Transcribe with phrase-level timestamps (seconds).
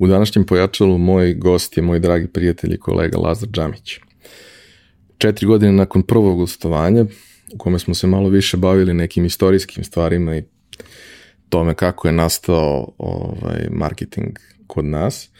[0.00, 3.98] U današnjem pojačalu moj gost je moj dragi prijatelj i kolega Lazar Džamić.
[5.18, 7.04] Četiri godine nakon prvog gostovanja,
[7.54, 10.42] u kome smo se malo više bavili nekim istorijskim stvarima i
[11.48, 15.30] tome kako je nastao ovaj, marketing kod nas,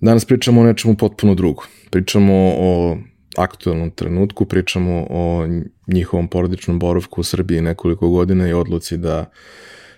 [0.00, 1.62] danas pričamo o nečemu potpuno drugo.
[1.90, 2.98] Pričamo o
[3.36, 5.46] aktualnom trenutku, pričamo o
[5.86, 9.30] njihovom porodičnom boravku u Srbiji nekoliko godina i odluci da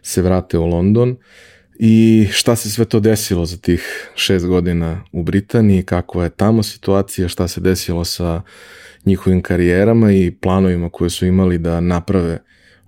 [0.03, 1.17] se vrate u London
[1.79, 6.63] i šta se sve to desilo za tih šest godina u Britaniji, kakva je tamo
[6.63, 8.43] situacija, šta se desilo sa
[9.05, 12.39] njihovim karijerama i planovima koje su imali da naprave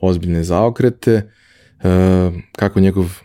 [0.00, 1.22] ozbiljne zaokrete, e,
[2.56, 3.20] kako njegov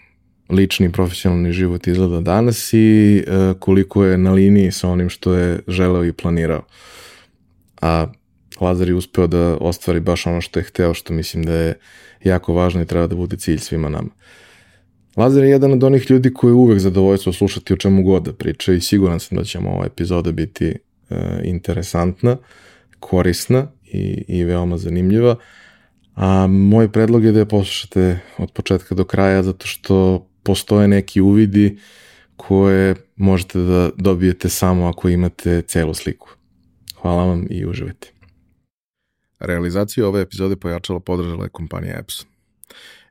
[0.50, 5.60] lični profesionalni život izgleda danas i e, koliko je na liniji sa onim što je
[5.68, 6.66] želeo i planirao.
[7.82, 8.08] A
[8.62, 11.74] Lazar je uspeo da ostvari baš ono što je hteo, što mislim da je
[12.24, 14.10] jako važno i treba da bude cilj svima nama.
[15.18, 18.34] Lazar je jedan od onih ljudi koji je uvek zadovoljstvo slušati o čemu god da
[18.34, 20.76] priča i siguran sam da će ova epizoda biti e,
[21.44, 22.38] interesantna,
[23.00, 25.36] korisna i, i veoma zanimljiva.
[26.16, 31.22] A moj predlog je da je poslušate od početka do kraja zato što postoje neki
[31.22, 31.78] uvidi
[32.36, 36.30] koje možete da dobijete samo ako imate celu sliku.
[37.02, 38.12] Hvala vam i uživajte.
[39.40, 42.28] Realizaciju ove epizode pojačala podržala je kompanija Epson.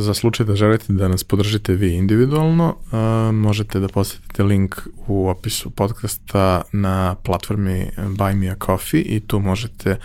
[0.00, 4.76] Za slučaj da želite da nas podržite vi individualno, uh, možete da posetite link
[5.06, 9.96] u opisu podcasta na platformi Buy Me a Coffee i tu možete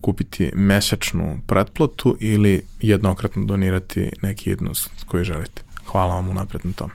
[0.00, 5.62] kupiti mesečnu pretplatu ili jednokratno donirati neki jednost koji želite.
[5.86, 6.90] Hvala vam unapred na tom.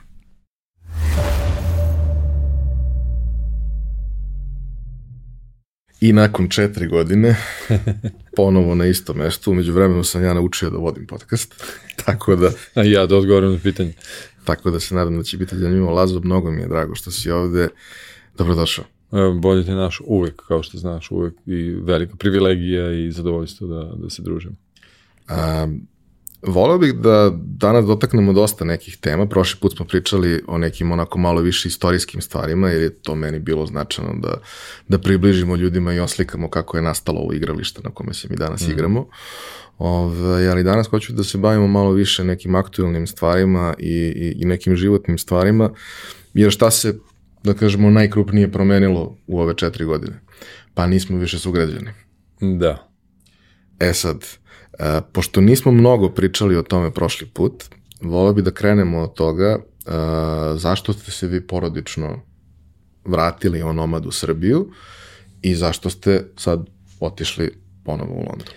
[6.00, 7.36] I nakon četiri godine,
[8.36, 11.54] ponovo na isto mesto, umeđu vremenu sam ja naučio da vodim podcast,
[12.04, 12.50] tako da...
[12.74, 13.92] A ja da odgovorim na pitanje.
[14.44, 15.90] Tako da se nadam da će biti zanimljivo.
[15.90, 17.68] Lazo, mnogo mi je drago što si ovde.
[18.38, 18.84] Dobrodošao.
[19.40, 24.10] Bolje ti naš uvek, kao što znaš, uvek i velika privilegija i zadovoljstvo da, da
[24.10, 24.54] se družimo.
[25.30, 25.86] Um,
[26.46, 29.26] Voleo bih da danas dotaknemo dosta nekih tema.
[29.26, 33.38] Prošli put smo pričali o nekim onako malo više istorijskim stvarima, jer je to meni
[33.38, 34.36] bilo značajno da,
[34.88, 38.68] da približimo ljudima i oslikamo kako je nastalo ovo igralište na kome se mi danas
[38.68, 38.70] mm.
[38.70, 39.08] igramo.
[39.78, 44.44] Ove, ali danas hoću da se bavimo malo više nekim aktualnim stvarima i, i, i
[44.44, 45.70] nekim životnim stvarima,
[46.34, 46.98] jer šta se,
[47.42, 50.20] da kažemo, najkrupnije promenilo u ove četiri godine?
[50.74, 51.90] Pa nismo više sugrađani.
[52.40, 52.90] Da.
[53.80, 54.24] E sad,
[54.78, 57.64] E, pošto nismo mnogo pričali o tome prošli put,
[58.00, 59.90] volio bi da krenemo od toga e,
[60.56, 62.20] zašto ste se vi porodično
[63.04, 64.70] vratili onomad u Srbiju
[65.42, 66.66] i zašto ste sad
[67.00, 67.52] otišli
[67.84, 68.48] ponovo u London.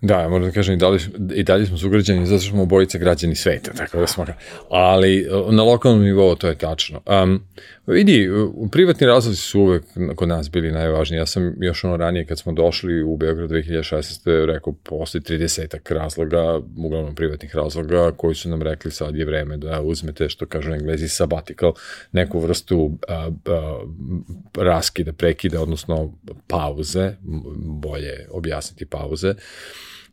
[0.00, 0.98] Da, moram da kažem, i dalje,
[1.34, 4.26] i dalje smo sugrađani zato što smo obojice građani sveta, tako da smo,
[4.70, 7.00] ali na lokalnom nivou to je tačno.
[7.22, 7.42] Um,
[7.86, 8.28] vidi,
[8.72, 9.84] privatni razlozi su uvek
[10.16, 11.18] kod nas bili najvažniji.
[11.18, 14.44] Ja sam još ono ranije kad smo došli u Beograd 2016.
[14.44, 19.80] rekao posle 30 razloga, uglavnom privatnih razloga, koji su nam rekli sad je vreme da
[19.82, 21.72] uzmete, što kažu na englezi, sabbatical,
[22.12, 22.92] neku vrstu uh,
[23.28, 26.12] uh, raskida, prekida, odnosno
[26.46, 27.12] pauze,
[27.56, 29.34] bolje objasniti pauze,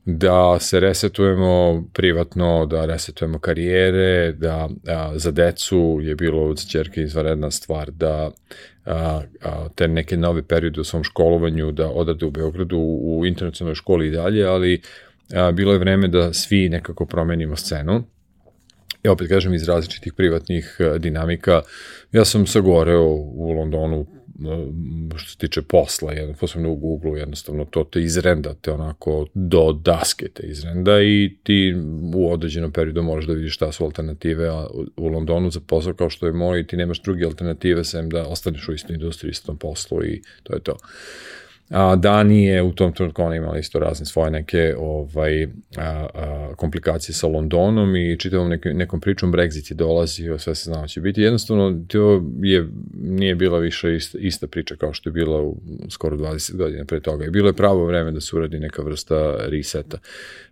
[0.06, 7.01] da se resetujemo privatno, da resetujemo karijere, da a, za decu je bilo za čerke
[7.01, 8.31] izvaredna stvar da
[8.86, 13.75] a, a, te neke nove periode u svom školovanju da odrade u Beogradu u internacionalnoj
[13.75, 14.81] školi i dalje, ali
[15.33, 18.03] a, bilo je vreme da svi nekako promenimo scenu.
[19.03, 21.62] I opet kažem iz različitih privatnih dinamika.
[22.12, 24.06] Ja sam sagoreo u Londonu
[25.15, 29.79] što se tiče posla, jedno, posebno u Google, jednostavno to te izrenda, te onako do
[29.83, 31.75] daske te izrenda i ti
[32.15, 34.67] u određenom periodu možeš da vidiš šta su alternative, a
[34.97, 38.69] u Londonu za posao kao što je moj, ti nemaš druge alternative sem da ostaneš
[38.69, 40.77] u istoj industriji, istom poslu i to je to.
[41.71, 45.47] A, Danije u tom trenutku ona imala isto razne svoje neke ovaj, a,
[45.77, 50.81] a, komplikacije sa Londonom i čitavom nekom, nekom pričom Brexit je dolazio, sve se znao
[50.81, 51.21] da će biti.
[51.21, 55.57] Jednostavno, to je, nije bila više ista, ista priča kao što je bila u
[55.89, 57.25] skoro 20 godina pre toga.
[57.25, 59.97] I bilo je pravo vreme da se uradi neka vrsta reseta,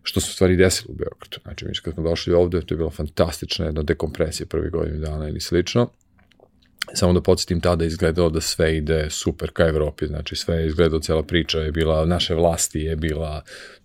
[0.04, 1.38] što se u stvari desilo u Beogradu.
[1.44, 5.30] Znači, mi kad smo došli ovde, to je bila fantastična jedna dekompresija prvi godinu dana
[5.30, 5.89] ili slično
[6.93, 11.01] Samo da podsjetim, tada izgledalo da sve ide super ka Evropi, znači sve je izgledalo,
[11.01, 13.41] cela priča je bila, naše vlasti je bila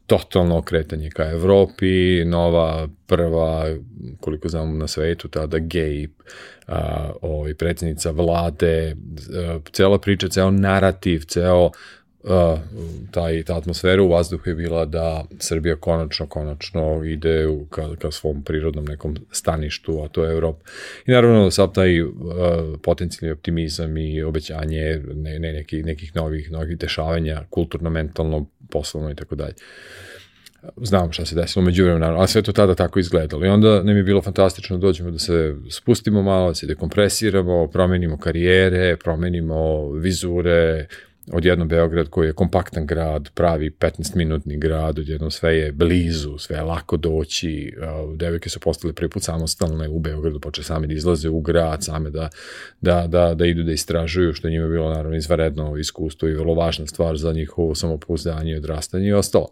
[0.07, 3.77] totalno okretanje ka Evropi, nova prva,
[4.21, 6.09] koliko znamo na svetu, tada gej
[7.21, 8.97] ovaj, predsednica vlade,
[9.35, 11.71] a, cela priča, ceo narativ, ceo
[12.25, 12.59] uh,
[13.11, 18.11] taj, ta atmosfera u vazduhu je bila da Srbija konačno, konačno ide u, ka, ka
[18.11, 20.65] svom prirodnom nekom staništu, a to je Evropa.
[21.07, 22.11] I naravno sad taj uh,
[22.83, 29.15] potencijalni optimizam i obećanje ne, ne, nekih, nekih novih, novih dešavanja, kulturno, mentalno, poslovno i
[29.15, 29.55] tako dalje
[30.77, 33.47] znam šta se desilo među vremena, ali sve to tada tako izgledalo.
[33.47, 37.69] I onda nam je bilo fantastično da dođemo da se spustimo malo, da se dekompresiramo,
[37.69, 40.87] promenimo karijere, promenimo vizure,
[41.33, 46.63] odjednom Beograd koji je kompaktan grad, pravi 15-minutni grad, odjednom sve je blizu, sve je
[46.63, 47.75] lako doći,
[48.17, 52.11] devojke su postale prvi put samostalne u Beogradu, poče same da izlaze u grad, same
[52.11, 52.29] da,
[52.81, 56.55] da, da, da idu da istražuju, što njima je bilo naravno izvaredno iskustvo i vrlo
[56.55, 59.49] važna stvar za njihovo samopouzdanje odrastanje i ostalo.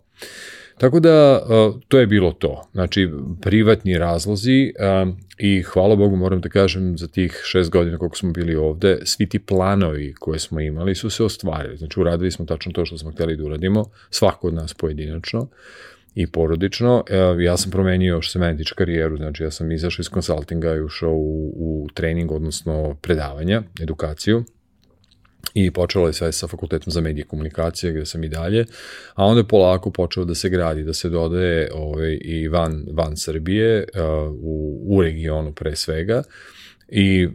[0.78, 1.40] Tako da,
[1.88, 2.68] to je bilo to.
[2.72, 3.10] Znači,
[3.40, 4.72] privatni razlozi
[5.38, 9.28] i hvala Bogu moram da kažem za tih šest godina koliko smo bili ovde, svi
[9.28, 11.76] ti planovi koje smo imali su se ostvarili.
[11.76, 15.48] Znači, uradili smo tačno to što smo hteli da uradimo, svako od nas pojedinačno
[16.14, 17.04] i porodično.
[17.40, 20.80] Ja sam promenio što se meni tiče karijeru, znači ja sam izašao iz konsultinga i
[20.80, 24.44] ušao u, u trening, odnosno predavanja, edukaciju
[25.54, 28.66] i počelo je sve sa fakultetom za medije komunikacije gde sam i dalje,
[29.14, 33.16] a onda je polako počeo da se gradi, da se dodaje ovaj, i van, van
[33.16, 36.22] Srbije, uh, u, u regionu pre svega,
[36.88, 37.28] i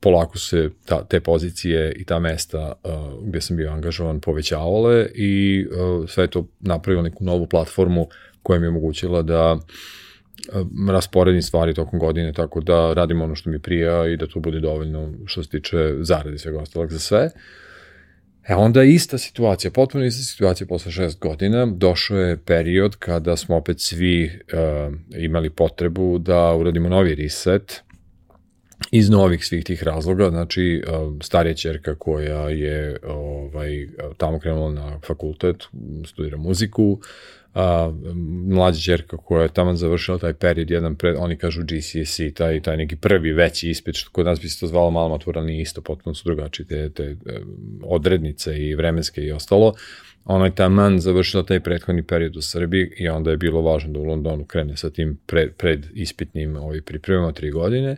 [0.00, 5.66] polako se ta, te pozicije i ta mesta uh, gde sam bio angažovan povećavale i
[5.66, 8.08] uh, sve to napravilo neku novu platformu
[8.42, 9.60] koja mi je omogućila da uh,
[10.90, 14.60] rasporedim stvari tokom godine, tako da radim ono što mi prija i da to bude
[14.60, 17.30] dovoljno što se tiče zarade svega ostalog za sve.
[18.48, 23.36] E onda je ista situacija, potpuno ista situacija posle šest godina, došao je period kada
[23.36, 27.82] smo opet svi uh, imali potrebu da uradimo novi reset,
[28.90, 30.82] iz novih svih tih razloga, znači
[31.22, 35.56] starija čerka koja je ovaj, tamo krenula na fakultet,
[36.06, 37.00] studira muziku,
[37.54, 37.92] a,
[38.48, 42.76] mlađa čerka koja je tamo završila taj period, jedan pred, oni kažu GCSE, taj, taj
[42.76, 45.80] neki prvi veći ispit, što kod nas bi se to zvalo malo matura, nije isto,
[45.80, 47.16] potpuno su drugačije te, te
[47.82, 49.74] odrednice i vremenske i ostalo.
[50.24, 53.98] Ona je taman završila taj prethodni period u Srbiji i onda je bilo važno da
[53.98, 57.96] u Londonu krene sa tim pred, pred ispitnim ovaj, pripremama tri godine.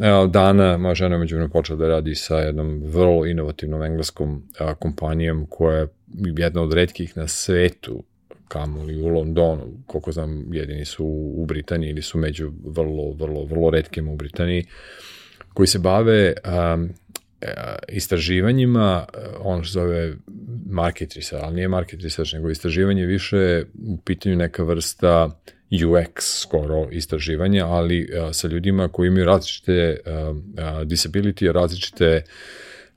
[0.00, 4.42] Evo, Dana, moja žena je međuvremenu počela da radi sa jednom vrlo inovativnom engleskom
[4.78, 5.88] kompanijom koja je
[6.36, 8.04] jedna od redkih na svetu
[8.48, 11.04] kamoli u Londonu, koliko znam, jedini su
[11.36, 14.64] u Britaniji ili su među vrlo, vrlo, vrlo redkim u Britaniji,
[15.54, 16.32] koji se bave
[16.74, 16.90] um,
[17.88, 19.06] istraživanjima,
[19.40, 20.14] ono što zove
[20.70, 25.30] market research, ali nije market research, nego istraživanje više u pitanju neka vrsta
[25.70, 30.10] UX skoro istraživanja, ali a, sa ljudima koji imaju različite a,
[30.84, 32.22] disability, različite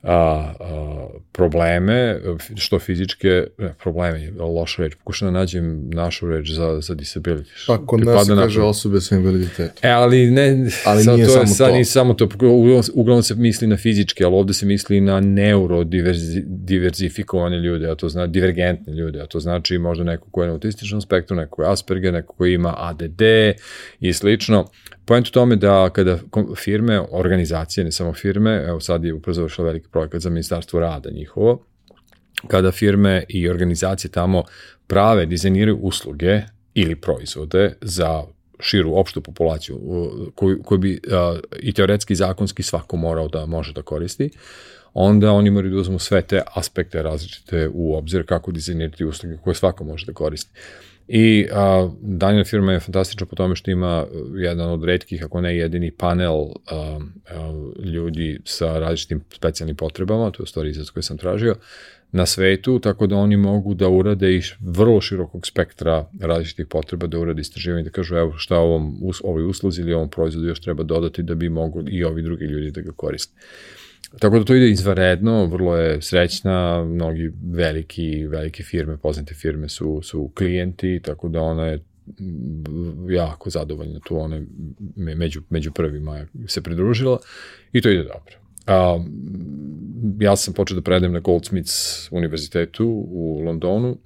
[0.02, 2.20] a, a, probleme,
[2.56, 7.66] što fizičke, ne, probleme, loša reč, pokušam da nađem našu reč za, za disability.
[7.66, 9.76] Pa, kod nas se kaže osobe sa invaliditetom.
[9.82, 10.50] E, ali ne,
[10.84, 11.72] Ali sad nije to je, samo sad to.
[11.72, 12.28] nije samo to,
[12.94, 18.32] uglavnom, se misli na fizičke, ali ovde se misli na neurodiverzifikovane ljude, a to znači
[18.32, 21.72] divergentne ljude, a to znači možda neko ko je na autističnom spektru, neko ko je
[21.72, 23.22] Asperger, neko ko ima ADD
[24.00, 24.66] i slično.
[25.04, 26.18] Point u tome da kada
[26.56, 31.10] firme, organizacije, ne samo firme, evo sad je upravo završila veliki projekat za ministarstvo rada
[31.10, 31.64] njihovo,
[32.48, 34.44] kada firme i organizacije tamo
[34.86, 36.42] prave, dizajniraju usluge
[36.74, 38.22] ili proizvode za
[38.60, 39.80] širu opštu populaciju
[40.34, 44.30] koju, koju bi a, i teoretski zakonski svako morao da može da koristi,
[44.94, 49.54] onda oni moraju da uzmu sve te aspekte različite u obzir kako dizajnirati usluge koje
[49.54, 50.50] svako može da koristi.
[51.14, 55.40] I a, Daniel firma je fantastična po tome što ima uh, jedan od redkih, ako
[55.40, 56.98] ne jedini panel a,
[57.30, 57.52] a,
[57.84, 61.56] ljudi sa različitim specijalnim potrebama, to je stvari izraz koji sam tražio,
[62.12, 67.18] na svetu, tako da oni mogu da urade i vrlo širokog spektra različitih potreba, da
[67.18, 71.22] urade istraživanje, da kažu evo šta ovom, ovoj usluzi ili ovom proizvodu još treba dodati
[71.22, 73.34] da bi mogli i ovi drugi ljudi da ga koriste.
[74.18, 80.00] Tako da to ide izvaredno, vrlo je srećna, mnogi veliki, velike firme, poznate firme su,
[80.02, 81.84] su klijenti, tako da ona je
[83.08, 84.46] jako zadovoljna tu, ona je
[84.96, 87.18] me- među, među prvima se pridružila
[87.72, 88.36] i to ide dobro.
[88.66, 89.04] A,
[90.20, 93.96] ja sam počeo da predajem na Goldsmiths univerzitetu u Londonu,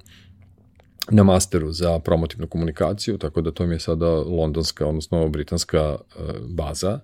[1.11, 6.21] na masteru za promotivnu komunikaciju, tako da to mi je sada londonska, odnosno britanska e,
[6.49, 7.01] baza.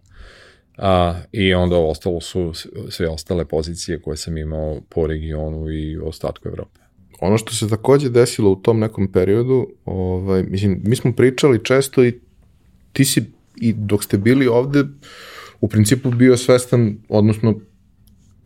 [0.79, 2.52] A, I onda ostalo su
[2.91, 6.81] sve ostale pozicije koje sam imao po regionu i ostatku Evrope.
[7.21, 12.05] Ono što se takođe desilo u tom nekom periodu, ovaj, mislim, mi smo pričali često
[12.05, 12.21] i
[12.93, 14.85] ti si i dok ste bili ovde
[15.61, 17.61] u principu bio svestan, odnosno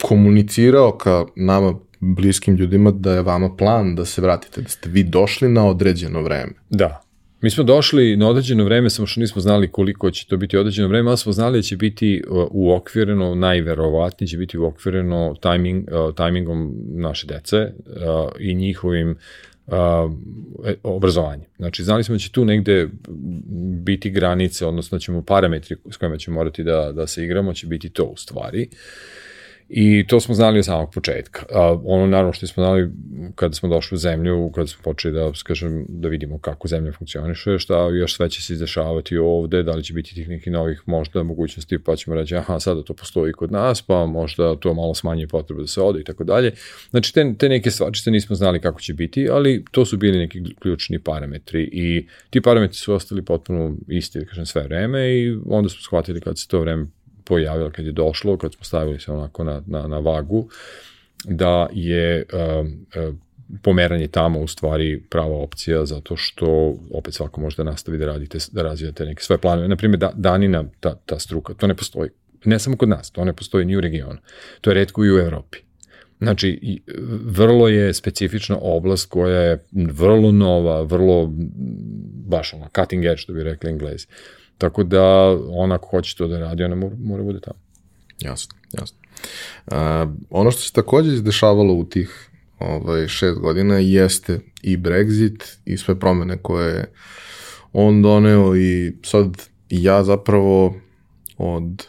[0.02, 5.02] komunicirao ka nama bliskim ljudima da je vama plan da se vratite, da ste vi
[5.02, 6.52] došli na određeno vreme.
[6.71, 7.05] Da.
[7.40, 10.88] Mi smo došli na određeno vreme, samo što nismo znali koliko će to biti određeno
[10.88, 16.14] vreme, ali smo znali da će biti uh, uokvireno, najverovatnije će biti uokvireno timing, uh,
[16.14, 19.10] timingom naše dece uh, i njihovim
[19.66, 19.74] uh,
[20.64, 21.46] e, obrazovanjem.
[21.56, 22.88] Znači, znali smo da će tu negde
[23.84, 27.66] biti granice, odnosno da ćemo parametri s kojima ćemo morati da, da se igramo, će
[27.66, 28.68] biti to u stvari.
[29.68, 31.46] I to smo znali od samog početka.
[31.52, 32.90] A, ono naravno što smo znali
[33.35, 37.58] kada smo došli u zemlju, kada smo počeli da, skažem, da vidimo kako zemlja funkcioniše,
[37.58, 41.23] šta još sve će se izdešavati ovde, da li će biti tih nekih novih možda
[41.23, 45.26] mogućnosti, pa ćemo reći, aha, sada to postoji kod nas, pa možda to malo smanje
[45.26, 46.52] potrebe da se ode i tako dalje.
[46.90, 50.18] Znači, te, te neke stvari što nismo znali kako će biti, ali to su bili
[50.18, 55.38] neki ključni parametri i ti parametri su ostali potpuno isti, da kažem, sve vreme i
[55.46, 56.87] onda smo shvatili kad se to vreme
[57.26, 60.49] pojavilo, kad je došlo, kad smo stavili se onako na, na, na vagu,
[61.25, 63.21] da je um, um,
[63.62, 68.38] pomeranje tamo u stvari prava opcija zato što opet svako može da nastavi da radite,
[68.52, 69.68] da razvijate neke svoje planove.
[69.68, 72.11] Naprimjer, da, danina, ta, ta struka, to ne postoji.
[72.45, 74.18] Ne samo kod nas, to ne postoji ni u regionu.
[74.61, 75.59] To je redko i u Evropi.
[76.18, 76.80] Znači,
[77.25, 81.33] vrlo je specifična oblast koja je vrlo nova, vrlo,
[82.26, 84.06] baš ono, cutting edge, što bi rekli englezi.
[84.58, 87.58] Tako da, ona ako hoće to da radi, ona mora, mora bude tamo.
[88.18, 88.98] Jasno, jasno.
[89.66, 95.76] A, ono što se takođe izdešavalo u tih ovaj, šest godina jeste i Brexit i
[95.76, 96.92] sve promene koje je
[97.72, 100.75] on doneo i sad ja zapravo
[101.38, 101.86] od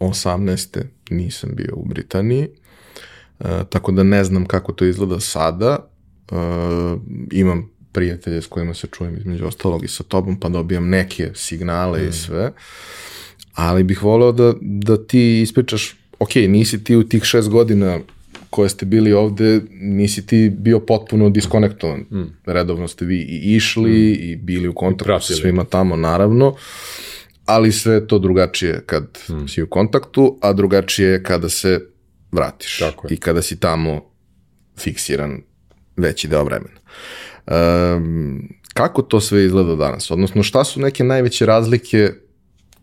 [0.00, 0.82] 18.
[1.10, 2.48] nisam bio u Britaniji,
[3.40, 5.90] e, tako da ne znam kako to izgleda sada.
[6.30, 6.34] E,
[7.32, 12.02] imam prijatelje s kojima se čujem između ostalog i sa tobom, pa dobijam neke signale
[12.02, 12.08] mm.
[12.08, 12.52] i sve,
[13.54, 17.98] ali bih voleo da, da ti ispričaš, ok, nisi ti u tih šest godina
[18.50, 22.00] koje ste bili ovde, nisi ti bio potpuno diskonektovan.
[22.00, 22.22] Mm.
[22.46, 24.30] Redovno ste vi i išli mm.
[24.30, 26.54] i bili u kontaktu sa svima tamo, naravno,
[27.44, 29.48] ali sve je to drugačije kad mm.
[29.48, 31.80] si u kontaktu, a drugačije je kada se
[32.32, 33.14] vratiš Tako je.
[33.14, 34.10] i kada si tamo
[34.78, 35.42] fiksiran
[35.96, 36.80] veći deo vremena.
[37.46, 40.10] Um, kako to sve izgleda danas?
[40.10, 42.12] Odnosno, šta su neke najveće razlike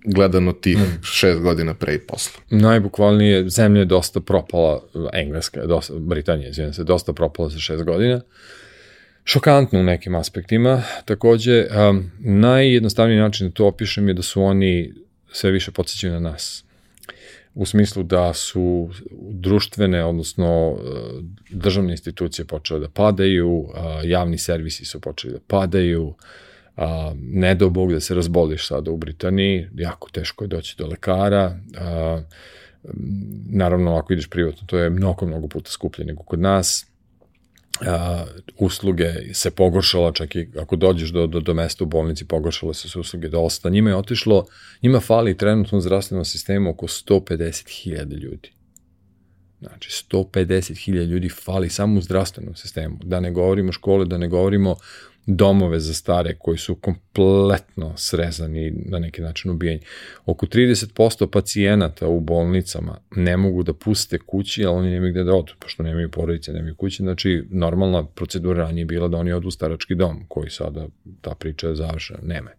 [0.05, 1.03] gledano tih mm.
[1.03, 2.41] šest godina pre i posle?
[2.49, 4.81] Najbukvalnije, zemlja je dosta propala,
[5.13, 8.21] Engleska, dosta, Britanija, izvijem se, dosta propala za šest godina.
[9.23, 10.83] Šokantno u nekim aspektima.
[11.05, 14.93] Takođe, um, najjednostavniji način da to opišem je da su oni
[15.31, 16.66] sve više podsjećaju na nas
[17.57, 18.89] u smislu da su
[19.31, 20.77] društvene, odnosno
[21.49, 23.67] državne institucije počele da padaju,
[24.03, 26.13] javni servisi su počeli da padaju,
[26.75, 30.87] a, ne do Bog da se razboliš sada u Britaniji, jako teško je doći do
[30.87, 31.59] lekara,
[33.49, 36.85] naravno ako ideš privatno, to je mnogo, mnogo puta skuplje nego kod nas,
[37.81, 38.25] a,
[38.57, 42.89] usluge se pogoršala, čak i ako dođeš do, do, do mesta u bolnici, pogoršale su
[42.89, 43.69] se usluge dosta.
[43.69, 44.45] Njima je otišlo,
[44.83, 48.51] njima fali trenutno u zdravstvenom sistemu oko 150.000 ljudi.
[49.59, 52.97] Znači, 150.000 ljudi fali samo u zdravstvenom sistemu.
[53.03, 54.75] Da ne govorimo škole, da ne govorimo
[55.27, 59.79] domove za stare koji su kompletno srezani na neki način ubijeni.
[60.25, 65.35] Oko 30% pacijenata u bolnicama ne mogu da puste kući, ali oni nemaju gde da
[65.35, 67.03] odu, pošto nemaju porodice, nemaju kuće.
[67.03, 70.87] Znači, normalna procedura ranije je bila da oni odu u starački dom, koji sada
[71.21, 72.19] ta priča je završena.
[72.23, 72.49] Nema.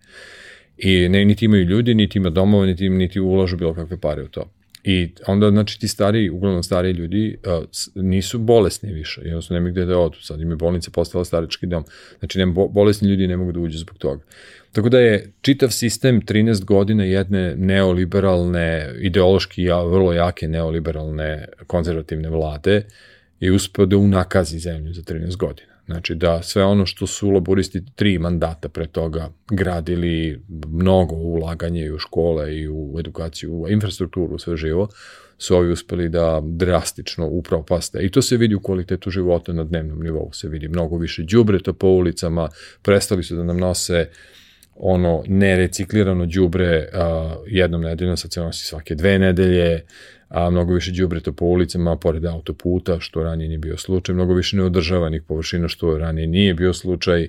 [0.76, 4.28] I ne, niti imaju ljudi, niti ima domova, niti, niti ulažu bilo kakve pare u
[4.28, 4.50] to.
[4.90, 7.64] I onda, znači, ti stari, uglavnom stari ljudi, uh,
[7.94, 10.18] nisu bolesni više, jednostavno nemaju gde da odu.
[10.20, 11.84] Sad im je bolnica postala starički dom.
[12.18, 14.22] Znači, nema, bolesni ljudi ne mogu da uđu zbog toga.
[14.72, 22.82] Tako da je čitav sistem 13 godina jedne neoliberalne, ideološki vrlo jake neoliberalne konzervativne vlade
[23.40, 25.67] je uspeo da unakazi zemlju za 13 godina.
[25.88, 31.92] Znači da sve ono što su laboristi tri mandata pre toga gradili mnogo ulaganje i
[31.92, 34.88] u škole i u edukaciju, u infrastrukturu, sve živo,
[35.38, 37.98] su ovi uspeli da drastično upropaste.
[38.02, 40.32] I to se vidi u kvalitetu života na dnevnom nivou.
[40.32, 42.48] Se vidi mnogo više đubreta po ulicama,
[42.82, 44.08] prestali su da nam nose
[44.74, 46.88] ono nereciklirano đubre
[47.46, 49.84] jednom nedeljno, sad se nosi svake dve nedelje,
[50.28, 54.56] a mnogo više đubreta po ulicama pored autoputa, što ranije nije bio slučaj, mnogo više
[54.56, 57.28] neodržavanih površina, što ranije nije bio slučaj.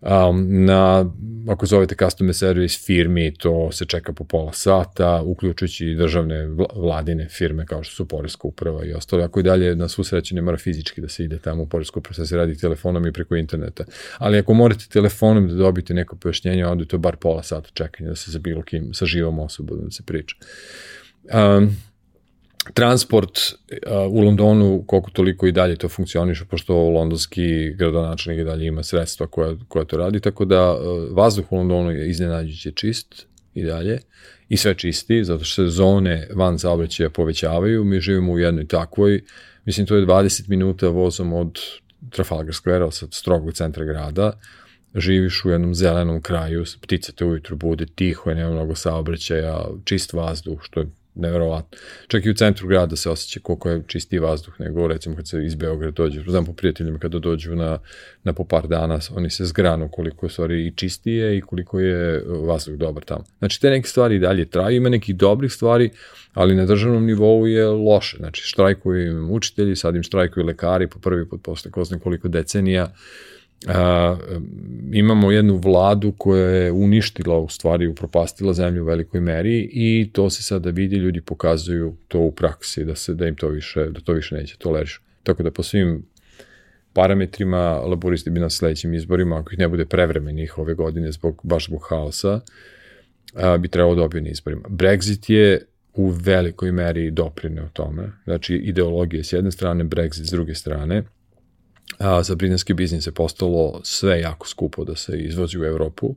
[0.00, 1.10] Um, na,
[1.48, 7.28] ako zovete customer service firmi, to se čeka po pola sata, uključujući i državne vladine
[7.28, 9.24] firme kao što su Poreska uprava i ostalo.
[9.24, 11.98] Ako i dalje na svu sreću ne mora fizički da se ide tamo u Poresku
[11.98, 13.84] upravu, se radi telefonom i preko interneta.
[14.18, 18.08] Ali ako morate telefonom da dobite neko pojašnjenje, onda je to bar pola sata čekanja
[18.08, 20.36] da se za bilo kim, sa živom osobom da se priča.
[21.34, 21.76] Um,
[22.74, 28.66] transport uh, u Londonu koliko toliko i dalje to funkcioniše, pošto londonski gradonačelnik i dalje
[28.66, 33.26] ima sredstva koja, koja to radi, tako da uh, vazduh u Londonu je iznenađujuće čist
[33.54, 33.98] i dalje
[34.48, 39.22] i sve čisti, zato što se zone van saobraćaja povećavaju, mi živimo u jednoj takvoj,
[39.64, 41.58] mislim to je 20 minuta vozom od
[42.10, 44.32] Trafalgar Square, od strogog centra grada,
[44.94, 50.12] živiš u jednom zelenom kraju, ptice te ujutru bude, tiho je, nema mnogo saobraćaja, čist
[50.12, 50.86] vazduh, što je
[51.18, 51.78] neverovatno.
[52.08, 55.44] Čak i u centru grada se osjeća koliko je čisti vazduh, nego recimo kad se
[55.44, 57.78] iz Beograda dođe, znam po prijateljima kada dođu na,
[58.24, 62.24] na po par dana, oni se zgranu koliko je stvari i čistije i koliko je
[62.26, 63.24] vazduh dobar tamo.
[63.38, 65.90] Znači te neke stvari dalje traju, ima nekih dobrih stvari,
[66.34, 68.16] ali na državnom nivou je loše.
[68.16, 72.28] Znači štrajkuju im učitelji, sad im štrajkuju lekari po prvi put posle ko zna koliko
[72.28, 72.84] decenija.
[72.84, 74.16] Uh, a,
[74.92, 80.30] imamo jednu vladu koja je uništila, u stvari upropastila zemlju u velikoj meri i to
[80.30, 84.00] se sada vidi, ljudi pokazuju to u praksi, da se da im to više, da
[84.00, 85.00] to više neće toleriš.
[85.22, 86.06] Tako da po svim
[86.92, 91.66] parametrima laboristi bi na sledećim izborima, ako ih ne bude prevremenih ove godine zbog, baš
[91.66, 92.40] zbog haosa,
[93.34, 94.68] a, bi trebalo da dobiju na izborima.
[94.68, 98.12] Brexit je u velikoj meri doprine o tome.
[98.24, 101.02] Znači, ideologija s jedne strane, Brexit s druge strane–
[101.98, 106.14] a, za britanski biznis je postalo sve jako skupo da se izvozi u Evropu.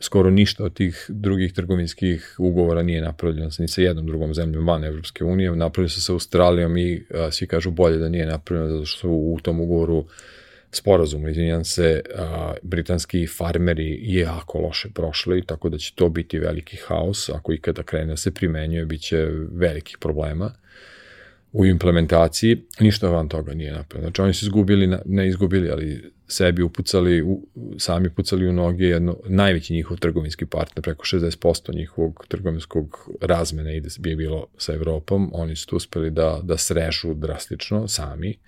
[0.00, 4.84] Skoro ništa od tih drugih trgovinskih ugovora nije napravljeno ni sa jednom drugom zemljom van
[4.84, 5.56] Evropske unije.
[5.56, 9.38] Napravljeno se sa Australijom i a, svi kažu bolje da nije napravljeno zato što u
[9.42, 10.06] tom ugovoru
[10.70, 16.38] sporazumu, izvinjam se, a, britanski farmeri je jako loše prošli, tako da će to biti
[16.38, 20.52] veliki haos, ako ikada krene da se primenjuje, bit će velikih problema
[21.58, 24.08] u implementaciji, ništa van toga nije napravljeno.
[24.08, 27.46] Znači oni su izgubili, ne izgubili, ali sebi upucali, u,
[27.78, 33.88] sami pucali u noge jedno, najveći njihov trgovinski partner, preko 60% njihovog trgovinskog razmene ide
[33.98, 38.38] bi bilo sa Evropom, oni su uspeli da, da srežu drastično sami.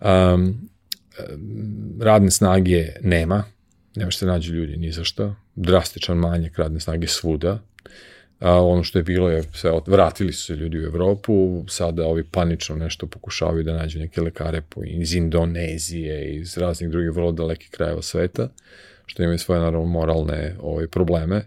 [0.00, 0.68] Um,
[2.00, 3.44] radne snage nema,
[3.96, 7.62] nema što se nađu ljudi ni za šta, drastičan manjak radne snage svuda,
[8.40, 12.24] A, ono što je bilo je sve, vratili su se ljudi u Evropu, sada ovi
[12.24, 17.70] panično nešto pokušavaju da nađu neke lekare po, iz Indonezije, iz raznih drugih vrlo dalekih
[17.70, 18.48] krajeva sveta,
[19.06, 21.44] što imaju svoje naravno moralne ovaj, probleme,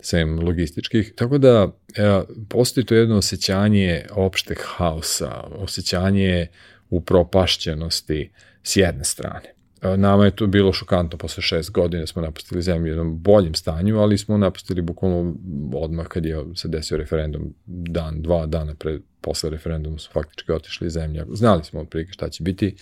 [0.00, 1.12] sem logističkih.
[1.16, 6.46] Tako da e, postoji to jedno osjećanje opšteg haosa, osjećanje
[6.90, 8.30] upropašćenosti
[8.62, 9.53] s jedne strane.
[9.96, 13.98] Nama je to bilo šokantno, posle šest godina smo napustili zemlju u jednom boljem stanju,
[13.98, 15.34] ali smo napustili bukvalno
[15.74, 20.86] odmah kad je se desio referendum, dan, dva dana pre, posle referenduma su faktički otišli
[20.86, 21.24] iz zemlje.
[21.32, 22.74] Znali smo otprilike šta će biti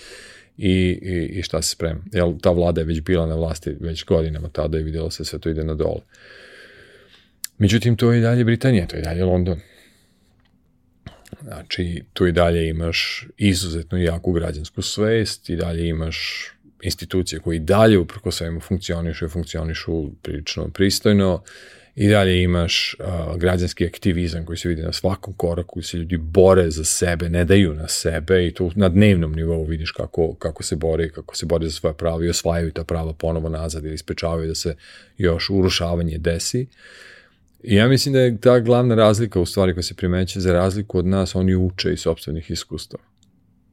[0.57, 0.71] i,
[1.03, 2.01] i, i šta se sprema.
[2.13, 5.39] Jel, ta vlada je već bila na vlasti već godinama tada i vidjelo se sve
[5.39, 6.01] to ide na dole.
[7.59, 9.61] Međutim, to je i dalje Britanija, to je i dalje London.
[11.43, 16.49] Znači, tu i dalje imaš izuzetno jaku građansku svest, i dalje imaš
[16.83, 21.43] institucije koje i dalje uprko svemu funkcionišu i funkcionišu prilično pristojno,
[21.95, 26.17] i dalje imaš uh, građanski aktivizam koji se vidi na svakom koraku, koji se ljudi
[26.17, 30.63] bore za sebe, ne daju na sebe i to na dnevnom nivou vidiš kako, kako
[30.63, 33.99] se bore, kako se bore za svoje prava i osvajaju ta prava ponovo nazad ili
[33.99, 34.77] sprečavaju da se
[35.19, 36.67] još urušavanje desi.
[37.63, 40.99] I ja mislim da je ta glavna razlika u stvari koja se primeće za razliku
[40.99, 43.05] od nas, oni uče iz sobstvenih iskustava.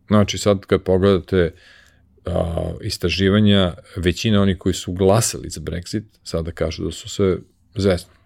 [0.07, 1.51] Znači sad kad pogledate
[2.81, 7.37] istraživanja, većina onih koji su glasali za Brexit, sada kažu da su se
[7.75, 8.19] zesno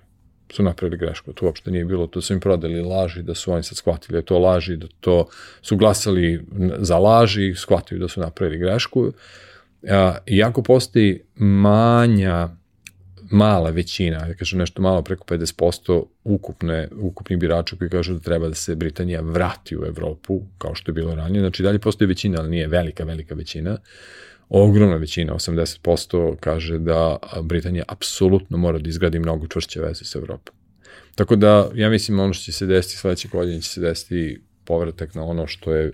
[0.54, 3.64] su napravili grešku, to uopšte nije bilo, to su im prodali laži, da su oni
[3.64, 5.28] sad shvatili da to laži, da to
[5.62, 6.46] su glasali
[6.80, 9.12] za laži, shvatili da su napravili grešku.
[9.90, 12.50] A, iako postoji manja,
[13.32, 18.48] mala većina, da kažem nešto malo preko 50% ukupne, ukupnih birača koji kažu da treba
[18.48, 22.40] da se Britanija vrati u Evropu, kao što je bilo ranije, znači dalje postoji većina,
[22.40, 23.78] ali nije velika, velika većina,
[24.50, 30.56] ogromna većina, 80% kaže da Britanija apsolutno mora da izgradi mnogo čvršće veze sa Evropom.
[31.16, 35.16] Tako da, ja mislim, ono što će se desiti sledeće godine će se desiti povratak
[35.16, 35.92] na ono što je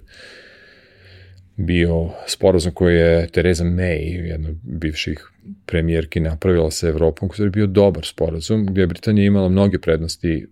[1.61, 5.31] bio sporazum koji je Tereza May, jedna bivših
[5.65, 10.47] premijerki, napravila sa Evropom, koji je bio dobar sporazum, gdje je Britanija imala mnoge prednosti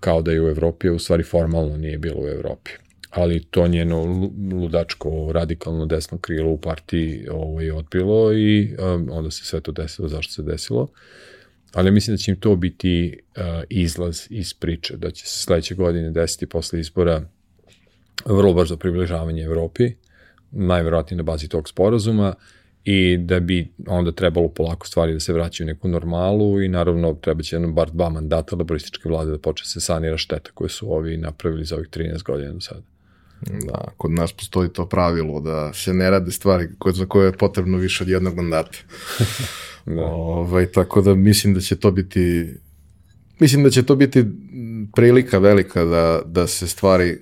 [0.00, 2.70] kao da je u Evropi, a u stvari formalno nije bilo u Evropi
[3.10, 9.30] ali to njeno ludačko radikalno desno krilo u partiji ovo je odbilo i um, onda
[9.30, 10.88] se sve to desilo, zašto se desilo.
[11.72, 15.74] Ali mislim da će im to biti uh, izlaz iz priče, da će se sledeće
[15.74, 17.22] godine desiti posle izbora
[18.24, 19.92] vrlo brzo približavanje Evropi,
[20.50, 22.34] najverovatnije na bazi tog sporazuma
[22.84, 27.14] i da bi onda trebalo polako stvari da se vraćaju u neku normalu i naravno
[27.14, 30.92] treba će jedno bar dva mandata laborističke vlade da počne se sanira šteta koje su
[30.92, 32.82] ovi napravili za ovih 13 godina do sada.
[33.40, 37.32] Da, kod nas postoji to pravilo da se ne rade stvari koje, za koje je
[37.32, 38.78] potrebno više od jednog mandata.
[39.86, 40.04] da.
[40.04, 42.54] ovaj, tako da mislim da će to biti
[43.40, 44.24] mislim da će to biti
[44.94, 47.18] prilika velika da, da se stvari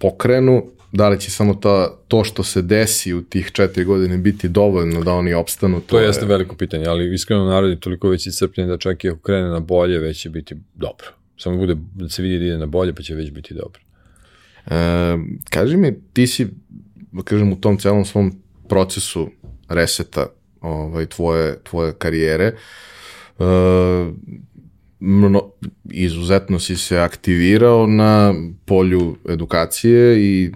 [0.00, 4.48] pokrenu, da li će samo to, to što se desi u tih četiri godine biti
[4.48, 5.80] dovoljno da oni opstanu.
[5.80, 6.28] To, to jeste je...
[6.28, 9.60] veliko pitanje, ali iskreno narod je toliko već iscrpljen da čak i ako krene na
[9.60, 11.06] bolje, već će biti dobro.
[11.38, 13.80] Samo bude da se vidi da ide na bolje, pa će već biti dobro.
[14.66, 15.18] E,
[15.50, 16.46] kaži mi, ti si,
[17.12, 19.30] da kažem, u tom celom svom procesu
[19.68, 20.26] reseta
[20.60, 22.54] ovaj, tvoje, tvoje karijere, e,
[25.00, 25.42] mno,
[25.90, 30.52] izuzetno si se aktivirao na polju edukacije i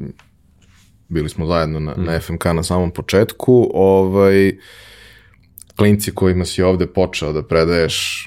[1.09, 2.05] bili smo zajedno na, mm.
[2.05, 4.57] na FMK na samom početku, ovaj,
[5.77, 8.27] klinci kojima si ovde počeo da predaješ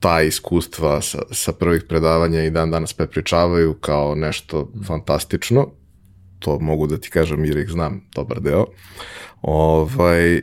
[0.00, 4.84] ta iskustva sa, sa prvih predavanja i dan danas prepričavaju kao nešto mm.
[4.84, 5.66] fantastično.
[6.38, 8.66] To mogu da ti kažem jer ih znam dobar deo.
[9.42, 10.42] Ovaj, e,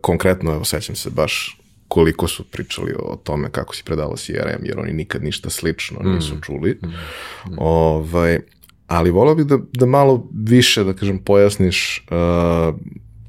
[0.00, 4.78] konkretno, evo, sećam se baš koliko su pričali o tome kako si predavao CRM, jer
[4.78, 6.40] oni nikad ništa slično nisu mm.
[6.42, 6.78] čuli.
[6.82, 6.86] Mm.
[6.86, 7.56] Mm.
[7.58, 8.38] Ovaj,
[8.86, 12.74] ali volao bih da, da malo više, da kažem, pojasniš uh,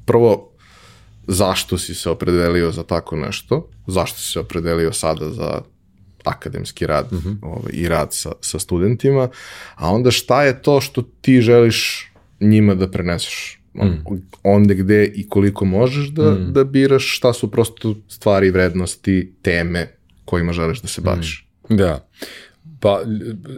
[0.04, 0.48] prvo
[1.26, 5.60] zašto si se opredelio za tako nešto, zašto si se opredelio sada za
[6.24, 7.36] akademski rad mm -hmm.
[7.42, 9.28] ovaj, i rad sa, sa studentima,
[9.74, 14.04] a onda šta je to što ti želiš njima da preneseš mm.
[14.42, 16.52] onde gde i koliko možeš da, mm.
[16.52, 19.88] da biraš šta su prosto stvari, vrednosti, teme
[20.24, 21.48] kojima želiš da se baviš.
[21.70, 21.76] Mm.
[21.76, 22.08] Da.
[22.80, 23.02] Pa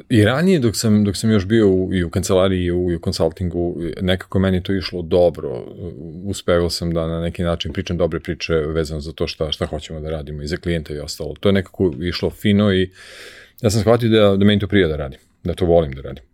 [0.08, 2.94] i ranije dok sam, dok sam još bio u, i u kancelariji i u, i
[2.94, 5.64] u konsultingu, nekako meni to išlo dobro.
[6.24, 10.00] Uspevao sam da na neki način pričam dobre priče vezano za to šta, šta hoćemo
[10.00, 11.34] da radimo i za klijenta i ostalo.
[11.40, 12.90] To je nekako išlo fino i
[13.60, 16.24] ja sam shvatio da, da meni to prija da radim, da to volim da radim.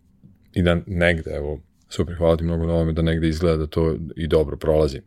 [0.53, 3.95] I da negde, evo, super, hvala ti mnogo na ovome, da negde izgleda da to
[4.15, 5.01] i dobro prolazi.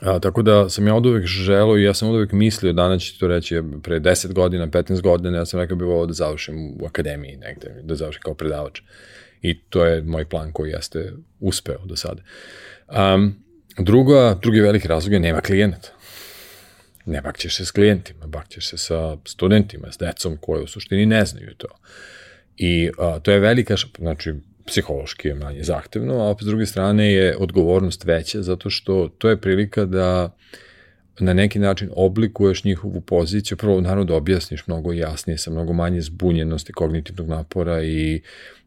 [0.00, 3.02] A, tako da sam ja od uvek želo i ja sam od uvek mislio, danas
[3.02, 6.56] ću to reći, pre 10 godina, 15 godina, ja sam rekao bi ovo da završim
[6.80, 8.80] u akademiji negde, da završim kao predavač.
[9.42, 12.22] I to je moj plan koji jeste uspeo do sada.
[13.14, 13.34] Um,
[13.78, 15.88] druga, drugi veliki razlog je nema klijenata.
[17.06, 21.24] Ne bakćeš se s klijentima, bakćeš se sa studentima, s decom koje u suštini ne
[21.24, 21.68] znaju to.
[22.56, 24.34] I a, to je velika, znači
[24.70, 29.36] psihološki je manje zahtevno, a s druge strane je odgovornost veća zato što to je
[29.36, 30.36] prilika da
[31.20, 36.00] na neki način oblikuješ njihovu poziciju, prvo naravno da objasniš mnogo jasnije, sa mnogo manje
[36.00, 38.20] zbunjenosti, kognitivnog napora i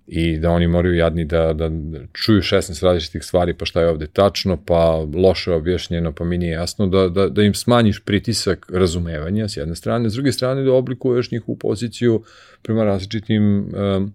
[0.08, 1.72] i da oni moraju jadni da, da
[2.14, 6.52] čuju 16 različitih stvari, pa šta je ovde tačno, pa loše objašnjeno, pa mi nije
[6.52, 10.74] jasno, da, da, da im smanjiš pritisak razumevanja s jedne strane, s druge strane da
[10.74, 12.24] oblikuješ njihovu poziciju
[12.62, 14.14] prema različitim um,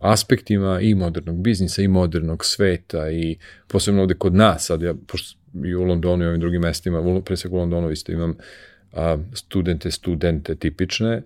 [0.00, 5.38] aspektima i modernog biznisa i modernog sveta i posebno ovde kod nas, sad ja, pošto
[5.64, 8.36] i u Londonu i ovim drugim mestima, pre svega u Londonu isto imam
[8.92, 11.22] a, studente, studente tipične,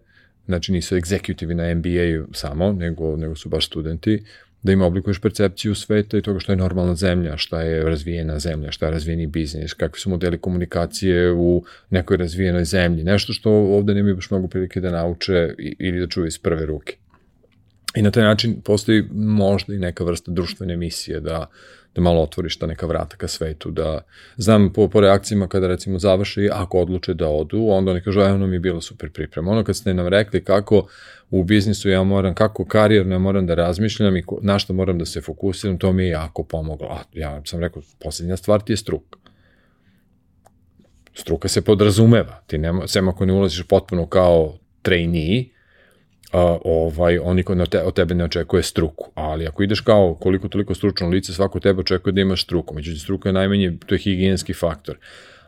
[0.46, 4.22] znači nisu egzekutivi na MBA samo, nego, nego su baš studenti,
[4.62, 8.70] da im oblikuješ percepciju sveta i toga što je normalna zemlja, šta je razvijena zemlja,
[8.70, 13.94] šta je razvijeni biznis, kakvi su modeli komunikacije u nekoj razvijenoj zemlji, nešto što ovde
[13.94, 16.96] nemaju baš mnogo prilike da nauče ili da čuju iz prve ruke.
[17.94, 21.46] I na taj način postoji možda i neka vrsta društvene misije da,
[21.94, 24.00] da malo otvoriš ta neka vrata ka svetu, da
[24.36, 28.46] znam po, po reakcijama kada recimo završi, ako odluče da odu, onda oni kažu, ono
[28.46, 29.50] mi je bilo super priprema.
[29.50, 30.86] Ono kad ste nam rekli kako
[31.30, 34.98] u biznisu ja moram, kako karijerno ja moram da razmišljam i ko, na što moram
[34.98, 36.88] da se fokusiram, to mi je jako pomoglo.
[36.88, 39.18] A ja sam rekao, poslednja stvar ti je struka.
[41.14, 42.42] Struka se podrazumeva.
[42.46, 45.44] Ti nema, sem ako ne ulaziš potpuno kao trainee,
[46.34, 49.10] a, ovaj, oni kod te, od tebe ne očekuje struku.
[49.14, 52.74] Ali ako ideš kao koliko toliko stručno lice, svako tebe očekuje da imaš struku.
[52.74, 54.98] Međutim, struka je najmanje, to je higijenski faktor.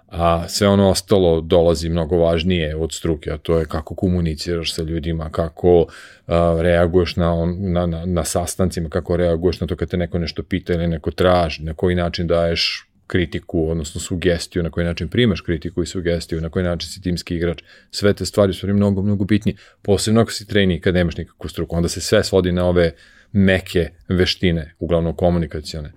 [0.08, 4.82] A sve ono ostalo dolazi mnogo važnije od struke, a to je kako komuniciraš sa
[4.82, 5.86] ljudima, kako
[6.26, 10.18] a, reaguješ na, on, na, na, na sastancima, kako reaguješ na to kad te neko
[10.18, 15.08] nešto pita ili neko traži, na koji način daješ kritiku, odnosno sugestiju, na koji način
[15.08, 17.62] primaš kritiku i sugestiju, na koji način si timski igrač.
[17.90, 19.56] Sve te stvari su mnogo, mnogo bitnije.
[19.82, 22.92] Posebno ako si trening kad nemaš nikakvu struku, onda se sve svodi na ove
[23.32, 25.92] meke veštine, uglavnom komunikacione,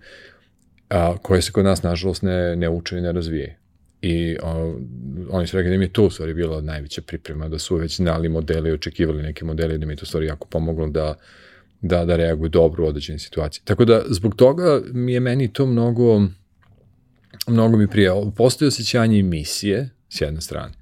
[0.89, 3.58] a, koje se kod nas, nažalost, ne, ne uče i ne razvije.
[4.02, 4.74] I a,
[5.30, 7.95] oni su rekli da mi je to u stvari bila najveća priprema, da su već
[7.95, 11.15] znali modele i očekivali neke modele, da mi je to stvari jako pomoglo da
[11.82, 13.62] da, da reaguju dobro u određenoj situaciji.
[13.65, 16.22] Tako da, zbog toga mi je meni to mnogo
[17.47, 18.12] mnogo mi prije.
[18.36, 20.73] Postoje osjećanje misije, s jedne strane,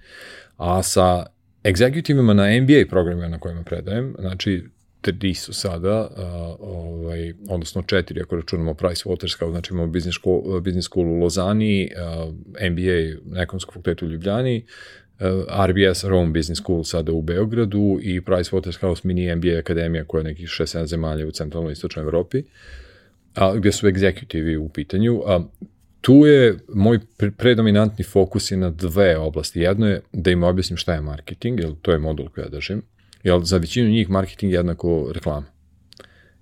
[0.57, 1.25] a sa
[1.63, 4.63] egzekutivima na MBA programima na kojima predajem, znači
[5.01, 6.17] tri su sada, uh,
[6.59, 11.91] ovaj, odnosno četiri ako računamo Price Waterhouse, znači imamo business school, business school u Lozani,
[11.95, 12.33] uh,
[12.71, 14.65] MBA na ekonomskom fakultetu u Ljubljani,
[15.19, 20.19] uh, RBS Rome Business School sada u Beogradu i Price Waterhouse mini MBA akademija koja
[20.19, 22.43] je nekih 6-7 zemalja u centralnoj istočnoj Evropi,
[23.35, 25.21] a, gde su egzekutivi u pitanju.
[25.25, 25.43] A,
[26.07, 26.99] tu je moj
[27.37, 29.59] predominantni fokus je na dve oblasti.
[29.59, 32.81] Jedno je da im objasnim šta je marketing, jer to je modul koji ja držim,
[33.23, 35.45] jer za većinu njih marketing je jednako reklama.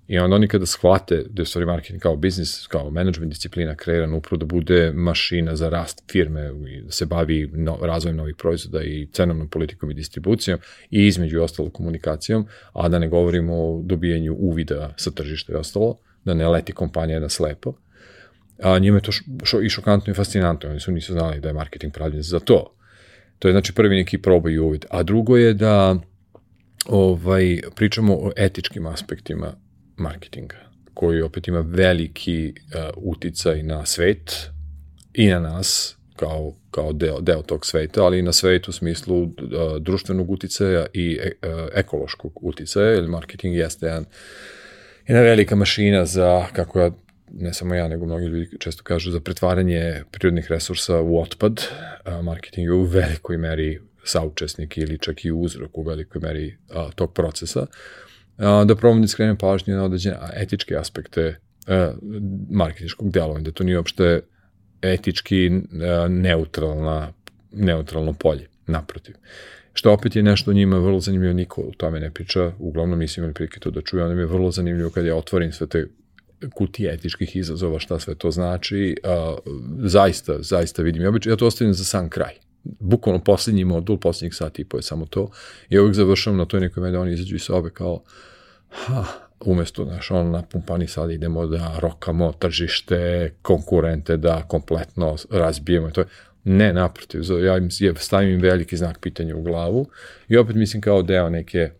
[0.08, 4.14] I onda oni kada shvate da je stvari marketing kao biznis, kao management disciplina kreiran
[4.14, 8.84] upravo da bude mašina za rast firme i da se bavi no, razvojem novih proizvoda
[8.84, 10.58] i cenovnom politikom i distribucijom
[10.90, 15.98] i između ostalo komunikacijom, a da ne govorimo o dobijanju uvida sa tržišta i ostalo,
[16.24, 17.74] da ne leti kompanija na slepo,
[18.62, 19.12] a njima je to
[19.44, 22.76] šo, i šokantno i fascinantno, oni su nisu znali da je marketing pravljen za to.
[23.38, 24.84] To je znači prvi neki probaj i uvid.
[24.90, 25.96] A drugo je da
[26.86, 29.52] ovaj, pričamo o etičkim aspektima
[29.96, 30.56] marketinga,
[30.94, 34.50] koji opet ima veliki uh, uticaj na svet
[35.14, 39.22] i na nas, kao, kao deo, deo tog sveta, ali i na svet u smislu
[39.22, 39.30] uh,
[39.80, 44.04] društvenog uticaja i uh, ekološkog uticaja, jer marketing jeste jedan,
[45.06, 46.90] jedna velika mašina za, kako ja
[47.32, 51.62] ne samo ja, nego mnogi ljudi često kažu za pretvaranje prirodnih resursa u otpad,
[52.22, 57.12] marketing je u velikoj meri saučesnik ili čak i uzrok u velikoj meri a, tog
[57.14, 57.66] procesa,
[58.38, 61.92] a, da probam da skrenem pažnju na određene etičke aspekte a,
[62.50, 64.20] marketinškog delovanja, da to nije uopšte
[64.82, 67.12] etički a, neutralna,
[67.52, 69.14] neutralno polje, naprotiv.
[69.72, 73.34] Što opet je nešto njima vrlo zanimljivo, niko o tome ne priča, uglavnom nisam imali
[73.34, 75.86] prilike to da čuju, onda mi je vrlo zanimljivo kad ja otvorim sve te
[76.54, 79.36] kutije etičkih izazova, šta sve to znači, a,
[79.78, 81.02] zaista, zaista vidim.
[81.02, 82.34] Ja, ja to ostavim za sam kraj.
[82.64, 85.30] Bukvalno poslednji modul, poslednjih sati i po je samo to.
[85.68, 88.02] I uvijek završavam na toj nekoj mene, oni izađu iz sobe kao,
[88.68, 89.04] ha,
[89.40, 95.90] umesto, znaš, ono, na pumpani sad idemo da rokamo tržište, konkurente, da kompletno razbijemo.
[95.90, 96.06] To je,
[96.44, 99.88] ne, naprotiv, ja im stavim im veliki znak pitanja u glavu
[100.28, 101.70] i opet mislim kao deo neke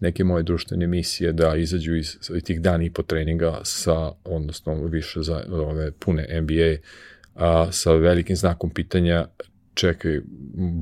[0.00, 5.22] neke moje društvene misije da izađu iz tih dana i po treninga sa, odnosno više
[5.22, 6.76] za ove pune NBA,
[7.34, 9.26] a, sa velikim znakom pitanja
[9.74, 10.20] čekaj,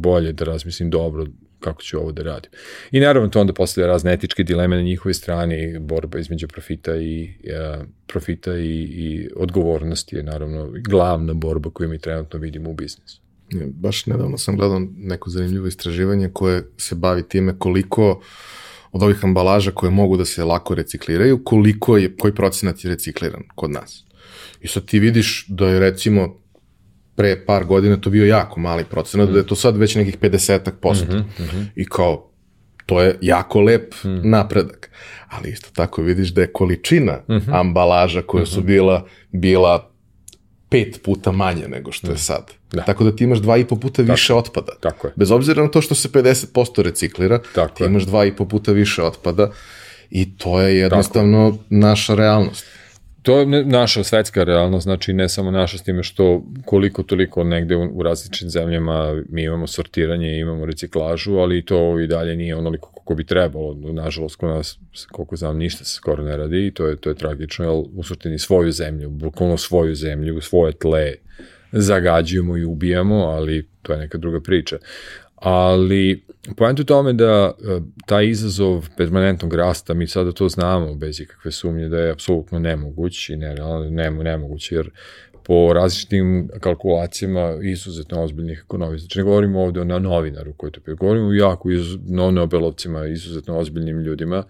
[0.01, 1.27] bolje da razmislim dobro
[1.61, 2.51] kako ću ovo da radim.
[2.91, 7.35] I naravno to onda postavlja razne etičke dileme na njihovoj strani, borba između profita i
[7.57, 13.21] a, profita i, i odgovornosti je naravno glavna borba koju mi trenutno vidimo u biznisu.
[13.67, 18.25] Baš nedavno sam gledao neko zanimljivo istraživanje koje se bavi time koliko uh,
[18.95, 23.43] od ovih ambalaža koje mogu da se lako recikliraju, koliko je, koji procenat je recikliran
[23.55, 24.05] kod nas.
[24.61, 26.41] I sad ti vidiš da je recimo
[27.17, 29.33] pre par godina to bio jako mali procenat, mm.
[29.33, 31.13] da je to sad već nekih 50 posto.
[31.13, 31.67] Mm -hmm, mm -hmm.
[31.75, 32.31] I kao,
[32.87, 34.31] to je jako lep hmm.
[34.31, 34.91] napredak.
[35.29, 37.61] Ali isto tako vidiš da je količina mm -hmm.
[37.61, 38.55] ambalaža koja mm -hmm.
[38.55, 38.67] su mhm.
[38.67, 39.91] bila, bila
[40.69, 42.21] pet puta manje nego što je mhm.
[42.21, 42.51] sad.
[42.75, 42.83] Da.
[42.83, 44.73] Tako da ti imaš dva i po puta više tako, otpada.
[44.81, 45.13] Tako je.
[45.17, 47.87] Bez obzira na to što se 50% reciklira, tako ti je.
[47.87, 49.51] imaš dva i po puta više otpada
[50.11, 51.65] i to je jednostavno tako.
[51.71, 52.67] naša realnost
[53.25, 57.77] to je naša svetska realnost, znači ne samo naša s time što koliko toliko negde
[57.77, 62.93] u, u različitim zemljama mi imamo sortiranje, imamo reciklažu, ali to i dalje nije onoliko
[62.93, 63.75] kako bi trebalo.
[63.75, 64.79] Nažalost, kod nas,
[65.13, 68.03] koliko znam, ništa se skoro ne radi i to je, to je tragično, jer u
[68.03, 71.15] suštini svoju zemlju, bukvalno svoju zemlju, svoje tle
[71.81, 74.79] zagađujemo i ubijamo, ali to je neka druga priča
[75.45, 76.25] ali
[76.57, 81.51] pojent u tome da e, taj izazov permanentnog rasta, mi sada to znamo bez ikakve
[81.51, 84.91] sumnje da je apsolutno nemoguć i nerealno, ne, nemoguć, jer
[85.47, 89.05] po različitim kalkulacijama izuzetno ozbiljnih ekonomista.
[89.05, 93.59] Znači ne govorimo ovde o novinaru koji to pije, govorimo jako iz, no, Nobelovcima, izuzetno
[93.59, 94.45] ozbiljnim ljudima,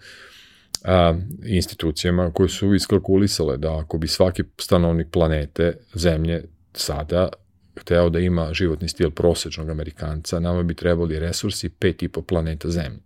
[0.83, 6.43] a, institucijama koje su iskalkulisale da ako bi svaki stanovnik planete, zemlje,
[6.77, 7.29] sada
[7.79, 12.69] hteo da ima životni stil prosečnog Amerikanca, nama bi trebali resursi pet i po planeta
[12.69, 12.99] Zemlje,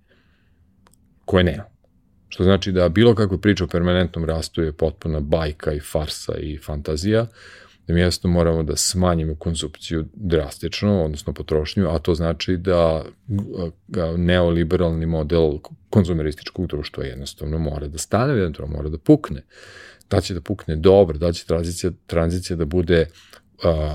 [1.26, 1.64] koje nema.
[2.30, 6.58] Što znači da bilo kakva priča o permanentnom rastu je potpuna bajka i farsa i
[6.58, 7.28] fantazija,
[7.88, 13.04] da mi jasno moramo da smanjimo konzupciju drastično, odnosno potrošnju, a to znači da
[14.18, 15.52] neoliberalni model
[15.90, 19.42] konzumerističkog društva jednostavno mora da stane, jednostavno mora da pukne.
[20.10, 23.29] Da će da pukne dobro, da će tranzicija, tranzicija da bude uh,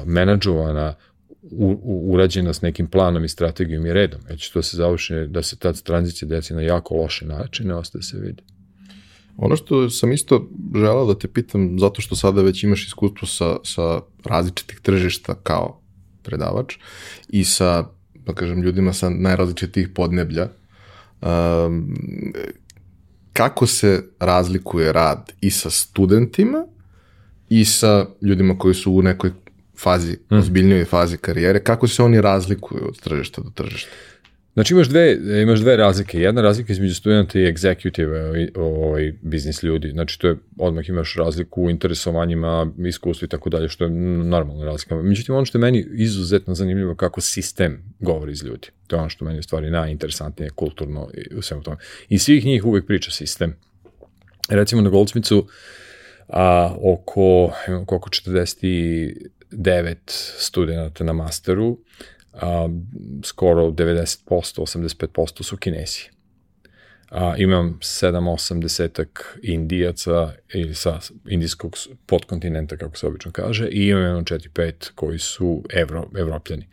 [0.07, 0.95] menadžovana
[1.43, 4.21] u, u, urađena s nekim planom i strategijom i redom.
[4.29, 8.19] Već to se završi da se ta tranzicija deci na jako loše načine, ostaje se
[8.19, 8.43] vidi.
[9.37, 13.57] Ono što sam isto želao da te pitam, zato što sada već imaš iskustvo sa,
[13.65, 15.81] sa različitih tržišta kao
[16.23, 16.77] predavač
[17.29, 20.49] i sa, da kažem, ljudima sa najrazličitih podneblja,
[21.23, 21.95] um,
[23.33, 26.67] kako se razlikuje rad i sa studentima
[27.49, 29.31] i sa ljudima koji su u nekoj
[29.85, 30.39] fazi, mm.
[30.39, 33.91] ozbiljnijoj fazi karijere, kako se oni razlikuju od tržišta do tržišta?
[34.55, 36.21] Znači imaš dve, imaš dve razlike.
[36.21, 39.91] Jedna razlika između studenta i executive, i ovaj, biznis ljudi.
[39.91, 44.65] Znači to je, odmah imaš razliku u interesovanjima, iskustvu i tako dalje, što je normalna
[44.65, 44.97] razlika.
[44.97, 48.69] Međutim, ono što je meni izuzetno zanimljivo kako sistem govori iz ljudi.
[48.87, 51.77] To je ono što meni u stvari najinteresantnije kulturno i u svemu tome.
[52.09, 53.57] I svih njih uvek priča sistem.
[54.49, 55.47] Recimo na Goldsmithu
[56.29, 57.53] a, oko,
[57.87, 60.03] oko 40 devet
[60.39, 61.79] studenta na masteru,
[62.33, 62.69] a,
[63.25, 66.11] skoro 90%, 85% su kinesi.
[67.11, 74.03] A, imam 7-8 desetak indijaca ili sa indijskog podkontinenta, kako se obično kaže, i imam
[74.03, 76.69] jedno 4-5 koji su evro, evropljani.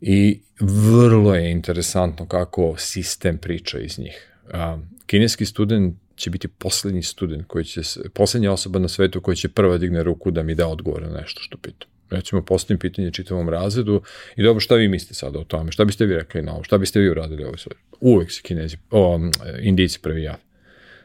[0.00, 4.32] I vrlo je interesantno kako sistem priča iz njih.
[4.52, 7.80] A, kineski student će biti poslednji student koji će,
[8.14, 11.40] poslednja osoba na svetu koja će prva digne ruku da mi da odgovor na nešto
[11.40, 14.02] što pitam recimo postavim pitanje čitavom razredu
[14.36, 16.78] i dobro šta vi mislite sada o tome, šta biste vi rekli na ovo, šta
[16.78, 17.72] biste vi uradili ovo sve.
[18.00, 19.20] Uvek se kinezi, o,
[19.62, 20.38] indici prvi jave.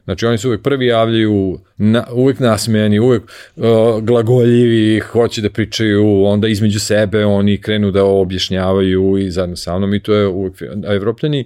[0.04, 3.66] Znači oni se uvek prvi javljaju, na, uvek nasmejani, uvek uh,
[4.02, 9.94] glagoljivi, hoće da pričaju, onda između sebe oni krenu da objašnjavaju i zajedno sa mnom
[9.94, 11.46] i to je uvek, a evropljani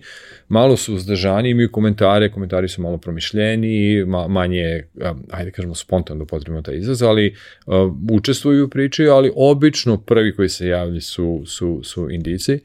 [0.49, 4.83] malo su uzdržani, imaju komentare, komentari su malo promišljeni, ma, manje,
[5.31, 7.35] ajde kažemo spontano potrebno taj izraz, ali
[7.65, 7.73] uh,
[8.12, 12.59] učestvuju u priči, ali obično prvi koji se javlji su, su, su indici.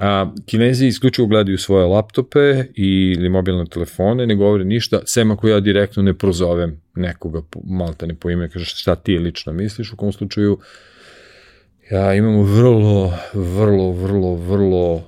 [0.00, 5.60] A, kinezi isključivo gledaju svoje laptope ili mobilne telefone, ne govore ništa, sem ako ja
[5.60, 10.12] direktno ne prozovem nekoga malta ne po ime, kaže šta ti lično misliš, u kom
[10.12, 10.58] slučaju
[11.90, 15.04] ja imamo vrlo, vrlo, vrlo, vrlo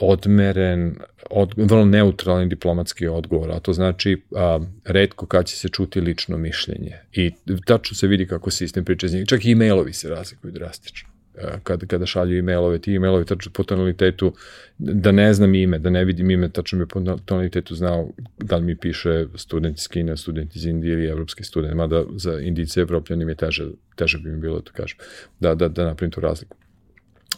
[0.00, 0.96] odmeren,
[1.30, 6.36] od, vrlo neutralni diplomatski odgovor, a to znači a, redko kad će se čuti lično
[6.38, 6.96] mišljenje.
[7.12, 7.32] I
[7.64, 9.26] tačno se vidi kako sistem priča iz.
[9.26, 11.16] Čak i e-mailovi se razlikuju drastično
[11.62, 14.32] kada, kada šalju e-mailove, ti e-mailovi tačno po tonalitetu,
[14.78, 18.64] da ne znam ime, da ne vidim ime, tačno bi po tonalitetu znao da li
[18.64, 23.24] mi piše student iz Kine, student iz Indije ili evropski student, mada za Indice Evropljani
[23.24, 24.98] mi je teže, teže bi mi bilo da kažem,
[25.40, 26.56] da, da, da napravim tu razliku.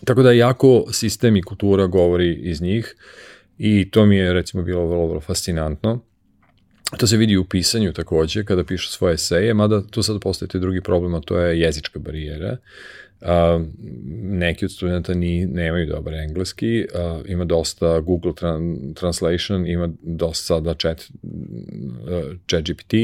[0.04, 2.96] Tako da jako sistem i kultura govori iz njih
[3.58, 6.00] i to mi je recimo bilo vrlo, vrlo fascinantno.
[6.96, 10.80] To se vidi u pisanju takođe, kada pišu svoje eseje, mada tu sad postoji drugi
[10.80, 12.56] problem, a to je jezička barijera.
[13.20, 13.28] Uh,
[14.22, 20.44] neki od studenta ni, nemaju dobar engleski, uh, ima dosta Google tran, Translation, ima dosta
[20.44, 22.94] sada chat, uh, chat GPT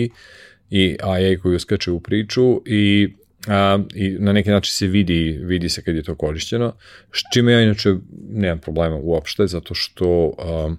[0.70, 3.14] i AI koji uskače u priču i
[3.48, 6.72] a, i na neki način se vidi, vidi se kad je to korišćeno,
[7.12, 7.94] s čime ja inače
[8.30, 10.74] nemam problema uopšte, zato što a,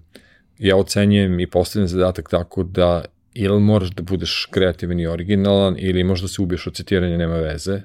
[0.60, 6.04] ja ocenjujem i postavljam zadatak tako da ili moraš da budeš kreativan i originalan ili
[6.04, 7.82] možda se ubiješ od citiranja nema veze,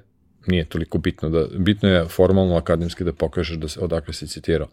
[0.47, 4.69] nije toliko bitno da, bitno je formalno akademski da pokažeš da se, odakle si citirao.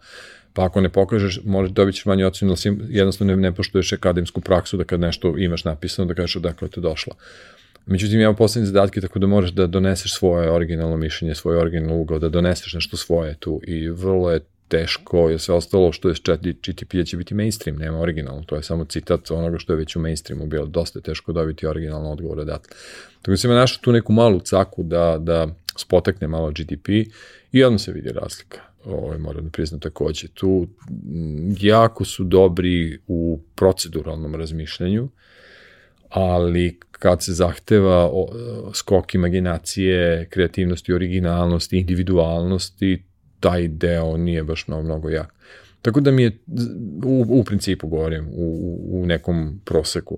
[0.53, 4.77] Pa ako ne pokažeš, možeš dobiti manje ocenu, ali jednostavno ne, ne poštuješ akademsku praksu
[4.77, 7.13] da kad nešto imaš napisano da kažeš odakle je to došlo.
[7.87, 12.19] Međutim, imamo poslednje zadatke tako da možeš da doneseš svoje originalno mišljenje, svoj originalno ugao,
[12.19, 17.05] da doneseš nešto svoje tu i vrlo je teško, jer sve ostalo što je GTP
[17.05, 20.45] će biti mainstream, nema originalno, to je samo citat onoga što je već u mainstreamu
[20.45, 22.75] bilo, dosta je teško dobiti originalno odgovor odatle.
[23.21, 26.89] Tako da sam našao tu neku malu caku da, da spotekne malo GDP
[27.51, 28.61] i odmah se vidi razlika.
[28.85, 30.27] Ovo je moram da priznam takođe.
[30.27, 30.67] Tu
[31.59, 35.09] jako su dobri u proceduralnom razmišljanju,
[36.09, 38.11] ali kad se zahteva
[38.73, 43.03] skok imaginacije, kreativnosti, originalnosti, individualnosti,
[43.39, 45.33] taj deo nije baš mnogo, mnogo jak.
[45.81, 46.37] Tako da mi je,
[47.05, 50.17] u, u principu govorim, u, u nekom proseku.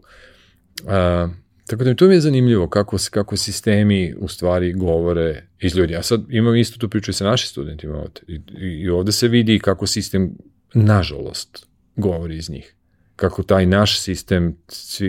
[0.83, 1.31] Uh,
[1.67, 5.93] tako da mi to mi je zanimljivo kako, kako sistemi u stvari govore iz ljudi.
[5.93, 8.21] Ja sad imam isto tu priču i sa našim studentima ovde.
[8.27, 10.37] I, i ovde se vidi kako sistem,
[10.73, 12.75] nažalost, govori iz njih.
[13.19, 14.57] Kako taj naš sistem,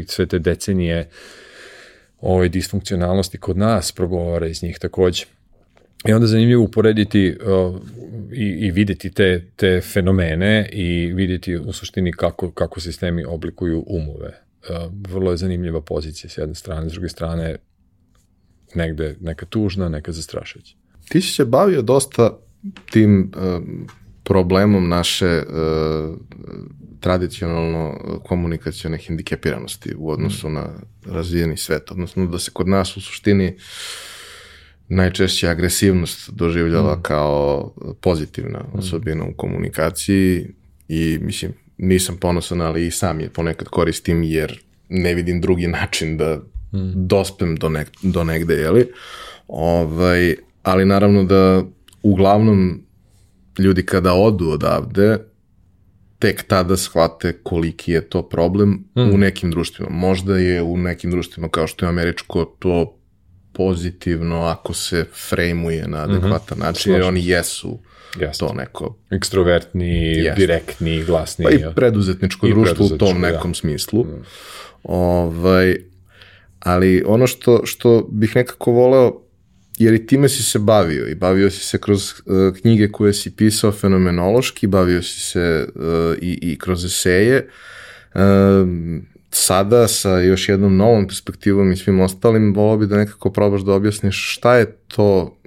[0.07, 1.09] sve te decenije
[2.21, 5.25] ove disfunkcionalnosti kod nas progovara iz njih takođe.
[6.09, 7.81] I onda zanimljivo uporediti uh,
[8.33, 14.29] i, i videti te, te fenomene i videti u suštini kako, kako sistemi oblikuju umove.
[14.29, 17.57] Uh, vrlo je zanimljiva pozicija s jedne strane, s druge strane
[18.75, 20.75] negde neka tužna, neka zastrašujuća.
[21.09, 22.39] Ti si se bavio dosta
[22.91, 23.33] tim
[24.25, 26.17] problemom naše uh,
[27.01, 30.53] tradicionalno komunikacione hendikepiranosti u odnosu mm.
[30.53, 30.69] na
[31.07, 33.57] razvijeni svet, odnosno da se kod nas u suštini
[34.89, 37.03] najčešće agresivnost doživljava mm.
[37.03, 38.79] kao pozitivna mm.
[38.79, 40.47] osobina u komunikaciji
[40.89, 46.17] i mislim nisam ponosan, ali i sam je ponekad koristim jer ne vidim drugi način
[46.17, 46.37] da
[46.73, 46.93] mm.
[46.95, 48.93] dospem do, nek, do negde, jeli?
[49.49, 51.65] Ovaj, ali naravno da
[52.03, 52.83] uglavnom
[53.59, 55.19] ljudi kada odu odavde,
[56.19, 59.15] tek tada shvate koliki je to problem mm.
[59.15, 59.91] u nekim društvima.
[59.91, 62.97] Možda je u nekim društvima kao što je američko to
[63.53, 66.11] pozitivno ako se frejmuje na mhm.
[66.11, 66.65] adekvatan mm -hmm.
[66.65, 67.79] način, jer oni jesu
[68.21, 68.47] Jasne.
[68.49, 68.97] to neko...
[69.11, 70.41] Ekstrovertni, Jasne.
[70.41, 71.45] direktni, glasni.
[71.45, 73.29] Pa i preduzetničko i društvo preduzetničko, u tom da.
[73.31, 73.55] nekom da.
[73.55, 74.05] smislu.
[74.05, 74.25] Mm.
[74.83, 75.77] Ovaj,
[76.61, 79.23] ali ono što, što bih nekako voleo,
[79.81, 83.37] jer i time si se bavio i bavio si se kroz uh, knjige koje si
[83.37, 85.83] pisao fenomenološki, bavio si se uh,
[86.23, 87.49] i, i kroz eseje,
[88.15, 88.21] uh,
[89.31, 93.73] sada sa još jednom novom perspektivom i svim ostalim, volao bi da nekako probaš da
[93.73, 95.39] objasniš šta je to,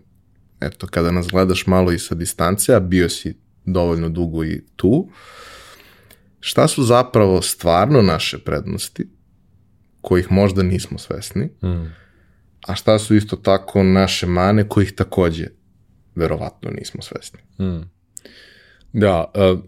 [0.61, 5.09] eto, kada nas gledaš malo i sa distance, a bio si dovoljno dugo i tu,
[6.39, 9.09] šta su zapravo stvarno naše prednosti,
[10.01, 12.02] kojih možda nismo svesni, mm.
[12.68, 15.47] A šta su isto tako naše mane kojih takođe
[16.16, 17.39] verovatno nismo svesni.
[17.59, 17.82] Mm.
[18.93, 19.59] Da, uh,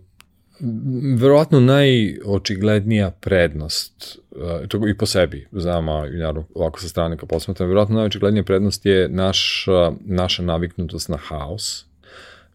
[1.20, 7.28] verovatno najočiglednija prednost, uh, to i po sebi, znam, a naravno ovako sa strane kao
[7.28, 9.66] posmetam, verovatno najočiglednija prednost je naš,
[10.00, 11.86] naša naviknutost na haos.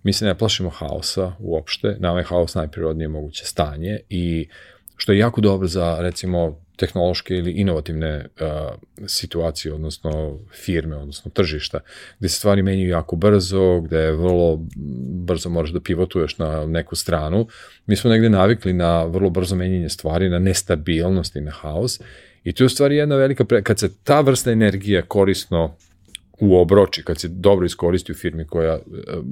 [0.03, 4.49] Mi se ne plašimo haosa uopšte, nama je haos najprirodnije moguće stanje i
[4.97, 11.81] što je jako dobro za, recimo, tehnološke ili inovativne uh, situacije, odnosno firme, odnosno tržišta,
[12.19, 14.67] gde se stvari menjaju jako brzo, gde je vrlo
[15.27, 17.47] brzo možeš da pivotuješ na neku stranu.
[17.87, 22.01] Mi smo negde navikli na vrlo brzo menjanje stvari, na nestabilnost i na haos
[22.45, 23.63] i to je u stvari jedna velika, pre...
[23.63, 25.77] kad se ta vrsta energije korisno
[26.41, 28.79] u obroči, kad se dobro iskoristi u firmi koja,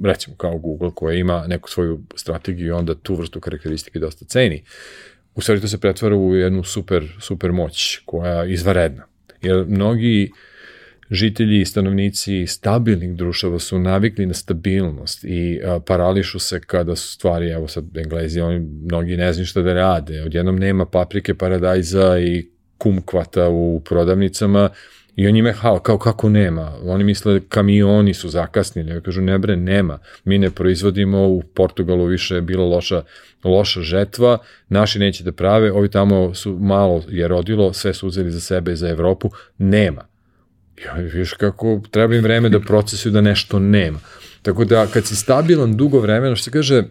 [0.03, 4.63] recimo kao Google, koja ima neku svoju strategiju, onda tu vrstu karakteristike dosta ceni
[5.35, 9.03] u stvari to se pretvara u jednu super, super moć koja je izvaredna.
[9.41, 10.31] Jer mnogi
[11.11, 17.13] žitelji i stanovnici stabilnih društava su navikli na stabilnost i a, parališu se kada su
[17.13, 22.19] stvari, evo sad Englezi, oni mnogi ne znaju šta da rade, odjednom nema paprike, paradajza
[22.19, 24.69] i kumkvata u prodavnicama,
[25.19, 26.73] I on njime hao, kao kako nema.
[26.83, 28.91] Oni misle kamioni su zakasnili.
[28.91, 29.99] Ja kažu ne bre, nema.
[30.23, 33.03] Mi ne proizvodimo, u Portugalu više je bila loša,
[33.43, 34.37] loša žetva,
[34.69, 38.71] naši neće da prave, ovi tamo su malo je rodilo, sve su uzeli za sebe
[38.73, 40.05] i za Evropu, nema.
[40.85, 43.99] Ja, viš kako treba im vreme da procesuju da nešto nema.
[44.41, 46.83] Tako da kad si stabilan dugo vremena, što se kaže,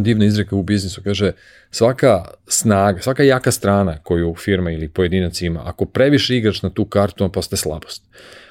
[0.00, 1.32] divna izreka u biznisu, kaže,
[1.70, 6.84] svaka snaga, svaka jaka strana koju firma ili pojedinac ima, ako previše igraš na tu
[6.84, 8.02] kartu, on postaje slabost.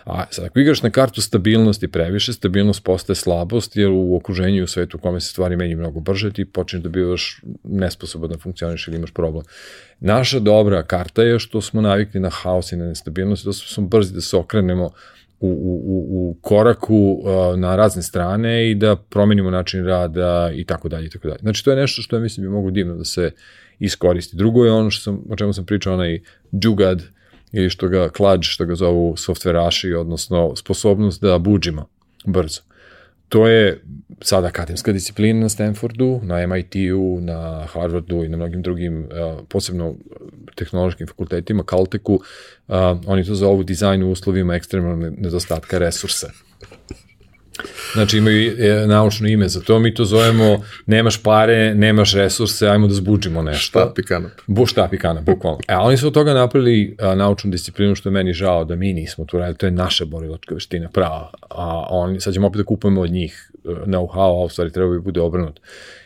[0.06, 4.64] A sad, ako igraš na kartu stabilnosti previše, stabilnost postaje slabost, jer u okruženju i
[4.64, 8.38] u svetu u kome se stvari menju mnogo brže, ti počneš da bivaš nesposoban da
[8.38, 9.44] funkcioniš ili imaš problem.
[10.00, 14.14] Naša dobra karta je što smo navikli na haos i na nestabilnost, da smo brzi
[14.14, 14.92] da se okrenemo
[15.40, 20.90] u, u, u koraku uh, na razne strane i da promenimo način rada i tako
[20.90, 21.40] dalje i tako dalje.
[21.42, 23.32] Znači to je nešto što ja mislim bi mogu divno da se
[23.80, 24.38] iskoristi.
[24.38, 26.20] Drugo je ono što sam, o čemu sam pričao, onaj
[26.60, 27.04] džugad
[27.52, 31.86] ili što ga klađ, što ga zovu softveraši, odnosno sposobnost da buđimo
[32.26, 32.62] brzo.
[33.34, 33.82] To je
[34.22, 39.08] sada akademska disciplina na Stanfordu, na MIT-u, na Harvardu i na mnogim drugim,
[39.50, 39.96] posebno
[40.56, 42.20] tehnološkim fakultetima, Caltechu,
[43.06, 46.30] oni to zovu dizajn u uslovima ekstremnog nedostatka resursa.
[47.94, 52.88] Znači imaju e, naučno ime za to, mi to zovemo nemaš pare, nemaš resurse, ajmo
[52.88, 53.80] da zbuđimo nešto.
[53.80, 54.32] Štap i kanap.
[54.48, 55.60] Bu štap i kanap, bukvalno.
[55.68, 58.94] E, oni su od toga napravili a, naučnu disciplinu, što je meni žao da mi
[58.94, 61.32] nismo tu radili, to je naša borilačka veština, prava.
[61.50, 64.92] A oni, sad ćemo opet da kupujemo od njih e, know-how, a u stvari treba
[64.92, 65.60] bi bude obrnut.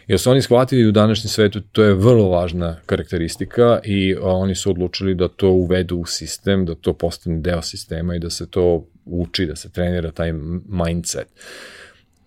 [0.07, 4.55] Jer su oni shvatili u današnjem svetu, to je vrlo važna karakteristika i a, oni
[4.55, 8.49] su odlučili da to uvedu u sistem, da to postane deo sistema i da se
[8.49, 10.33] to uči, da se trenira taj
[10.67, 11.27] mindset.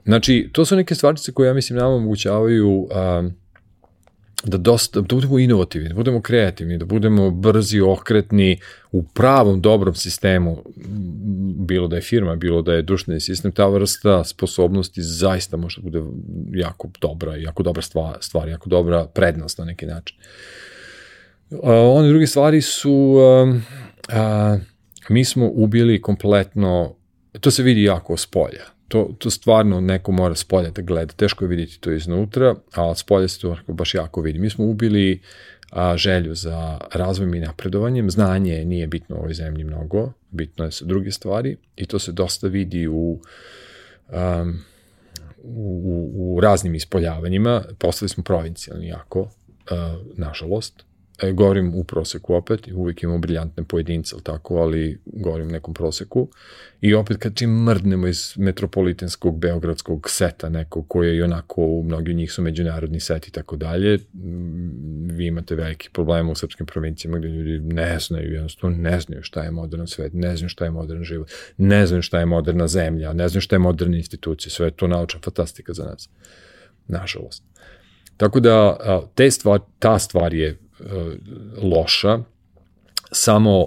[0.05, 3.29] Znači, to su neke stvarčice koje ja mislim nama omogućavaju a,
[4.45, 8.59] da, dosta, da budemo inovativni, da budemo kreativni, da budemo brzi, okretni
[8.93, 10.65] u pravom, dobrom sistemu,
[11.57, 15.85] bilo da je firma, bilo da je društveni sistem, ta vrsta sposobnosti zaista može da
[15.85, 16.03] bude
[16.53, 20.17] jako dobra, jako dobra stvar, stvar jako dobra prednost na neki način.
[21.63, 23.59] A, one druge stvari su a,
[24.09, 24.59] a,
[25.09, 26.95] mi smo ubili kompletno,
[27.41, 31.13] to se vidi jako s polja, to, to stvarno neko mora s polja da gleda,
[31.13, 34.39] teško je vidjeti to iznutra, a s polja se to baš jako vidi.
[34.39, 35.21] Mi smo ubili
[35.71, 40.73] a, želju za razvojem i napredovanjem, znanje nije bitno u ovoj zemlji mnogo, bitno je
[40.73, 43.21] sa druge stvari i to se dosta vidi u
[44.09, 44.59] um,
[45.43, 49.31] u, u raznim ispoljavanjima, postali smo provincijalni jako, uh,
[50.17, 50.85] nažalost,
[51.23, 56.29] e, govorim u proseku opet, uvijek imamo briljantne pojedince, ali tako, ali govorim nekom proseku.
[56.81, 62.17] I opet kad čim mrdnemo iz metropolitanskog beogradskog seta nekog koji i onako, mnogi od
[62.17, 63.99] njih su međunarodni set i tako dalje,
[65.13, 69.43] vi imate veliki problema u srpskim provincijama gde ljudi ne znaju, jednostavno ne znaju šta
[69.43, 73.13] je modern svet, ne znaju šta je modern život, ne znaju šta je moderna zemlja,
[73.13, 76.09] ne znaju šta je moderna institucija, sve je to naučna fantastika za nas.
[76.89, 77.45] Nažalost.
[78.17, 78.77] Tako da
[79.15, 80.59] te stvar, ta stvar je
[81.63, 82.19] loša,
[83.13, 83.67] samo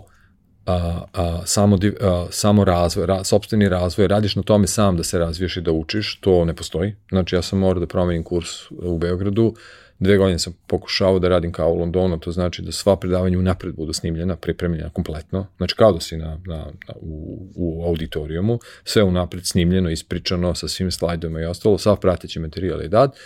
[0.66, 5.20] a, a, samo, a, samo razvoj, ra, sobstveni razvoj, radiš na tome sam da se
[5.20, 6.96] razviješ i da učiš, to ne postoji.
[7.10, 9.56] Znači ja sam morao da promenim kurs u Beogradu,
[10.00, 13.76] dve godine sam pokušao da radim kao u Londonu, to znači da sva predavanja unapred
[13.76, 19.04] budu snimljena, pripremljena kompletno, znači kao da si na, na, na, u, u auditorijumu, sve
[19.04, 23.18] unapred snimljeno, ispričano sa svim slajdovima i ostalo, sav prateći materijal je dat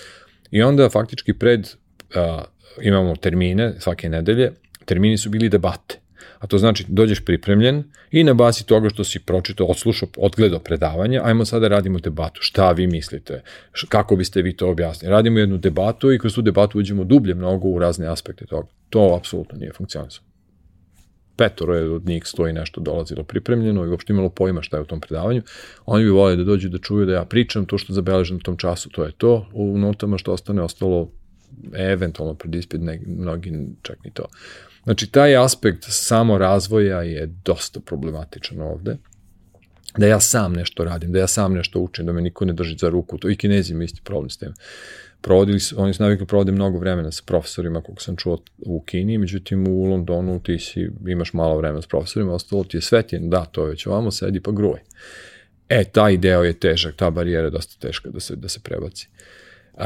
[0.51, 1.67] i onda faktički pred
[2.15, 2.43] a,
[2.81, 4.51] imamo termine svake nedelje,
[4.85, 5.99] termini su bili debate.
[6.39, 11.21] A to znači dođeš pripremljen i na bazi toga što si pročitao, odslušao, odgledao predavanja,
[11.23, 12.41] ajmo sada da radimo debatu.
[12.41, 13.41] Šta vi mislite?
[13.89, 15.11] Kako biste vi to objasnili?
[15.11, 18.67] Radimo jednu debatu i kroz tu debatu uđemo dublje mnogo u razne aspekte toga.
[18.89, 20.27] To apsolutno nije funkcionisano.
[21.37, 24.85] Petoro je od njih stoji nešto dolazilo pripremljeno i uopšte imalo pojma šta je u
[24.85, 25.41] tom predavanju.
[25.85, 28.57] Oni bi voleli da dođu da čuju da ja pričam to što zabeležem u tom
[28.57, 29.49] času, to je to.
[29.53, 31.11] U notama što ostane ostalo
[31.73, 34.25] eventualno pred ispit, ne, mnogi čak ni to.
[34.83, 38.97] Znači, taj aspekt samo razvoja je dosta problematičan ovde.
[39.97, 42.75] Da ja sam nešto radim, da ja sam nešto učim, da me niko ne drži
[42.77, 43.17] za ruku.
[43.17, 44.53] To i kinezi imaju isti problem s tem.
[45.21, 49.17] Provodili su, oni su navikli provode mnogo vremena sa profesorima, koliko sam čuo u Kini,
[49.17, 53.45] međutim u Londonu ti si, imaš malo vremena s profesorima, ostalo ti je svetjen, da,
[53.45, 54.79] to je već ovamo, sedi pa gruj.
[55.69, 59.09] E, taj deo je težak, ta barijera je dosta teška da se, da se prebaci.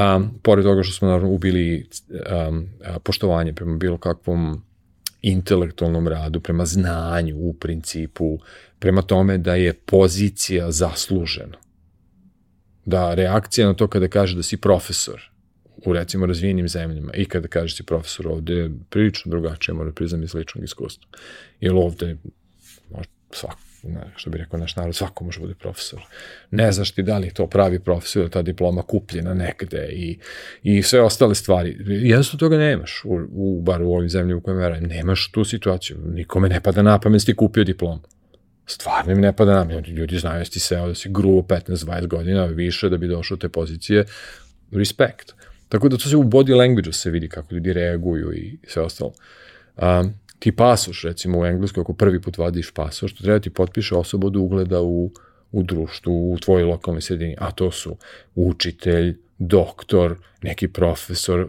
[0.00, 1.88] Um, pored toga što smo naravno ubili
[2.48, 2.68] um,
[3.02, 4.62] poštovanje prema bilo kakvom
[5.22, 8.38] intelektualnom radu, prema znanju u principu,
[8.78, 11.58] prema tome da je pozicija zaslužena.
[12.84, 15.30] Da reakcija na to kada kaže da si profesor
[15.76, 19.92] u recimo razvijenim zemljama i kada kaže da si profesor ovde je prilično drugačije, mora
[19.92, 21.08] priznam iz ličnog iskustva.
[21.60, 22.16] Jer ovde
[22.90, 23.71] možda svako
[24.16, 26.00] što bi rekao naš narod, svako može bude profesor.
[26.50, 30.18] Ne znaš ti da li je to pravi profesor, ta diploma kupljena negde i,
[30.62, 31.76] i sve ostale stvari.
[31.86, 35.96] Jednostavno toga nemaš, u, u, bar u ovim zemljama u kojem verujem, nemaš tu situaciju.
[36.14, 38.00] Nikome ne pada na pamet da ti kupio diplomu.
[38.66, 39.88] Stvarno im ne pada na pamet.
[39.88, 43.48] Ljudi znaju da si seo, da si gruo 15-20 godina više da bi došao te
[43.48, 44.04] pozicije.
[44.70, 45.32] Respekt.
[45.68, 49.12] Tako da to se u body language se vidi kako ljudi reaguju i sve ostalo.
[49.76, 53.94] Um, ti pasoš, recimo u engleskoj, ako prvi put vadiš pasoš, to treba ti potpiše
[53.94, 55.10] osoba od ugleda u,
[55.52, 57.96] u društvu, u tvojoj lokalnoj sredini, a to su
[58.34, 61.48] učitelj, doktor, neki profesor,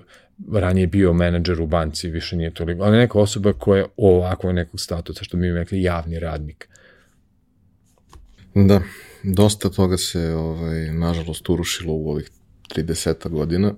[0.52, 4.80] ranije bio menadžer u banci, više nije toliko, ali neka osoba koja je ovako nekog
[4.80, 6.70] statusa, što mi imamo rekli javni radnik.
[8.56, 8.82] Da,
[9.24, 12.30] dosta toga se, ovaj, nažalost, urušilo u ovih
[12.76, 13.74] 30 godina.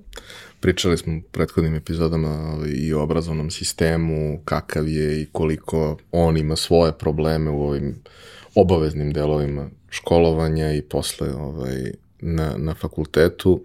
[0.59, 6.55] Pričali smo u prethodnim epizodama i o obrazovnom sistemu, kakav je i koliko on ima
[6.55, 7.95] svoje probleme u ovim
[8.55, 13.63] obaveznim delovima školovanja i posle ovaj, na, na fakultetu.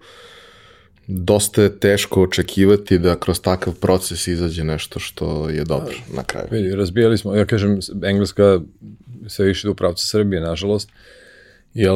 [1.07, 6.47] Dosta je teško očekivati da kroz takav proces izađe nešto što je dobro na kraju.
[6.51, 8.61] Vidi, razbijali smo, ja kažem, Engleska
[9.27, 10.89] se više u pravcu Srbije, nažalost,
[11.73, 11.91] jer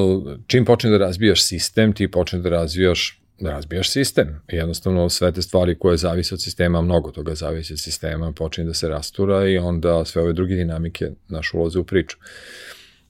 [0.47, 4.41] čim počne da razbijaš sistem, ti počne da razvijaš da razbijaš sistem.
[4.47, 8.73] Jednostavno sve te stvari koje zavise od sistema, mnogo toga zavise od sistema, počinje da
[8.73, 12.17] se rastura i onda sve ove druge dinamike naš ulaze u priču.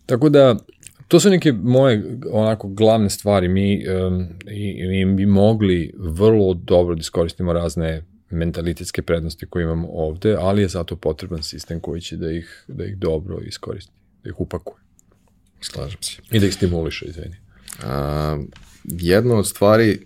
[0.06, 0.56] Tako da,
[1.08, 3.48] to su neke moje onako glavne stvari.
[3.48, 9.88] Mi, um, i, mi bi mogli vrlo dobro da iskoristimo razne mentalitetske prednosti koje imamo
[9.92, 14.30] ovde, ali je zato potreban sistem koji će da ih, da ih dobro iskoristi, da
[14.30, 14.82] ih upakuje.
[15.62, 16.22] Slažem se.
[16.32, 17.36] I da ih stimuliše, izvini.
[17.84, 18.38] A,
[18.84, 20.06] jedna od stvari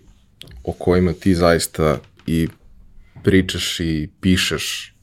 [0.64, 2.48] o kojima ti zaista i
[3.22, 4.94] pričaš i pišeš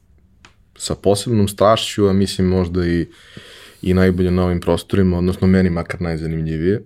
[0.77, 3.07] sa posebnom strašću, a mislim možda i,
[3.81, 6.81] i najbolje na ovim prostorima, odnosno meni makar najzanimljivije,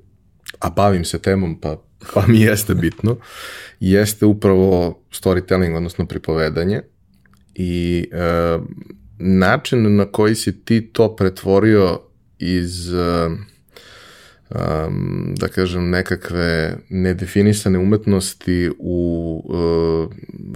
[0.60, 1.82] a bavim se temom pa,
[2.14, 3.18] pa mi jeste bitno,
[3.80, 6.82] jeste upravo storytelling, odnosno pripovedanje.
[7.56, 8.60] I e,
[9.20, 12.02] način na koji si ti to pretvorio
[12.40, 13.30] iz e,
[14.56, 20.14] um, da kažem, nekakve nedefinisane umetnosti u uh,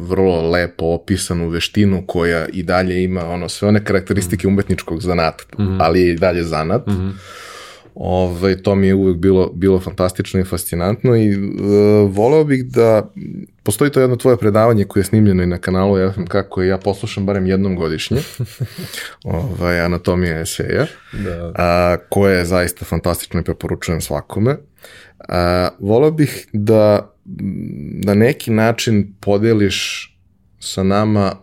[0.08, 5.64] vrlo lepo opisanu veštinu koja i dalje ima ono sve one karakteristike umetničkog zanata, mm
[5.64, 5.78] -hmm.
[5.80, 6.88] ali je i dalje zanat.
[6.88, 7.45] Mm -hmm
[7.98, 12.66] Ove, ovaj, to mi je uvek bilo, bilo fantastično i fascinantno i uh, voleo bih
[12.66, 13.12] da
[13.64, 17.26] postoji to jedno tvoje predavanje koje je snimljeno i na kanalu FMK koje ja poslušam
[17.26, 18.18] barem jednom godišnje,
[19.24, 21.54] ovaj, anatomija eseja, da.
[21.56, 24.58] a, koje je zaista fantastično i preporučujem svakome.
[25.20, 27.14] A, voleo bih da
[28.06, 30.12] na neki način podeliš
[30.60, 31.36] sa nama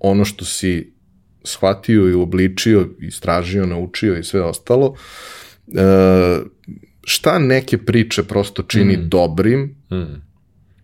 [0.00, 0.92] ono što si
[1.44, 5.41] shvatio i obličio, istražio, naučio i sve ostalo, uh, E,
[7.04, 9.08] šta neke priče prosto čini mm.
[9.08, 10.22] dobrim, mm.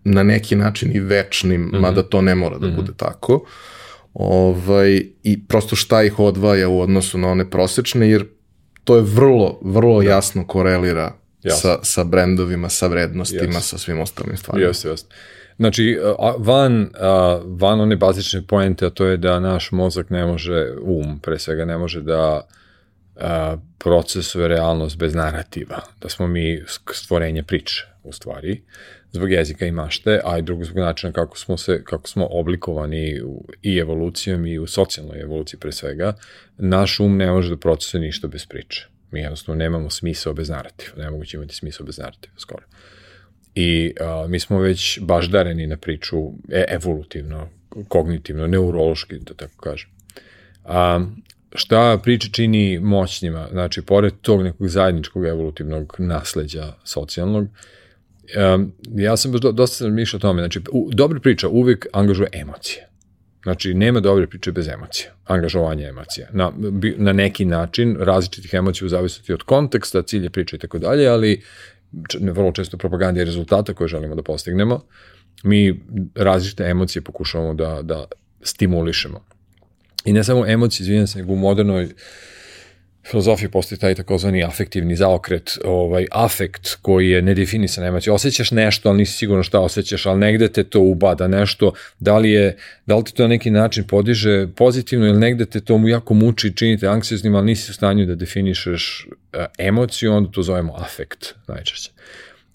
[0.03, 1.77] na neki način i večnim, mm.
[1.77, 2.75] mada to ne mora da mm.
[2.75, 3.45] bude tako,
[4.13, 8.25] ovaj, i prosto šta ih odvaja u odnosu na one prosečne, jer
[8.83, 10.09] to je vrlo, vrlo da.
[10.09, 11.13] jasno korelira
[11.43, 11.69] jasno.
[11.69, 13.61] sa, sa brendovima, sa vrednostima, jasno.
[13.61, 14.67] sa svim ostalim stvarima.
[14.67, 15.09] Jasno, jasno.
[15.57, 15.97] Znači,
[16.37, 16.89] van,
[17.45, 21.65] van one bazične poente, a to je da naš mozak ne može, um pre svega,
[21.65, 22.47] ne može da
[23.77, 26.63] procesuje realnost bez narativa, da smo mi
[26.93, 28.61] stvorenje priče, u stvari,
[29.11, 33.21] zbog jezika i mašte, a i drugo zbog načina kako smo, se, kako smo oblikovani
[33.61, 36.13] i evolucijom i u socijalnoj evoluciji pre svega,
[36.57, 38.87] naš um ne može da procesuje ništa bez priče.
[39.11, 42.63] Mi jednostavno nemamo smisao bez narativa, ne moguće imati smisao bez narativa, skoro.
[43.55, 46.17] I a, mi smo već baždareni na priču
[46.49, 47.49] e, evolutivno,
[47.87, 49.89] kognitivno, neurološki, da tako kažem.
[50.65, 51.05] A,
[51.55, 57.47] šta priča čini moćnjima, znači, pored tog nekog zajedničkog evolutivnog nasleđa socijalnog,
[58.53, 62.89] um, ja sam dosta mišljao o tome, znači, u, dobra priča uvijek angažuje emocije.
[63.43, 66.27] Znači, nema dobre priče bez emocija, angažovanja emocija.
[66.33, 66.51] Na,
[66.97, 71.41] na neki način, različitih emocija u zavisnosti od konteksta, cilje priče i tako dalje, ali
[72.21, 74.81] vrlo često propaganda i rezultata koje želimo da postignemo,
[75.43, 75.81] mi
[76.15, 78.05] različite emocije pokušavamo da, da
[78.41, 79.25] stimulišemo.
[80.05, 81.89] I ne samo emocije, izvinjam se, nego u modernoj
[83.09, 88.13] filozofiji postoji taj takozvani afektivni zaokret, ovaj, afekt koji je nedefinisan emocija.
[88.13, 92.31] Osjećaš nešto, ali nisi sigurno šta osjećaš, ali negde te to ubada nešto, da li,
[92.31, 95.87] je, da li ti to na neki način podiže pozitivno ili negde te to mu
[95.87, 100.75] jako muči, činite anksioznim, ali nisi u stanju da definišeš uh, emociju, onda to zovemo
[100.77, 101.91] afekt najčešće.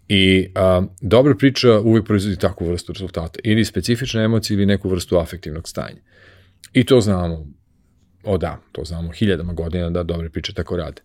[0.08, 5.18] I a, dobra priča uvijek proizvodi takvu vrstu rezultata, ili specifične emocije ili neku vrstu
[5.18, 5.96] afektivnog stanja.
[6.72, 7.46] I to znamo,
[8.24, 11.02] o da, to znamo hiljadama godina da dobre priče tako rade.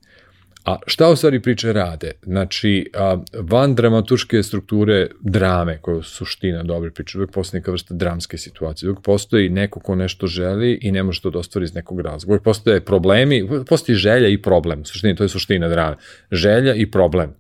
[0.66, 2.12] A šta u stvari priče rade?
[2.24, 7.94] Znači, a, van dramaturške strukture drame, koja je suština dobre priče, uvijek postoji neka vrsta
[7.94, 11.76] dramske situacije, uvijek postoji neko ko nešto želi i ne može to da ostvari iz
[11.76, 12.32] nekog razloga.
[12.32, 15.96] Uvijek postoje problemi, postoji želja i problem, suština, to je suština drame.
[16.32, 17.36] Želja i problem.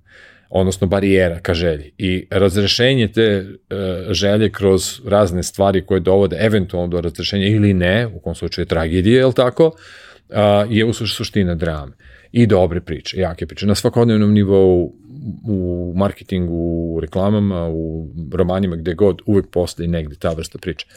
[0.50, 1.92] Odnosno barijera ka želji.
[1.98, 3.46] I razrešenje te e,
[4.10, 9.18] želje kroz razne stvari koje dovode eventualno do razrešenja ili ne, u kom slučaju tragedije,
[9.18, 9.72] je li tako,
[10.30, 11.92] a, je u suština drame.
[12.32, 13.66] I dobre priče, jake priče.
[13.66, 14.94] Na svakodnevnom nivou,
[15.48, 20.88] u marketingu, u reklamama, u romanima, gde god, uvek postoji negde ta vrsta priče.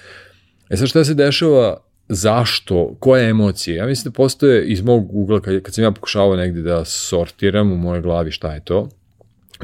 [0.71, 1.77] E sad šta se dešava
[2.09, 3.77] zašto, koje emocije.
[3.77, 7.73] Ja mislim da postoje iz mog ugla, kad, kad sam ja pokušavao negde da sortiram
[7.73, 8.89] u mojoj glavi šta je to,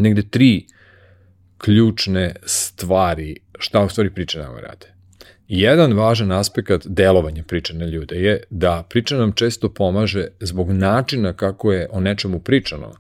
[0.01, 0.67] negde tri
[1.59, 4.87] ključne stvari šta u stvari priče nama rade.
[5.49, 11.33] Jedan važan aspekt delovanja priče na ljude je da priča nam često pomaže zbog načina
[11.33, 12.93] kako je o nečemu pričano,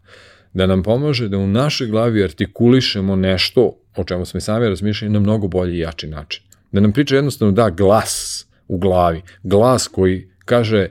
[0.52, 5.12] da nam pomaže da u našoj glavi artikulišemo nešto o čemu smo i sami razmišljali
[5.12, 6.42] na mnogo bolji i jači način.
[6.72, 10.88] Da nam priča jednostavno da glas u glavi, glas koji kaže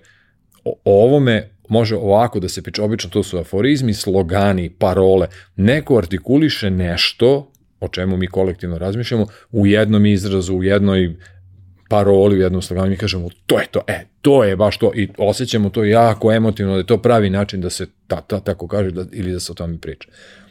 [0.64, 6.70] o ovome može ovako da se priča, obično to su aforizmi, slogani, parole, neko artikuliše
[6.70, 11.15] nešto o čemu mi kolektivno razmišljamo u jednom izrazu, u jednoj
[11.89, 15.09] paroli, u jednom sloganu, mi kažemo to je to, e, to je baš to i
[15.18, 18.91] osjećamo to jako emotivno, da je to pravi način da se ta, ta, tako kaže
[18.91, 20.09] da, ili da se o tome priča.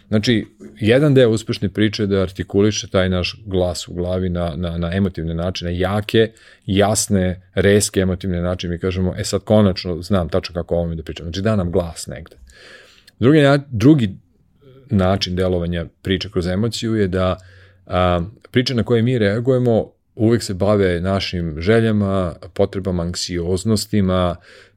[0.09, 0.47] Znači,
[0.81, 4.95] jedan deo uspešne priče je da artikuliše taj naš glas u glavi na, na, na
[4.95, 6.31] emotivne načine, jake,
[6.67, 8.73] jasne, reske emotivne načine.
[8.73, 11.25] Mi kažemo, e sad konačno znam tačno kako ovome da pričam.
[11.25, 12.37] Znači, da nam glas negde.
[13.19, 14.17] Drugi, drugi
[14.91, 17.37] način delovanja priče kroz emociju je da
[17.87, 24.37] a, priče na koje mi reagujemo uvek se bave našim željama, potrebama, anksioznostima,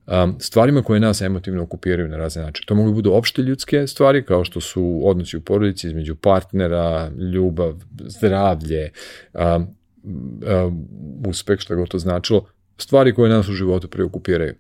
[0.09, 2.65] um, stvarima koje nas emotivno okupiraju na razne načine.
[2.65, 7.75] To mogu budu opšte ljudske stvari, kao što su odnosi u porodici između partnera, ljubav,
[7.99, 8.91] zdravlje,
[9.33, 9.67] um,
[10.03, 10.87] um,
[11.27, 12.45] uspeh, šta god to značilo,
[12.77, 14.53] stvari koje nas u životu preokupiraju.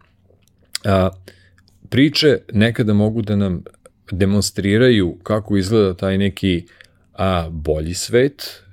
[0.85, 1.09] A,
[1.89, 3.63] priče nekada mogu da nam
[4.11, 6.65] demonstriraju kako izgleda taj neki
[7.13, 8.63] a, bolji svet,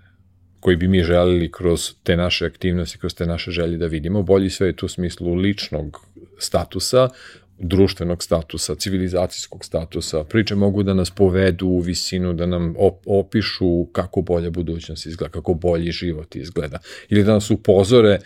[0.60, 4.22] koji bi mi želeli kroz te naše aktivnosti, kroz te naše želje da vidimo.
[4.22, 6.05] Bolji svet u smislu ličnog
[6.39, 7.09] statusa,
[7.59, 10.24] društvenog statusa, civilizacijskog statusa.
[10.24, 12.74] Priče mogu da nas povedu u visinu, da nam
[13.07, 16.78] opišu kako bolja budućnost izgleda, kako bolji život izgleda.
[17.09, 18.18] Ili da nas upozore,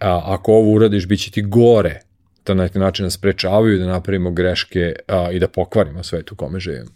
[0.00, 2.00] a, ako ovo uradiš, bit će ti gore.
[2.46, 6.36] Da na neki način nas sprečavaju da napravimo greške a, i da pokvarimo svet u
[6.36, 6.90] kome živimo.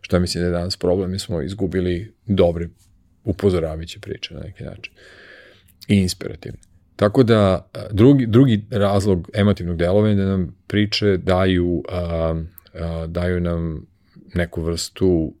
[0.00, 2.68] Što mislim da je danas problem, mi smo izgubili dobre
[3.24, 4.94] upozoravajuće priče na neki način.
[5.88, 6.71] I inspirativne.
[7.02, 12.34] Tako da drugi, drugi razlog emotivnog delovanja da nam priče daju, a,
[12.74, 13.86] a, daju nam
[14.34, 15.34] neku vrstu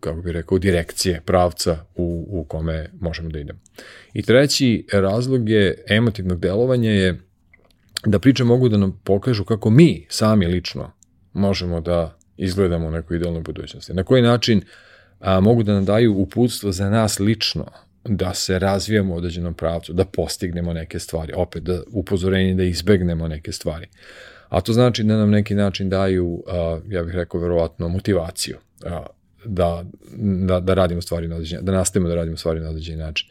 [0.00, 3.58] kako bih rekao, direkcije, pravca u, u kome možemo da idemo.
[4.12, 7.20] I treći razlog je emotivnog delovanja je
[8.06, 10.92] da priče mogu da nam pokažu kako mi sami lično
[11.32, 13.94] možemo da izgledamo u nekoj idealnoj budućnosti.
[13.94, 14.62] Na koji način
[15.20, 17.66] a, mogu da nam daju uputstvo za nas lično,
[18.08, 23.28] da se razvijamo u određenom pravcu, da postignemo neke stvari, opet da upozorenje da izbegnemo
[23.28, 23.86] neke stvari.
[24.48, 26.44] A to znači da nam neki način daju,
[26.88, 28.56] ja bih rekao, verovatno motivaciju
[29.44, 29.84] da,
[30.46, 33.28] da, da radimo stvari na određen, da nastavimo da radimo stvari na određen način.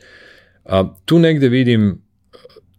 [1.06, 2.02] Tu negde vidim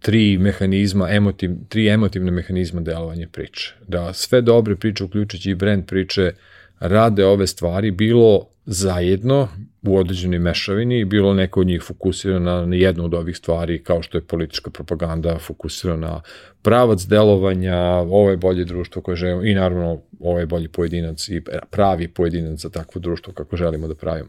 [0.01, 3.75] tri mehanizma, emotiv, tri emotivne mehanizma delovanja priče.
[3.89, 6.33] Da sve dobre priče, uključujući i brand priče,
[6.79, 9.49] rade ove stvari, bilo zajedno
[9.87, 14.03] u određenoj mešavini i bilo neko od njih fokusirano na jednu od ovih stvari kao
[14.03, 16.21] što je politička propaganda fokusirana na
[16.63, 21.43] pravac delovanja, ovo je bolje društvo koje želimo i naravno ovo je bolji pojedinac i
[21.71, 24.29] pravi pojedinac za takvo društvo kako želimo da pravimo.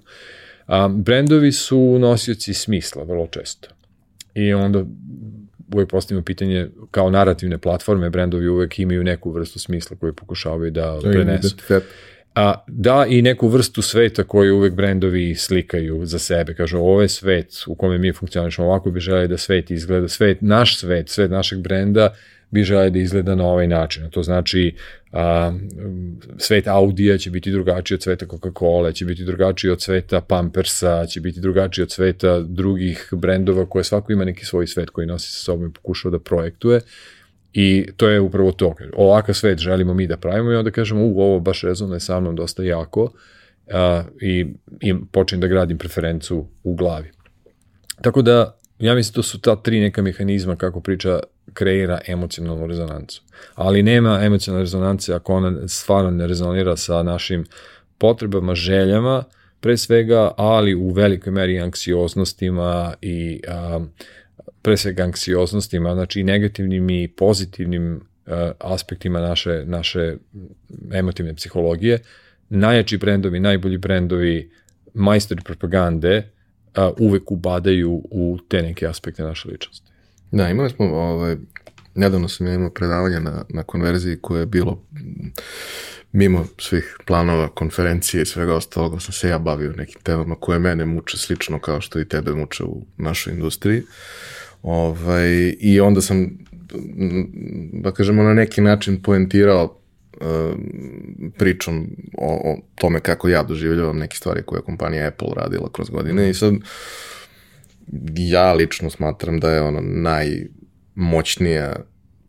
[0.66, 3.70] A, brendovi su nosioci smisla vrlo često
[4.34, 4.84] i onda
[5.74, 11.00] uvek postavimo pitanje kao narativne platforme, brendovi uvek imaju neku vrstu smisla koju pokušavaju da
[11.12, 11.56] prenesu.
[12.38, 16.54] A, da i neku vrstu sveta koju uvek brendovi slikaju za sebe.
[16.54, 20.42] Kažu, ovo je svet u kome mi funkcionišemo, ovako bi želeli da svet izgleda, svet,
[20.42, 22.14] naš svet, svet našeg brenda
[22.52, 24.10] bi želeli da izgleda na ovaj način.
[24.10, 24.76] To znači
[25.12, 25.54] a,
[26.38, 31.22] svet Audija će biti drugačiji od sveta Coca-Cola, će biti drugačiji od sveta Pampersa, će
[31.22, 35.40] biti drugačiji od sveta drugih brendova koje svako ima neki svoj svet koji nosi sa
[35.40, 36.82] sobom i pokušava da projektuje
[37.54, 38.76] I to je upravo to.
[38.94, 42.36] Ovakav svet želimo mi da pravimo i onda kažemo, u, ovo baš rezonuje sa mnom
[42.36, 43.12] dosta jako
[43.72, 44.46] a, i,
[44.82, 47.12] i počnem da gradim preferencu u glavi.
[48.02, 51.20] Tako da, ja mislim to su ta tri neka mehanizma kako priča
[51.54, 53.22] kreira emocionalnu rezonancu.
[53.56, 57.46] Ali nema emocionalne rezonance ako ona stvarno ne rezonira sa našim
[57.98, 59.24] potrebama, željama,
[59.60, 63.80] pre svega, ali u velikoj meri anksioznostima i a,
[64.62, 70.16] pre svega anksioznostima, znači i negativnim i pozitivnim uh, aspektima naše, naše
[70.94, 72.00] emotivne psihologije.
[72.50, 74.52] Najjači brendovi, najbolji brendovi
[74.94, 76.30] majstori propagande
[76.76, 79.92] a, uvek ubadaju u te neke aspekte naše ličnosti.
[80.32, 81.36] Da, imali smo, ovaj,
[81.96, 84.84] nedavno sam ja imao predavanje na, na konverziji koje je bilo
[86.12, 90.86] mimo svih planova, konferencije i svega ostalog, sam se ja bavio nekim temama koje mene
[90.86, 93.84] muče slično kao što i tebe muče u našoj industriji.
[94.68, 96.38] Ovaj, I onda sam,
[97.74, 99.80] da kažemo, na neki način poentirao
[101.38, 101.88] pričom
[102.18, 106.30] o, o tome kako ja doživljavam neke stvari koje je kompanija Apple radila kroz godine
[106.30, 106.54] i sad
[108.16, 109.82] ja lično smatram da je ono
[110.96, 111.76] najmoćnija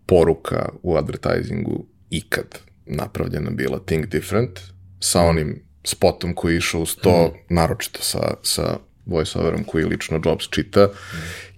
[0.06, 4.60] poruka u advertisingu ikad napravljena bila Think Different
[5.00, 7.54] sa onim spotom koji je išao uz to, mm.
[7.54, 10.88] naročito sa, sa voiceoverom koji lično Jobs čita,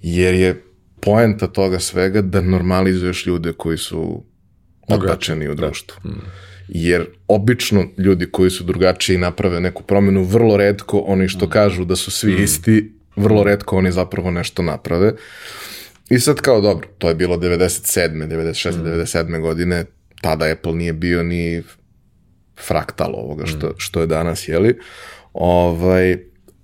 [0.03, 0.63] jer je
[1.01, 4.25] poenta toga svega da normalizuješ ljude koji su
[4.89, 5.67] odbačeni u da.
[5.67, 5.97] društvu.
[6.05, 6.11] Da.
[6.11, 6.23] Mm.
[6.69, 11.51] Jer obično ljudi koji su drugačiji naprave neku promenu, vrlo redko oni što mm.
[11.51, 12.43] kažu da su svi mm.
[12.43, 15.13] isti, vrlo redko oni zapravo nešto naprave.
[16.11, 18.29] I sad kao dobro, to je bilo 97.
[18.29, 18.77] 96.
[18.77, 18.87] Mm.
[18.87, 19.41] 97.
[19.41, 19.85] godine,
[20.21, 21.63] tada Apple nije bio ni
[22.67, 23.75] fraktal ovoga što, mm.
[23.77, 24.79] što je danas, jeli?
[25.33, 26.17] Ovaj,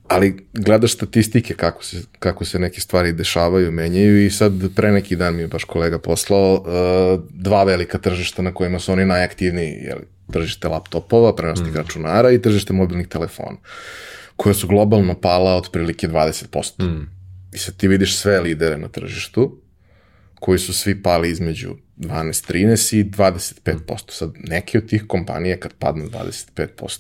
[0.09, 5.17] ali gledaš statistike kako se, kako se neke stvari dešavaju, menjaju i sad pre neki
[5.17, 9.73] dan mi je baš kolega poslao uh, dva velika tržišta na kojima su oni najaktivniji,
[9.83, 10.03] jeli,
[10.33, 11.77] tržište laptopova, prenosnih mm.
[11.77, 13.57] računara i tržište mobilnih telefona,
[14.37, 16.83] koje su globalno pala otprilike 20%.
[16.83, 17.11] Mm.
[17.53, 19.61] I sad ti vidiš sve lidere na tržištu,
[20.41, 24.11] koji su svi pali između 12-13 i 25%.
[24.11, 26.99] Sad, neke od tih kompanije kad padnu 25%,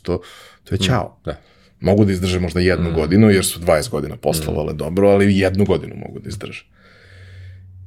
[0.64, 1.18] to je čao.
[1.20, 1.24] Mm.
[1.24, 1.36] Da
[1.80, 2.94] Mogu da izdrže možda jednu mm.
[2.94, 4.76] godinu, jer su 20 godina poslovale mm.
[4.76, 6.64] dobro, ali jednu godinu mogu da izdrže.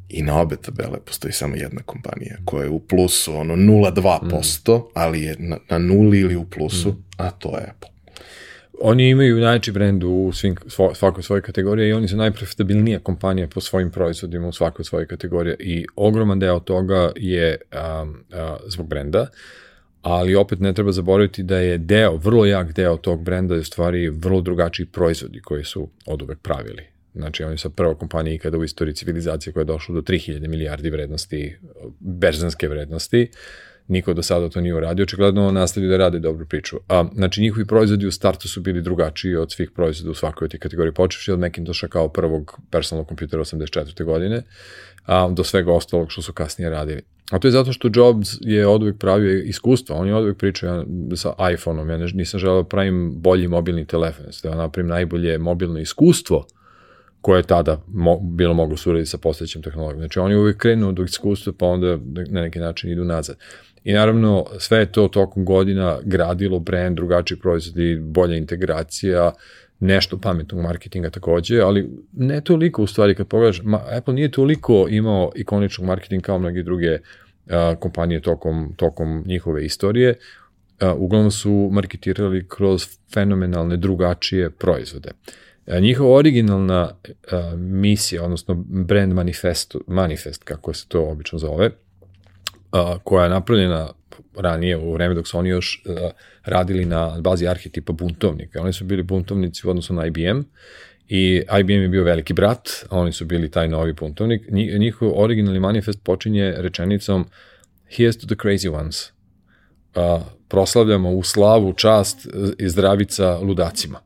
[0.09, 4.83] I na obe tabele postoji samo jedna kompanija koja je u plusu, ono 0,2%, mm.
[4.93, 7.03] ali je na, na nuli ili u plusu, mm.
[7.17, 7.89] a to je Apple.
[8.81, 10.55] Oni imaju najjači brend u svim,
[10.93, 15.55] svakoj svojoj kategoriji i oni su najprofitabilnija kompanija po svojim proizvodima u svakoj svojoj kategoriji
[15.59, 17.57] i ogroman deo toga je
[18.01, 18.15] um, uh,
[18.67, 19.21] zbog brenda.
[19.21, 19.27] Uh,
[20.01, 23.63] ali opet ne treba zaboraviti da je deo, vrlo jak deo tog brenda je u
[23.63, 26.83] stvari vrlo drugačiji proizvodi koji su od uvek pravili.
[27.15, 30.89] Znači, oni su prva kompanija ikada u istoriji civilizacije koja je došla do 3000 milijardi
[30.89, 31.57] vrednosti,
[31.99, 33.29] berzanske vrednosti.
[33.87, 36.77] Niko do sada to nije uradio, očigledno nastavio da rade dobru priču.
[36.87, 40.51] A, znači, njihovi proizvodi u startu su bili drugačiji od svih proizvoda u svakoj od
[40.51, 44.03] tih kategorija, počevši od Macintosha kao prvog personalnog kompjutera 84.
[44.03, 44.43] godine,
[45.10, 47.01] a, do svega ostalog što su kasnije radili.
[47.32, 50.38] A to je zato što Jobs je od uvijek pravio iskustvo, on je od uvijek
[50.38, 50.86] pričao ja,
[51.16, 56.45] sa iPhone-om, ja nisam želeo da pravim bolji mobilni telefon, da napravim najbolje mobilno iskustvo
[57.22, 59.99] koje je tada mo, bilo moglo se uraditi sa postojećim tehnologijom.
[59.99, 61.97] Znači oni uvijek krenu od iskustva pa onda
[62.30, 63.38] na neki način idu nazad.
[63.84, 69.32] I naravno sve je to tokom godina gradilo brand, drugačiji proizvodi, bolja integracija,
[69.80, 74.88] nešto pametnog marketinga takođe, ali ne toliko u stvari kad pogledaš, ma, Apple nije toliko
[74.89, 76.97] imao ikoničnog marketinga kao mnogi druge
[77.49, 80.15] a, kompanije tokom, tokom njihove istorije,
[80.80, 85.09] a, uglavnom su marketirali kroz fenomenalne drugačije proizvode.
[85.82, 86.91] Njihova originalna
[87.32, 91.71] a, misija, odnosno brand manifest, manifest, kako se to obično zove,
[92.71, 93.88] a, koja je napravljena
[94.36, 95.95] ranije u vreme dok su oni još uh,
[96.43, 98.61] radili na bazi arhetipa buntovnika.
[98.61, 100.39] Oni su bili buntovnici u odnosu na IBM
[101.07, 104.41] i IBM je bio veliki brat, a oni su bili taj novi buntovnik.
[104.51, 107.26] Njihov originalni manifest počinje rečenicom
[107.97, 109.11] Here's to the crazy ones.
[109.95, 113.99] Uh, proslavljamo u slavu, čast i zdravica ludacima.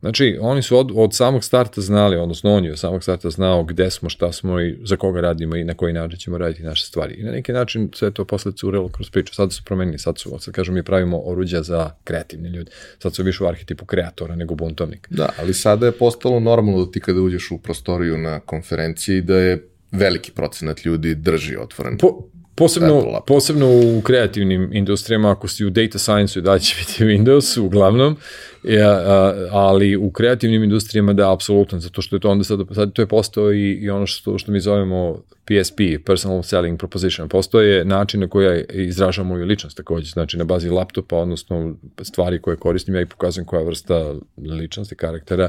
[0.00, 3.64] Znači, oni su od, od samog starta znali, odnosno on je od samog starta znao
[3.64, 6.86] gde smo, šta smo i za koga radimo i na koji način ćemo raditi naše
[6.86, 7.14] stvari.
[7.14, 9.34] I na neki način sve to posle curelo kroz priču.
[9.34, 12.70] Sad su promenili, sad su, sad kažem, mi pravimo oruđa za kreativni ljudi.
[12.98, 15.08] Sad su više u arhetipu kreatora nego buntovnik.
[15.10, 19.36] Da, ali sada je postalo normalno da ti kada uđeš u prostoriju na konferenciji da
[19.36, 21.98] je veliki procenat ljudi drži otvoren.
[21.98, 22.30] Po,
[22.60, 27.60] Posebno, posebno u kreativnim industrijama, ako si u data science i dalje će biti Windows,
[27.60, 28.16] uglavnom,
[28.62, 29.02] ja,
[29.50, 33.06] ali u kreativnim industrijama da, apsolutno, zato što je to onda sad, sad to je
[33.06, 38.28] postao i, i ono što, što mi zovemo PSP, Personal Selling Proposition, postoje način na
[38.28, 43.00] koji ja izražam moju ličnost takođe, znači na bazi laptopa, odnosno stvari koje koristim, ja
[43.00, 45.48] i pokazujem koja vrsta ličnosti, karaktera,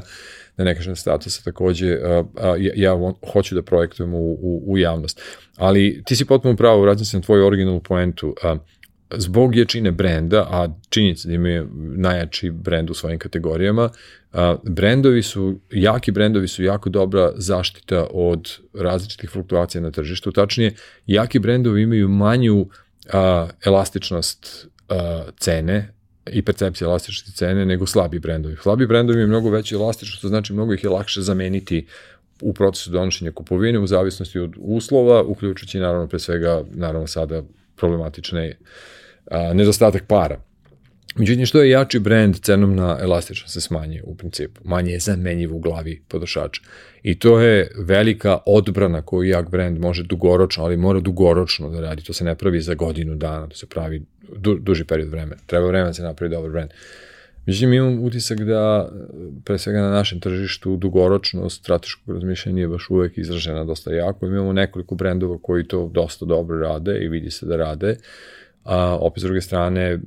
[0.56, 4.78] da ne kažem statusa takođe, a, a, ja, ja hoću da projektujem u, u, u
[4.78, 5.20] javnost.
[5.56, 8.56] Ali ti si potpuno pravo, vraćam se na tvoju originalnu poentu, a,
[9.16, 13.90] zbog jačine brenda, a činjenica da imaju najjači brend u svojim kategorijama,
[14.62, 20.32] brendovi su, jaki brendovi su jako dobra zaštita od različitih fluktuacija na tržištu.
[20.32, 20.74] Tačnije,
[21.06, 22.66] jaki brendovi imaju manju
[23.12, 25.94] a, elastičnost a, cene
[26.32, 28.56] i percepcija elastičnosti cene nego slabi brendovi.
[28.62, 31.86] Slabi brendovi je mnogo veći elastičnost, što znači mnogo ih je lakše zameniti
[32.40, 37.42] u procesu donošenja kupovine u zavisnosti od uslova, uključujući naravno pre svega, naravno sada
[37.76, 38.56] problematične
[39.30, 40.40] a, nedostatak para.
[41.16, 44.60] Međutim, što je jači brend, cenovna elastičnost se smanjuje u principu.
[44.64, 46.62] Manje je zamenjiv u glavi potrošača.
[47.02, 52.04] I to je velika odbrana koju jak brend može dugoročno, ali mora dugoročno da radi.
[52.04, 54.02] To se ne pravi za godinu dana, to se pravi
[54.36, 55.42] du, duži period vremena.
[55.46, 56.70] Treba vremena da se napravi dobar brend.
[57.46, 58.92] Međutim, imam utisak da,
[59.44, 64.26] pre svega na našem tržištu, dugoročno strateško razmišljanje je baš uvek izražena dosta jako.
[64.26, 67.90] Imamo nekoliko brendova koji to dosta dobro rade i vidi se da rade.
[67.90, 69.98] Uh, a opet s druge strane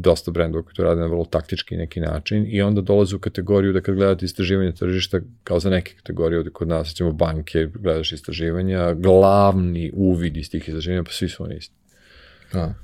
[0.00, 3.72] dosta brendova koji to rade na vrlo taktički neki način i onda dolaze u kategoriju
[3.72, 8.12] da kad gledate istraživanje tržišta kao za neke kategorije ovde kod nas, recimo banke, gledaš
[8.12, 11.74] istraživanja, glavni uvid iz tih istraživanja, pa svi su oni isti.
[12.52, 12.74] Da.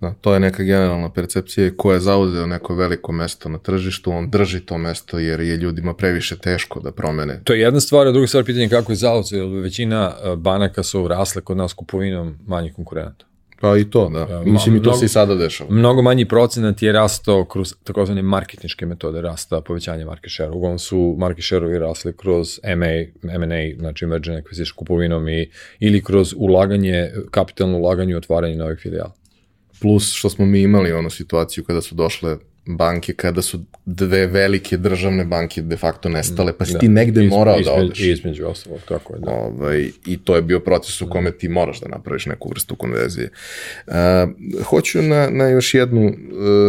[0.00, 4.30] Da, to je neka generalna percepcija ko je zauzeo neko veliko mesto na tržištu, on
[4.30, 7.40] drži to mesto jer je ljudima previše teško da promene.
[7.44, 11.42] To je jedna stvar, a druga stvar pitanje kako je zauzeo, većina banaka su rasle
[11.42, 13.24] kod nas kupovinom manjih konkurenata.
[13.64, 14.42] Pa i to, da.
[14.44, 15.70] Mislim, i to se i sada dešava.
[15.70, 20.50] Mnogo manji procenat je rastao kroz takozvane marketinške metode rasta, povećanje market share.
[20.50, 22.86] Uglavnom su market share-ovi rasli kroz MA,
[23.34, 25.50] M&A, znači merger acquisition kupovinom i,
[25.80, 29.12] ili kroz ulaganje, kapitalno ulaganje i otvaranje novih filijala.
[29.80, 32.36] Plus što smo mi imali onu situaciju kada su došle
[32.66, 36.78] banke kada su dve velike državne banke de facto nestale, pa si da.
[36.78, 38.00] ti negde Izme, morao između, da odeš.
[38.00, 39.20] Između ostalog, tako je.
[39.20, 39.30] Da.
[39.30, 43.30] Ovaj, I to je bio proces u kome ti moraš da napraviš neku vrstu konverzije.
[43.86, 43.94] Uh,
[44.64, 46.14] hoću na, na još jednu uh,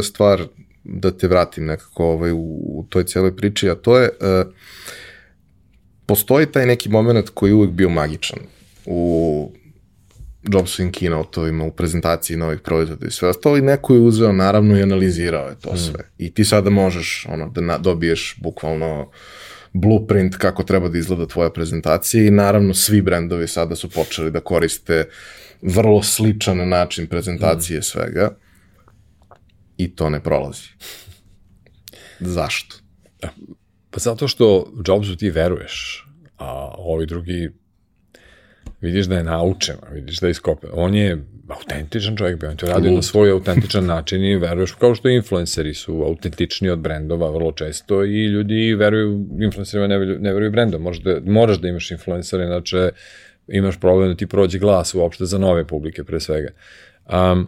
[0.05, 0.43] stvar
[0.83, 4.51] da te vratim nekako ovaj, u, u toj cijeloj priči, a to je uh,
[6.05, 8.39] postoji taj neki moment koji je uvek bio magičan
[8.85, 9.51] u
[10.53, 14.81] Jobsovim keynote-ovima, u prezentaciji novih proizvoda i sve ostalo i neko je uzeo naravno i
[14.81, 15.77] analizirao je to mm.
[15.77, 16.09] sve.
[16.17, 19.11] I ti sada možeš ono, da na, dobiješ bukvalno
[19.73, 24.39] blueprint kako treba da izgleda tvoja prezentacija i naravno svi brendovi sada su počeli da
[24.39, 25.09] koriste
[25.61, 27.83] vrlo sličan način prezentacije mm.
[27.83, 28.35] svega
[29.77, 30.67] i to ne prolazi.
[32.19, 32.75] Zašto?
[33.89, 37.49] Pa zato što Jobsu ti veruješ, a ovi drugi
[38.86, 40.69] vidiš da je naučen, vidiš da je iskopen.
[40.73, 41.17] On je
[41.47, 46.03] autentičan čovjek, on to radi na svoj autentičan način i veruješ, kao što influenceri su
[46.03, 50.81] autentični od brendova vrlo često i ljudi veruju influencerima, ne, ne veruju brendom.
[50.81, 52.89] Moraš da, moraš da imaš influencere, inače
[53.47, 56.49] imaš problem da ti prođe glas uopšte za nove publike pre svega.
[57.13, 57.47] Um,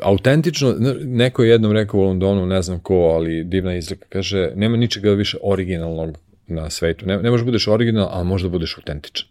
[0.00, 4.76] autentično, neko je jednom rekao u Londonu, ne znam ko, ali divna izreka, kaže, nema
[4.76, 7.06] ničega više originalnog na svetu.
[7.06, 9.28] Ne, ne možeš da budeš original, ali možda budeš autentičan.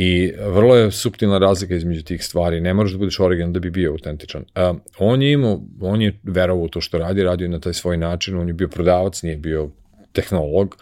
[0.00, 2.60] I vrlo je subtilna razlika između tih stvari.
[2.60, 4.42] Ne moraš da budeš original da bi bio autentičan.
[4.42, 7.96] Uh, on je imao, on je verovao u to što radi, radio na taj svoj
[7.96, 9.70] način, on je bio prodavac, nije bio
[10.12, 10.76] tehnolog,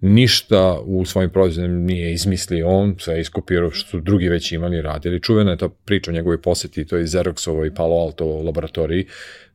[0.00, 4.82] ništa u svojim proizvodima nije izmislio on, sve iskopirao što su drugi već imali i
[4.82, 5.22] radili.
[5.22, 9.06] Čuvena je ta priča o njegovoj poseti, to je Xeroxovo i Palo Alto laboratoriji,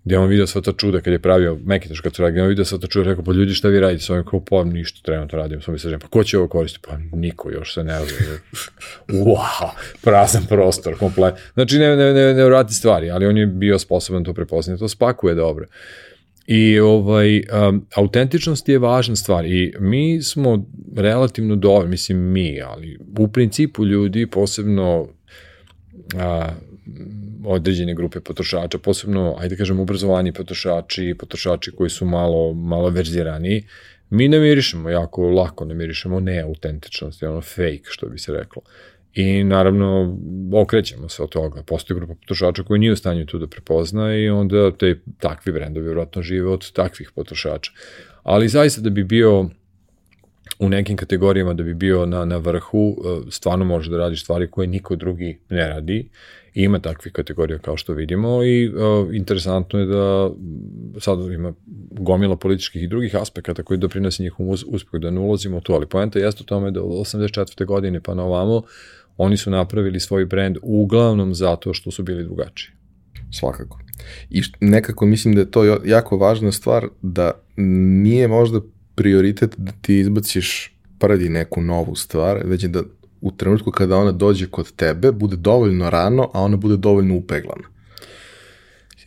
[0.04, 2.50] gde on vidio sva ta čuda kad je pravio Macintosh kad su radili, gde on
[2.50, 5.00] vidio sva ta čuda, rekao, pa ljudi šta vi radite s ovim, kao, pa ništa,
[5.04, 6.88] trenutno radimo, sam mislio, pa ko će ovo koristiti?
[6.90, 8.38] Pa niko još se ne zna.
[9.26, 9.70] wow,
[10.02, 11.36] prazan prostor, komplet.
[11.54, 14.88] Znači, ne, ne, ne, ne vrati stvari, ali on je bio sposoban to prepoznati, to
[14.88, 15.66] spakuje dobro.
[16.48, 23.00] I ovaj, um, autentičnost je važna stvar i mi smo relativno dobro, mislim mi, ali
[23.18, 25.08] u principu ljudi, posebno
[26.16, 26.50] a,
[27.48, 33.64] određene grupe potrošača, posebno, ajde da kažem, obrazovani potrošači, potrošači koji su malo, malo verzirani,
[34.10, 38.62] mi namirišemo jako lako, namirišemo neautentičnost, ono fake, što bi se reklo.
[39.14, 40.18] I naravno,
[40.54, 41.64] okrećemo se od toga.
[41.64, 45.86] Postoji grupa potrošača koji nije u stanju tu da prepozna i onda te takvi brendovi
[45.86, 47.72] vjerojatno žive od takvih potrošača.
[48.24, 49.50] Ali zaista da bi bio
[50.60, 54.48] u nekim kategorijama da bi bio na, na vrhu, e, stvarno može da radiš stvari
[54.52, 56.10] koje niko drugi ne radi.
[56.60, 60.30] Ima takvih kategorija kao što vidimo i uh, interesantno je da
[61.00, 61.54] sad ima
[61.92, 65.86] gomila političkih i drugih aspekata koji doprinose njihovom uspehu, da ne ulazimo u to, ali
[65.86, 67.66] poenta jeste u tome da od 84.
[67.66, 68.62] godine pa na ovamo
[69.18, 72.72] oni su napravili svoj brand uglavnom zato što su bili drugačiji.
[73.32, 73.80] Svakako.
[74.30, 78.62] I nekako mislim da je to jako važna stvar da nije možda
[78.96, 82.84] prioritet da ti izbaciš prvi neku novu stvar, već da
[83.28, 87.68] u trenutku kada ona dođe kod tebe bude dovoljno rano, a ona bude dovoljno upeglana.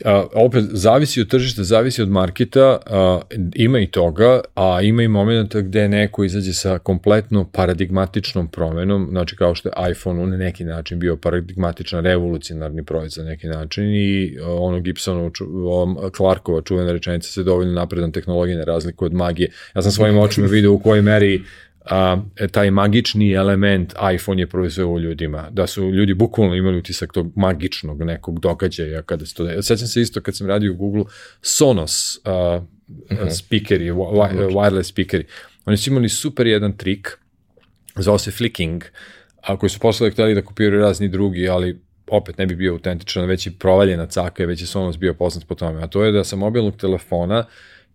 [0.05, 3.21] a, opet, zavisi od tržišta, zavisi od marketa, a,
[3.55, 9.37] ima i toga, a ima i momenta gde neko izađe sa kompletno paradigmatičnom promenom, znači
[9.37, 14.39] kao što je iPhone na neki način bio paradigmatičan, revolucionarni proizvod na neki način i
[14.43, 15.45] a, ono Gibsonov, ču,
[16.17, 19.51] Clarkova čuvena rečenica se dovoljno napredan tehnologija ne razliku od magije.
[19.75, 21.43] Ja sam svojim očima video u kojoj meri
[21.85, 22.17] a,
[22.51, 27.33] taj magični element iPhone je proizveo u ljudima, da su ljudi bukvalno imali utisak tog
[27.37, 29.63] magičnog nekog događaja kada se to.
[29.63, 31.05] Sećam se isto kad sam radio u Google
[31.43, 33.31] Sonos a, mm -hmm.
[33.31, 35.25] speakeri, wireless speakeri.
[35.65, 37.19] Oni su imali super jedan trik,
[37.97, 38.85] zvao se flicking,
[39.41, 43.25] a koji su posle hteli da kopiraju razni drugi, ali opet ne bi bio autentičan,
[43.25, 46.25] već i provaljena caka, već je Sonos bio poznat po tome, a to je da
[46.25, 47.45] sa mobilnog telefona uh,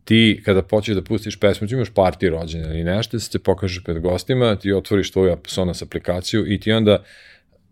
[0.06, 3.82] ti kada počeš da pustiš pesmu, ti imaš partiju rođenja ili nešto, se te pokaže
[3.84, 7.04] pred gostima, ti otvoriš tvoju Sonos aplikaciju i ti onda,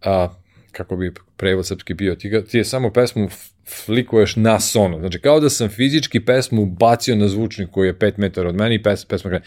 [0.01, 0.29] a,
[0.71, 3.29] kako bi prevod srpski bio, ti, ti je samo pesmu
[3.85, 4.99] flikuješ na Sonos.
[4.99, 8.75] Znači, kao da sam fizički pesmu bacio na zvučnik koji je 5 metara od mene
[8.75, 9.45] i pes, pesma krene.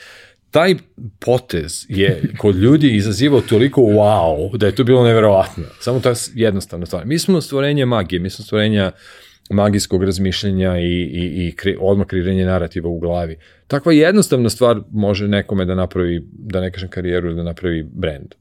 [0.51, 0.75] Taj
[1.19, 5.65] potez je kod ljudi izazivao toliko wow, da je to bilo neverovatno.
[5.81, 7.07] Samo to je jednostavno stvar.
[7.07, 12.07] Mi smo stvorenje magije, mi smo stvorenja uh, magijskog razmišljenja i, i, i kre, odmah
[12.07, 13.37] kreiranje narativa u glavi.
[13.67, 18.35] Takva jednostavna stvar može nekome da napravi, da ne kažem karijeru ili da napravi brand.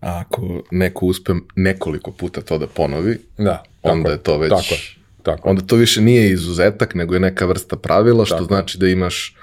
[0.00, 4.50] A ako neko uspe nekoliko puta to da ponovi, da, onda je to već...
[4.50, 4.80] Tako,
[5.22, 5.48] tako.
[5.48, 8.46] Onda to više nije izuzetak, nego je neka vrsta pravila, što tako.
[8.46, 9.36] znači da imaš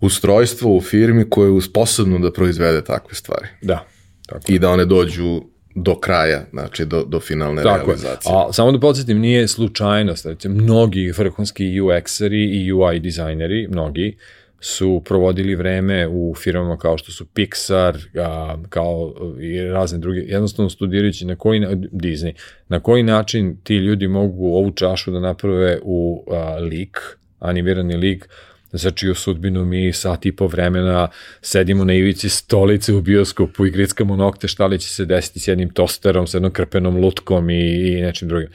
[0.00, 3.46] ustrojstvo u firmi koje je sposobno da proizvede takve stvari.
[3.62, 3.86] Da.
[4.26, 5.42] Tako I da one dođu
[5.82, 8.32] do kraja, znači do, do finalne Tako realizacije.
[8.34, 14.16] A samo da podsjetim, nije slučajnost, znači mnogi vrhunski UX-eri i UI dizajneri, mnogi,
[14.60, 20.70] su provodili vreme u firmama kao što su Pixar, a, kao i razne druge, jednostavno
[20.70, 21.60] studirajući na koji,
[21.92, 22.32] Disney,
[22.68, 26.98] na koji način ti ljudi mogu ovu čašu da naprave u a, lik,
[27.38, 28.28] animirani lik,
[28.72, 31.08] za čiju sudbinu mi sat i po vremena
[31.40, 35.48] sedimo na ivici stolice u bioskopu i grickamo nokte šta li će se desiti s
[35.48, 38.48] jednim tosterom, s jednom krpenom lutkom i, i nečim drugim.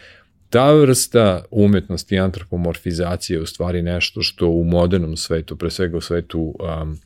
[0.50, 5.98] Ta vrsta umetnosti i antropomorfizacije je u stvari nešto što u modernom svetu, pre svega
[5.98, 7.00] u svetu um,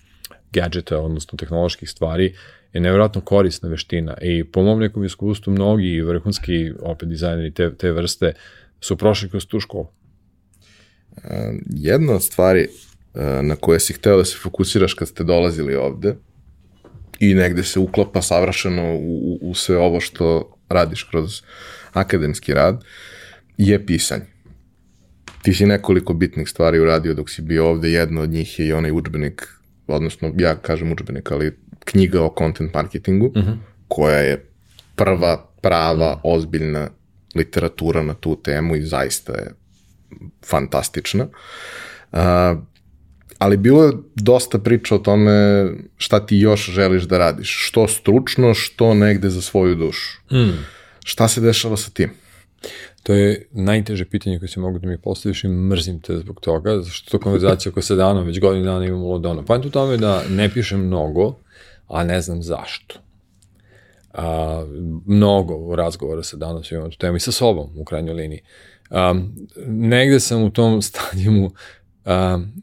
[0.54, 2.36] gadgeta, odnosno tehnoloških stvari,
[2.74, 7.92] je nevjerojatno korisna veština i po mom nekom iskustvu mnogi vrhunski opet dizajneri te, te
[7.92, 8.34] vrste
[8.82, 9.88] su prošli kroz tu školu.
[11.70, 12.68] Jedna od stvari
[13.42, 16.16] na koje si hteo da se fokusiraš kad ste dolazili ovde
[17.20, 21.42] i negde se uklapa savršeno u, u sve ovo što radiš kroz
[21.94, 22.84] akademski rad,
[23.58, 24.26] je pisanje.
[25.42, 28.74] Ti si nekoliko bitnih stvari uradio dok si bio ovde, jedna od njih je i
[28.74, 29.48] onaj učbenik,
[29.88, 33.50] odnosno ja kažem učbenik, ali knjiga o content marketingu, uh mhm.
[33.50, 33.58] -huh.
[33.88, 34.46] koja je
[34.96, 36.90] prva, prava, ozbiljna
[37.36, 39.54] literatura na tu temu i zaista je
[40.46, 41.28] fantastična.
[42.12, 42.20] Uh,
[43.38, 45.68] ali bilo je dosta priča o tome
[45.98, 47.68] šta ti još želiš da radiš.
[47.68, 50.20] Što stručno, što negde za svoju dušu.
[50.32, 50.66] Mm.
[51.04, 52.10] Šta se dešava sa tim?
[53.04, 56.82] To je najteže pitanje koje se mogu da mi postaviš i mrzim te zbog toga,
[56.82, 59.46] zašto to konverzacija koja se dana, već godinu dana imamo lodono.
[59.46, 61.36] Pa u tome da ne pišem mnogo,
[61.88, 62.96] a ne znam zašto.
[64.14, 64.66] A,
[65.06, 68.42] mnogo razgovora sa danas imam tu temu i sa sobom u krajnjoj liniji.
[68.90, 69.36] Um,
[69.68, 71.52] negde sam u tom stadijumu
[72.06, 72.54] um,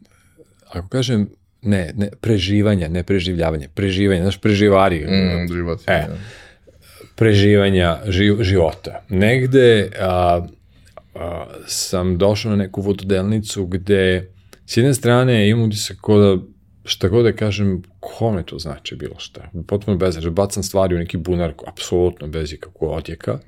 [0.74, 1.28] ako kažem,
[1.62, 5.04] ne, ne, preživanja, ne preživljavanje, preživanje, znaš, preživari.
[5.06, 5.80] Mm, život.
[5.86, 6.08] E, ja.
[7.16, 9.04] preživanja ži, života.
[9.08, 10.46] Negde a,
[11.14, 14.30] a, sam došao na neku vododelnicu gde
[14.66, 16.42] s jedne strane imam utisak kao da
[16.84, 19.50] šta god da kažem, kome to znači bilo šta.
[19.66, 23.38] Potpuno bez, bacam stvari u neki bunar, apsolutno bez ikakvog odjeka.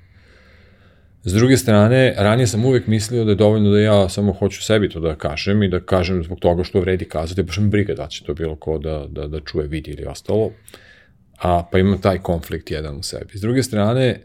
[1.29, 4.89] S druge strane, ranije sam uvek mislio da je dovoljno da ja samo hoću sebi
[4.89, 8.07] to da kažem i da kažem zbog toga što vredi kazati, baš mi briga da
[8.07, 10.51] će to bilo ko da, da, da čuje, vidi ili ostalo.
[11.39, 13.39] A, pa imam taj konflikt jedan u sebi.
[13.39, 14.21] S druge strane,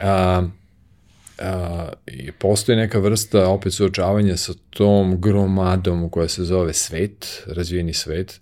[0.00, 0.42] a,
[1.38, 1.88] a,
[2.38, 8.40] postoji neka vrsta opet suočavanja sa tom gromadom koja se zove svet, razvijeni svet,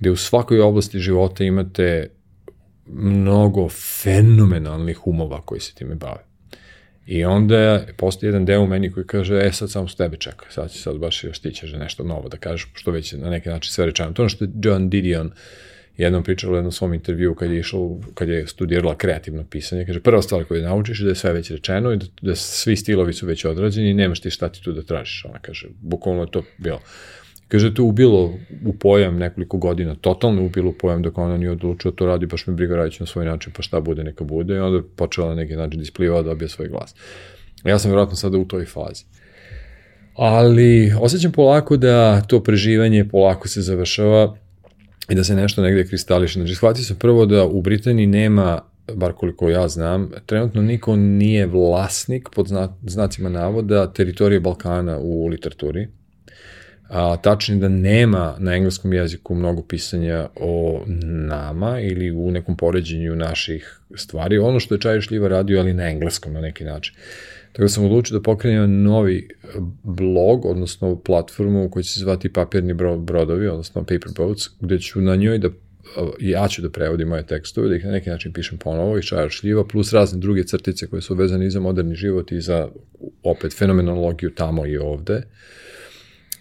[0.00, 2.10] gde u svakoj oblasti života imate
[2.86, 3.68] mnogo
[4.02, 6.33] fenomenalnih umova koji se time bave.
[7.06, 10.46] I onda postoji jedan deo u meni koji kaže, e sad samo s tebe čeka,
[10.50, 13.48] sad će sad baš još ti ćeš nešto novo da kažeš, što već na neki
[13.48, 14.12] način sve rečeno.
[14.12, 15.32] To je ono što je John Didion
[15.96, 20.00] jednom pričao u jednom svom intervju kad je išao, kad je studirala kreativno pisanje, kaže,
[20.00, 23.12] prva stvar koju naučiš je da je sve već rečeno i da, da svi stilovi
[23.12, 25.24] su već odrađeni i nemaš ti šta ti tu da tražiš.
[25.24, 26.80] Ona kaže, bukvalno je to bilo.
[27.54, 28.32] Kaže, to ubilo
[28.66, 32.46] u pojam nekoliko godina, totalno ubilo u pojam dok ona nije odlučila to radi, baš
[32.46, 35.34] me briga radići na svoj način, pa šta bude, neka bude, i onda počela na
[35.34, 36.94] neki način da ispliva, dobija svoj glas.
[37.64, 39.04] Ja sam vjerojatno sada u toj fazi.
[40.14, 44.36] Ali osjećam polako da to preživanje polako se završava
[45.08, 46.38] i da se nešto negde kristališe.
[46.38, 48.60] Znači, shvatio sam prvo da u Britaniji nema
[48.94, 52.48] bar koliko ja znam, trenutno niko nije vlasnik, pod
[52.82, 55.88] znacima navoda, teritorije Balkana u literaturi.
[56.88, 60.84] A, tačno da nema na engleskom jeziku mnogo pisanja o
[61.26, 64.38] nama ili u nekom poređenju naših stvari.
[64.38, 66.94] Ono što je Čaja Šljiva radio, ali na engleskom na neki način.
[67.52, 69.28] Tako da sam odlučio da pokrenem novi
[69.82, 75.16] blog, odnosno platformu koji će se zvati Papirni brodovi, odnosno Paper Boats, gde ću na
[75.16, 75.48] njoj da
[76.20, 79.30] ja ću da prevodim moje tekstove, da ih na neki način pišem ponovo, i čaja
[79.30, 82.68] šljiva, plus razne druge crtice koje su vezane i za moderni život i za
[83.22, 85.22] opet fenomenologiju tamo i ovde,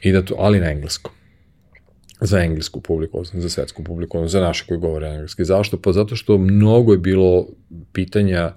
[0.03, 1.11] i da to, ali na engleskom
[2.25, 5.45] za englesku publiku, za svetsku publiku, za naše koji govore engleski.
[5.45, 5.77] Zašto?
[5.81, 7.47] Pa zato što mnogo je bilo
[7.93, 8.53] pitanja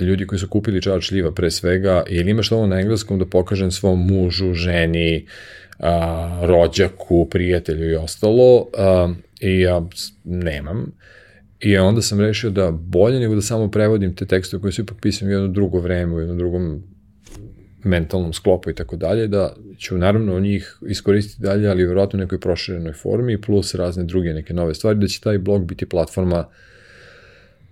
[0.00, 3.70] ljudi koji su kupili čaja šljiva pre svega, ili imaš ovo na engleskom da pokažem
[3.70, 5.26] svom mužu, ženi,
[5.78, 9.82] a, rođaku, prijatelju i ostalo, a, i ja
[10.24, 10.92] nemam.
[11.60, 14.96] I onda sam rešio da bolje nego da samo prevodim te tekstove koje su ipak
[15.00, 16.82] pisam u jedno drugo vreme, u jednom drugom
[17.84, 22.40] mentalnom sklopu i tako dalje, da ću naravno njih iskoristiti dalje, ali vjerojatno u nekoj
[22.40, 26.48] proširenoj formi, plus razne druge neke nove stvari, da će taj blog biti platforma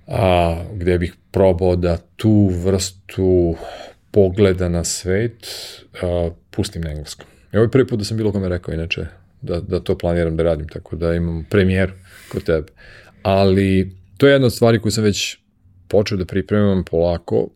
[0.07, 3.57] a, gde bih probao da tu vrstu
[4.11, 5.47] pogleda na svet
[6.03, 7.27] a, pustim na engleskom.
[7.53, 9.07] I ovo je prvi put da sam bilo kome rekao, inače,
[9.43, 11.93] da, da to planiram da radim, tako da imam premijeru
[12.32, 12.66] kod tebe.
[13.23, 15.39] Ali to je jedna od stvari koju sam već
[15.89, 17.49] počeo da pripremam polako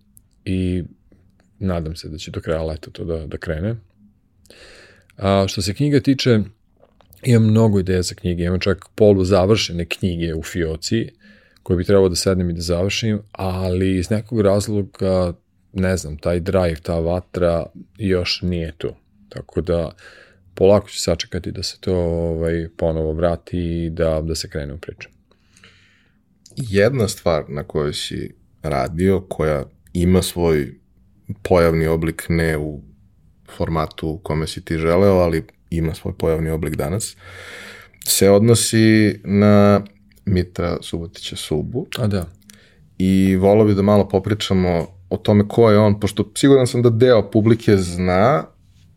[0.45, 0.85] i
[1.65, 3.77] nadam se da će do kraja leta to da, da krene.
[5.16, 6.41] A, što se knjiga tiče,
[7.23, 11.09] imam mnogo ideja za knjige, imam čak polu završene knjige u Fioci,
[11.62, 15.32] koje bi trebalo da sednem i da završim, ali iz nekog razloga,
[15.73, 17.66] ne znam, taj drive, ta vatra
[17.99, 18.95] još nije tu.
[19.28, 19.91] Tako da,
[20.55, 24.78] polako ću sačekati da se to ovaj, ponovo vrati i da, da se krene u
[24.78, 25.09] priču.
[26.57, 30.74] Jedna stvar na kojoj si radio, koja ima svoj
[31.43, 32.81] pojavni oblik ne u
[33.56, 37.16] formatu u kome si ti želeo, ali ima svoj pojavni oblik danas,
[38.05, 39.81] se odnosi na
[40.24, 41.86] Mitra Subotića Subu.
[41.98, 42.27] A da.
[42.98, 46.90] I volao bi da malo popričamo o tome ko je on, pošto siguran sam da
[46.90, 48.44] deo publike zna,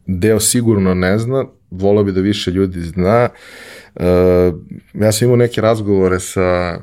[0.06, 3.30] deo sigurno ne zna, volao bi da više ljudi zna.
[3.96, 4.04] Uh,
[4.94, 6.80] ja sam imao neke razgovore sa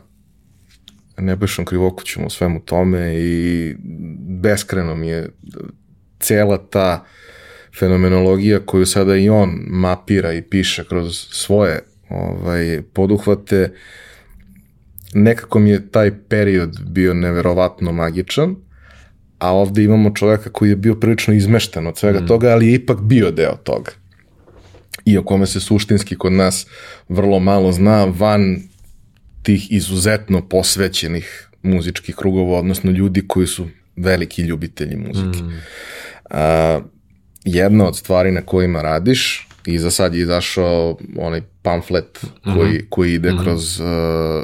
[1.19, 3.75] Nebojšom Krivokućem o svemu tome i
[4.41, 5.29] beskreno mi je
[6.21, 7.05] cela ta
[7.79, 11.81] fenomenologija koju sada i on mapira i piše kroz svoje
[12.11, 13.73] ovaj, poduhvate,
[15.15, 18.57] nekako mi je taj period bio neverovatno magičan,
[19.39, 22.27] a ovde imamo čoveka koji je bio prilično izmešten od svega mm.
[22.27, 23.91] toga, ali je ipak bio deo toga.
[25.05, 26.67] I o kome se suštinski kod nas
[27.09, 28.57] vrlo malo zna van
[29.45, 35.45] tih izuzetno posvećenih muzičkih krugova, odnosno ljudi koji su veliki ljubitelji muzike.
[35.45, 35.61] Mm.
[36.31, 36.81] A,
[37.45, 42.77] jedna od stvari na kojima radiš, i za sad je izašao onaj pamflet koji, mm
[42.77, 42.89] -hmm.
[42.89, 43.43] koji ide mm -hmm.
[43.43, 43.87] kroz, uh,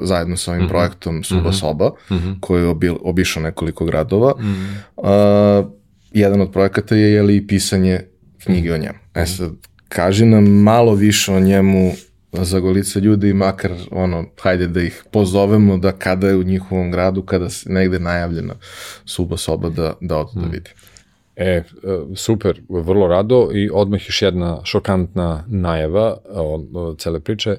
[0.02, 0.70] zajedno sa ovim mm -hmm.
[0.70, 1.52] projektom Suba mhm.
[1.52, 2.40] Soba, mm -hmm.
[2.40, 4.34] koji je obi, obišao nekoliko gradova.
[4.38, 5.62] Mm -hmm.
[5.62, 5.70] uh,
[6.12, 8.00] jedan od projekata je, je li pisanje
[8.44, 8.98] knjige o njemu.
[9.14, 9.52] E sad,
[9.88, 11.92] kaži nam malo više o njemu
[12.32, 17.22] za golice ljudi, makar ono, hajde da ih pozovemo da kada je u njihovom gradu,
[17.22, 18.54] kada se negde najavljena
[19.04, 20.70] Suba Soba da, da od da vidi.
[21.36, 21.64] E, e,
[22.16, 27.56] super, vrlo rado i odmah još jedna šokantna najava o, cele priče.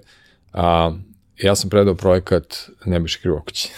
[0.53, 0.91] A,
[1.38, 3.69] ja sam predao projekat Nebiša Krivokući.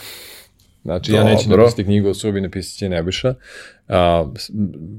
[0.84, 1.28] Znači, Dobro.
[1.28, 3.34] ja neću napisati knjigu o subi, napisat će Nebiša.
[3.88, 4.32] A,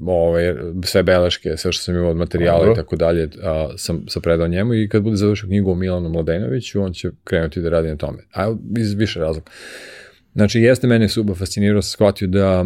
[0.07, 4.23] ove, sve beleške, sve što sam imao od materijala i tako dalje, a, sam, sam
[4.23, 7.89] predao njemu i kad bude završio knjigu o Milanu Mladenoviću, on će krenuti da radi
[7.89, 8.19] na tome.
[8.35, 9.51] A iz više razloga.
[10.35, 12.65] Znači, jeste mene suba fascinirao, sam shvatio da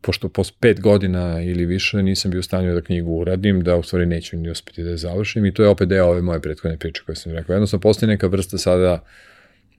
[0.00, 3.82] pošto pos pet godina ili više nisam bio u stanju da knjigu uradim, da u
[3.82, 6.78] stvari neću ni uspeti da je završim i to je opet deo ove moje prethodne
[6.78, 7.54] priče koje sam rekao.
[7.54, 9.04] Jednostavno postoji neka vrsta sada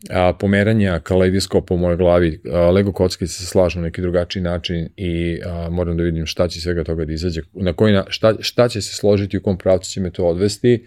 [0.09, 4.89] a, pomeranja kaleidoskopa u mojoj glavi, a, Lego kockice se slažu na neki drugačiji način
[4.97, 8.33] i a, moram da vidim šta će svega toga da izađe, na koji na, šta,
[8.39, 10.85] šta će se složiti, u kom pravcu će me to odvesti,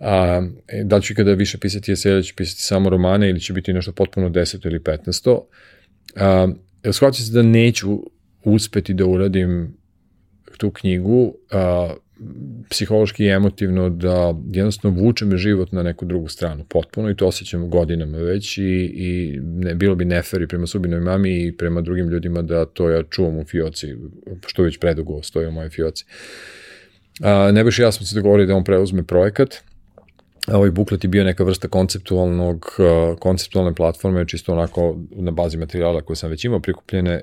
[0.00, 0.42] a,
[0.84, 3.72] da li ću kada više pisati eseje, da ću pisati samo romane ili će biti
[3.72, 5.48] nešto potpuno deseto ili petnesto.
[6.16, 6.48] A,
[6.92, 8.02] shvaća se da neću
[8.44, 9.76] uspeti da uradim
[10.58, 11.94] tu knjigu, a,
[12.70, 17.26] psihološki i emotivno da jednostavno vuče me život na neku drugu stranu potpuno i to
[17.26, 18.62] osjećam godinama već i,
[18.94, 23.02] i ne, bilo bi neferi prema subinoj mami i prema drugim ljudima da to ja
[23.02, 23.94] čuvam u fioci,
[24.46, 26.04] što već predugo stoji u mojoj fioci.
[27.22, 29.54] A, i ja smo se dogovorili da on preuzme projekat,
[30.52, 32.66] ovaj buklet je bio neka vrsta konceptualnog,
[33.18, 37.22] konceptualne platforme, čisto onako na bazi materijala koje sam već imao prikupljene,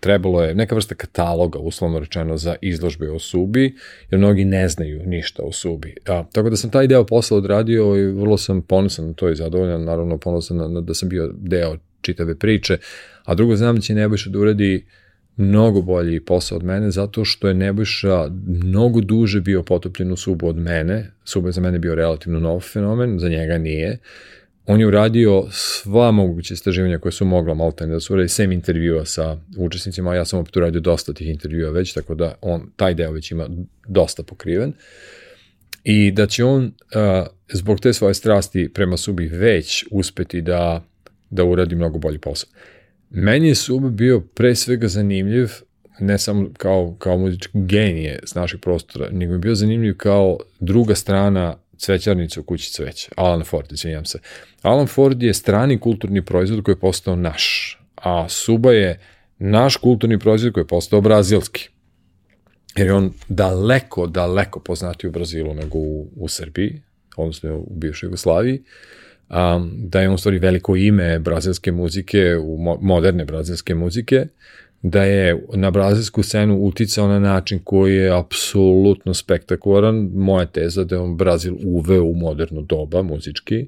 [0.00, 3.74] trebalo je neka vrsta kataloga, uslovno rečeno, za izložbe o Subi,
[4.10, 5.94] jer mnogi ne znaju ništa o Subi.
[6.06, 9.36] A, tako da sam taj deo posla odradio i vrlo sam ponosan na to i
[9.36, 12.78] zadovoljan, naravno ponosan na, na, da sam bio deo čitave priče,
[13.24, 15.05] a drugo znam da će Nebojša da uradi uh,
[15.36, 20.48] mnogo bolji posao od mene zato što je Nebojša mnogo duže bio potopljen u Subu
[20.48, 21.10] od mene.
[21.24, 23.98] Suba je za mene bio relativno nov fenomen, za njega nije.
[24.66, 29.04] On je uradio sva moguće istraživanja koje su mogla malo da su uradi, sem intervjua
[29.04, 33.12] sa učesnicima, ja sam opet uradio dosta tih intervjua već, tako da on taj deo
[33.12, 33.48] već ima
[33.88, 34.72] dosta pokriven.
[35.84, 40.84] I da će on uh, zbog te svoje strasti prema Subi već uspeti da,
[41.30, 42.50] da uradi mnogo bolji posao.
[43.10, 45.48] Meni je Sub bio pre svega zanimljiv,
[46.00, 50.94] ne samo kao, kao muzički genije s naših prostora, nego je bio zanimljiv kao druga
[50.94, 53.10] strana cvećarnice u kući cveća.
[53.16, 54.18] Alan Ford, izvinjam se.
[54.62, 59.00] Alan Ford je strani kulturni proizvod koji je postao naš, a Suba je
[59.38, 61.68] naš kulturni proizvod koji je postao brazilski.
[62.76, 66.82] Jer je on daleko, daleko poznati u Brazilu nego u, u Srbiji,
[67.16, 68.60] odnosno u bivšoj Jugoslaviji.
[68.60, 74.26] Uh, um, da je on stvari veliko ime brazilske muzike, u mo moderne brazilske muzike,
[74.82, 80.10] da je na brazilsku scenu uticao na način koji je apsolutno spektakularan.
[80.14, 83.66] Moja teza da je on Brazil uveo u moderno doba muzički,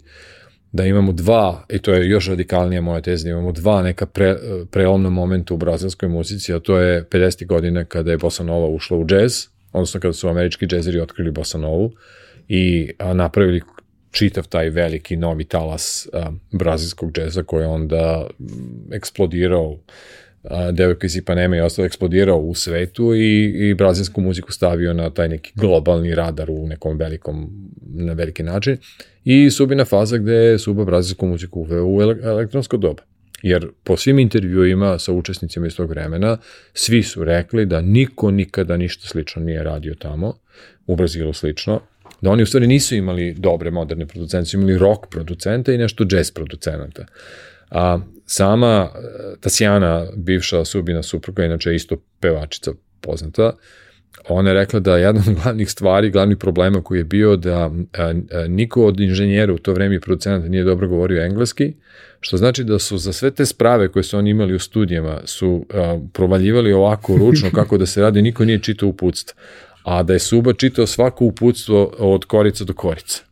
[0.72, 4.36] da imamo dva, i to je još radikalnija moja teza, da imamo dva neka pre,
[4.70, 7.47] prelomna momenta u brazilskoj muzici, a to je 50.
[7.47, 11.59] godine kada je Bossa Nova ušla u džez, odnosno kada su američki džezeri otkrili Bossa
[11.59, 11.93] Novu
[12.48, 13.60] i napravili
[14.10, 18.26] čitav taj veliki novi talas a, brazilskog džeza koji je onda
[18.93, 19.78] eksplodirao
[20.44, 25.10] a, devojka iz Ipanema i ostalo eksplodirao u svetu i, i brazilsku muziku stavio na
[25.10, 27.51] taj neki globalni radar u nekom velikom,
[27.94, 28.76] na veliki način.
[29.24, 33.02] I subina faza gde je Suba brazilsku muziku uveo u elektronsko doba.
[33.43, 36.39] Jer po svim intervjuima sa učesnicima iz tog vremena,
[36.74, 40.35] svi su rekli da niko nikada ništa slično nije radio tamo,
[40.86, 41.80] u Brazilu slično,
[42.20, 46.04] da oni u stvari nisu imali dobre moderne producente, su imali rock producente i nešto
[46.10, 47.06] jazz producenta.
[47.70, 48.98] A sama e,
[49.40, 53.52] Tasjana, bivša Subina supruga, inače isto pevačica poznata,
[54.28, 57.70] ona je rekla da jedna od glavnih stvari, glavnih problema koji je bio da a,
[57.98, 58.12] a,
[58.48, 61.72] niko od inženjera u to vreme i producenta nije dobro govorio engleski,
[62.20, 65.66] što znači da su za sve te sprave koje su oni imali u studijama su
[65.74, 69.42] a, provaljivali ovako ručno kako da se radi, niko nije čitao uputstva
[69.89, 73.23] a da je Suba čitao svako uputstvo od korica do korica.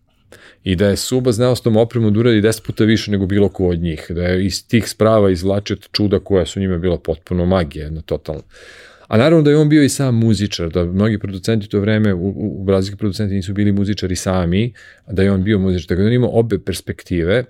[0.65, 3.49] I da je Suba znao s tom opremom da uradi 10 puta više nego bilo
[3.49, 4.07] ko od njih.
[4.09, 8.43] Da je iz tih sprava izvlačio čuda koja su njima bila potpuno magija, jedna totalna.
[9.09, 12.29] A naravno da je on bio i sam muzičar, da mnogi producenti to vreme, u,
[12.29, 14.73] u, u brazilski producenti nisu bili muzičari sami,
[15.11, 17.45] da je on bio muzičar, tako da on imao obe perspektive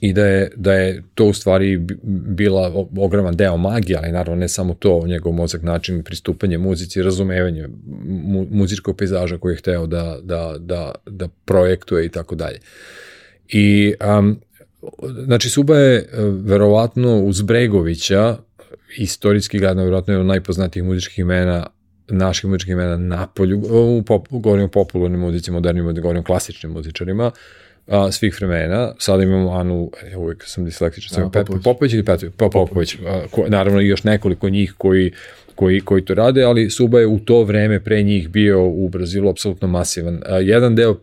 [0.00, 1.78] i da je, da je to u stvari
[2.26, 7.68] bila ogroman deo magije, ali naravno ne samo to, njegov mozak način pristupanje muzici, razumevanje
[8.04, 12.58] mu, muzičkog pejzaža koji je hteo da, da, da, da projektuje i tako dalje.
[13.48, 14.40] I um,
[15.24, 16.06] znači Suba je e,
[16.44, 18.36] verovatno uz Bregovića,
[18.98, 21.66] istorijski gledano verovatno je od najpoznatijih muzičkih imena
[22.08, 23.62] naših muzičkih imena na polju,
[23.98, 27.30] u pop, govorim o popularnim muzici, modernim, govorim o klasičnim muzičarima,
[27.86, 28.94] a, svih vremena.
[28.98, 31.64] Sada imamo Anu, ja uvijek sam dislektičan, sam Popović.
[31.64, 32.34] Popović ili Petrović?
[32.36, 32.96] Pa, Popović.
[33.06, 35.12] A, ko, naravno i još nekoliko njih koji
[35.54, 39.30] koji, koji to rade, ali Suba je u to vreme pre njih bio u Brazilu
[39.30, 40.22] apsolutno masivan.
[40.26, 41.00] A, jedan deo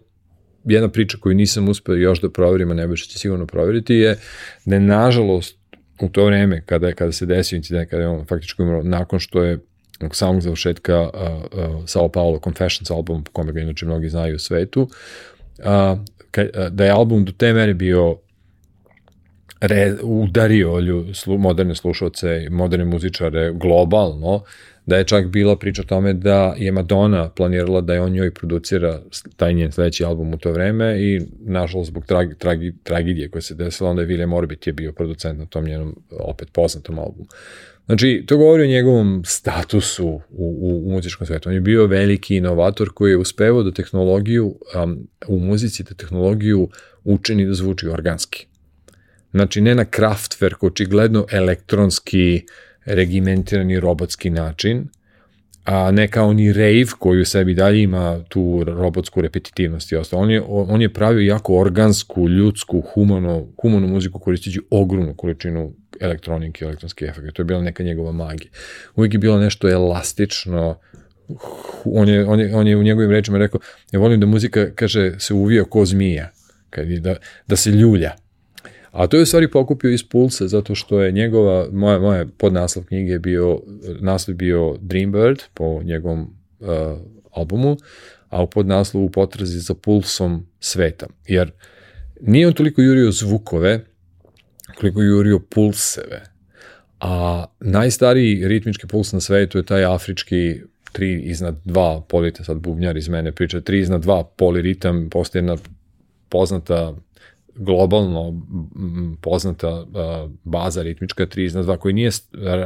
[0.64, 4.18] jedna priča koju nisam uspeo još da proverim, a ne će sigurno proveriti, je
[4.66, 5.58] da je nažalost
[6.02, 9.44] u to vreme kada, kada se desio incident, kada je on faktički umro, nakon što
[9.44, 9.60] je
[10.12, 14.40] samog završetka uh, uh, Sao Paulo Confessions album, po kome ga inače mnogi znaju u
[14.40, 16.00] svetu, uh,
[16.72, 18.18] da je album do te mere bio
[19.62, 24.44] re, udario lju, slu, moderne slušalce, moderne muzičare globalno,
[24.86, 28.34] da je čak bila priča o tome da je Madonna planirala da je on njoj
[28.34, 29.00] producira
[29.36, 33.56] taj njen sledeći album u to vreme i nažalost zbog tragi, tragi, tragedije koja se
[33.56, 37.28] desila, onda je William Orbit je bio producent na tom njenom opet poznatom albumu.
[37.92, 41.50] Znači, to govori o njegovom statusu u, u, u muzičkom svetu.
[41.50, 46.70] On je bio veliki inovator koji je uspevao da tehnologiju um, u muzici, da tehnologiju
[47.04, 48.48] učini da zvuči organski.
[49.32, 52.46] Znači, ne na Kraftwerk, očigledno elektronski,
[52.86, 54.88] regimentirani robotski način,
[55.66, 60.22] a ne kao ni rave koji u sebi dalje ima tu robotsku repetitivnost i ostalo.
[60.22, 66.66] On je, on je pravio jako organsku, ljudsku, humano, humanu muziku koristeći ogromnu količinu elektronike
[66.66, 67.32] elektronske efekte.
[67.32, 68.52] To je bila neka njegova magija.
[68.96, 70.80] Uvijek je bilo nešto elastično,
[71.86, 73.60] on je, on je, on je u njegovim rečima rekao,
[73.92, 76.32] ja volim da muzika, kaže, se uvija ko zmija,
[76.70, 77.16] kad je da,
[77.48, 78.12] da se ljulja.
[78.92, 82.86] A to je u stvari pokupio iz Pulsa, zato što je njegova, moja, moja podnaslov
[82.86, 83.62] knjige je bio,
[84.00, 86.68] naslov bio Dreambird po njegovom uh,
[87.32, 87.78] albumu,
[88.30, 91.08] a u podnaslovu potrazi za pulsom sveta.
[91.28, 91.52] Jer
[92.22, 93.86] nije on toliko jurio zvukove,
[94.80, 96.24] koliko jurio pulseve.
[97.00, 100.62] A najstariji ritmički puls na svetu je taj afrički
[100.92, 105.58] tri iznad dva polita, sad bubnjar iz mene priča, tri iznad dva poliritam, postoje jedna
[106.30, 106.96] poznata
[107.56, 108.42] globalno
[109.22, 109.86] poznata
[110.44, 112.12] baza ritmička 3 iznad 2 koji nije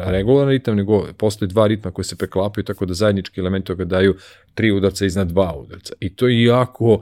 [0.06, 4.16] regularan ritam, nego postoje dva ritma koji se preklapaju tako da zajednički elementi toga daju
[4.54, 5.94] tri udarca iznad dva udarca.
[6.00, 7.02] I to je jako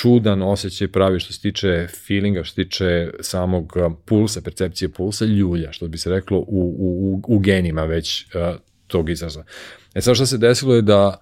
[0.00, 3.72] čudan osjećaj pravi što se tiče feelinga, što se tiče samog
[4.04, 6.44] pulsa, percepcije pulsa, ljulja, što bi se reklo u,
[6.78, 8.56] u, u genima već uh,
[8.86, 9.44] tog izraza.
[9.94, 11.20] E sad što se desilo je da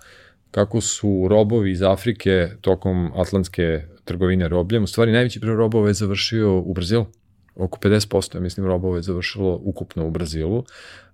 [0.50, 5.94] kako su robovi iz Afrike tokom atlantske trgovine robljem, u stvari najveći broj robova je
[5.94, 7.06] završio u Brazilu.
[7.54, 10.64] Oko 50% ja mislim robova je završilo ukupno u Brazilu,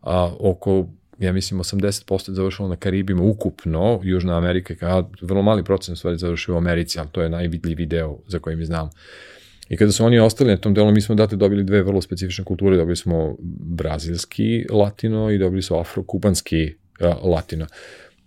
[0.01, 5.65] a oko ja mislim 80% je završilo na Karibima ukupno, Južna Amerika, a vrlo mali
[5.65, 8.91] procent stvari završio u Americi, ali to je najvidljiviji deo za koji mi znam.
[9.69, 12.45] I kada su oni ostali na tom delu, mi smo date dobili dve vrlo specifične
[12.45, 16.75] kulture, dobili smo brazilski latino i dobili smo afrokubanski
[17.23, 17.67] latino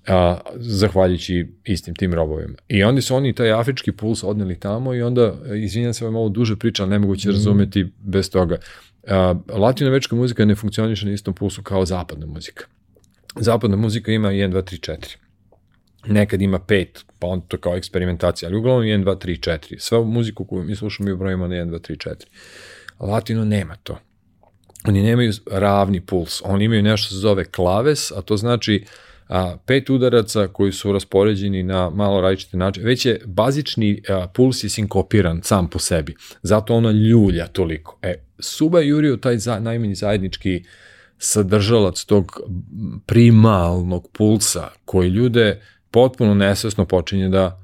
[0.07, 2.55] a, zahvaljujući istim tim robovima.
[2.67, 6.13] I onda su oni taj afrički puls odneli tamo i onda, izvinjam se, ovo je
[6.13, 7.31] malo duže priča, ali nemoguće mm.
[7.31, 8.57] razumeti bez toga.
[9.49, 12.65] Latinoamerička muzika ne funkcioniše na istom pulsu kao zapadna muzika.
[13.35, 15.15] Zapadna muzika ima 1, 2, 3, 4.
[16.07, 16.85] Nekad ima 5,
[17.19, 19.79] pa on to kao eksperimentacija, ali uglavnom 1, 2, 3, 4.
[19.79, 22.25] Sva muziku koju mi slušamo mi brojimo na 1, 2, 3, 4.
[22.99, 23.97] Latino nema to.
[24.87, 28.85] Oni nemaju ravni puls, oni imaju nešto se zove klaves, a to znači
[29.27, 32.85] a, pet udaraca koji su raspoređeni na malo različite načine.
[32.85, 36.15] Već je bazični a, puls je sinkopiran sam po sebi.
[36.41, 37.97] Zato ona ljulja toliko.
[38.01, 40.63] E, Suba je jurio taj za, najmanji zajednički
[41.17, 42.41] sadržalac tog
[43.05, 47.61] primalnog pulsa koji ljude potpuno nesvesno počinje da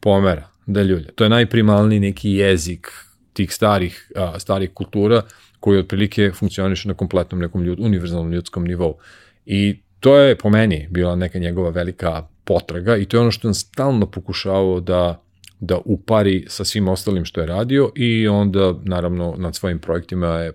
[0.00, 1.12] pomera, da ljulja.
[1.14, 2.88] To je najprimalniji neki jezik
[3.32, 5.22] tih starih, a, starih kultura
[5.60, 8.98] koji otprilike funkcioniše na kompletnom nekom ljud, univerzalnom ljudskom nivou.
[9.46, 13.48] I to je po meni bila neka njegova velika potraga i to je ono što
[13.48, 15.23] on stalno pokušavao da
[15.60, 20.52] da upari sa svim ostalim što je radio i onda naravno nad svojim projektima je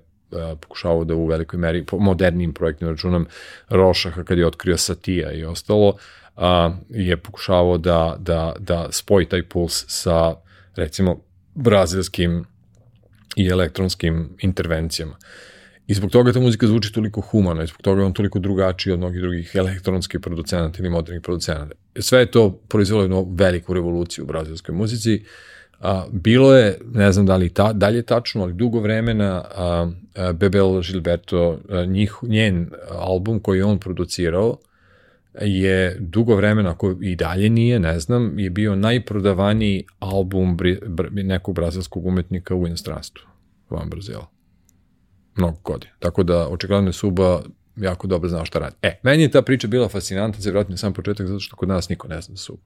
[0.61, 3.25] pokušavao da u velikoj meri, po modernim projektima računam
[3.69, 5.95] Rošaha kad je otkrio Satija i ostalo,
[6.35, 10.35] a, je pokušavao da, da, da spoji taj puls sa
[10.75, 11.21] recimo
[11.55, 12.45] brazilskim
[13.35, 15.11] i elektronskim intervencijama.
[15.11, 15.48] Uh,
[15.89, 18.93] I zbog toga ta muzika zvuči toliko humano i zbog toga je on toliko drugačiji
[18.93, 21.75] od mnogih drugih elektronskih producenata ili modernih producenata.
[21.99, 25.23] Sve je to proizvelo jednu veliku revoluciju u brazilskoj muzici.
[25.79, 30.33] A, bilo je, ne znam da li ta, dalje tačno, ali dugo vremena a, a,
[30.33, 34.57] Bebel Gilberto, a, njih, njen album koji je on producirao,
[35.41, 41.07] je dugo vremena, ako i dalje nije, ne znam, je bio najprodavaniji album bri, br,
[41.11, 43.23] nekog brazilskog umetnika u inostranstvu,
[43.69, 44.38] van Brazila
[45.35, 45.93] mnogo godina.
[45.99, 47.41] Tako da, očigledno je Suba
[47.75, 48.75] jako dobro znao šta radi.
[48.81, 51.69] E, meni je ta priča bila fascinantna, se vratim na sam početak, zato što kod
[51.69, 52.61] nas niko ne zna za Subu.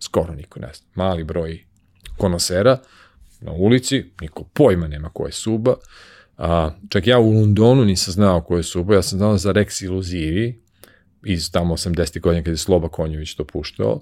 [0.00, 0.86] Skoro niko ne zna.
[0.94, 1.64] Mali broj
[2.16, 2.78] konosera
[3.40, 5.74] na ulici, niko pojma nema ko je Suba.
[6.36, 9.84] A, čak ja u Londonu nisam znao ko je Suba, ja sam znao za Rex
[9.84, 10.62] Iluzivi,
[11.24, 12.20] iz tamo 80.
[12.20, 14.00] godina kada je Sloba Konjević to puštao,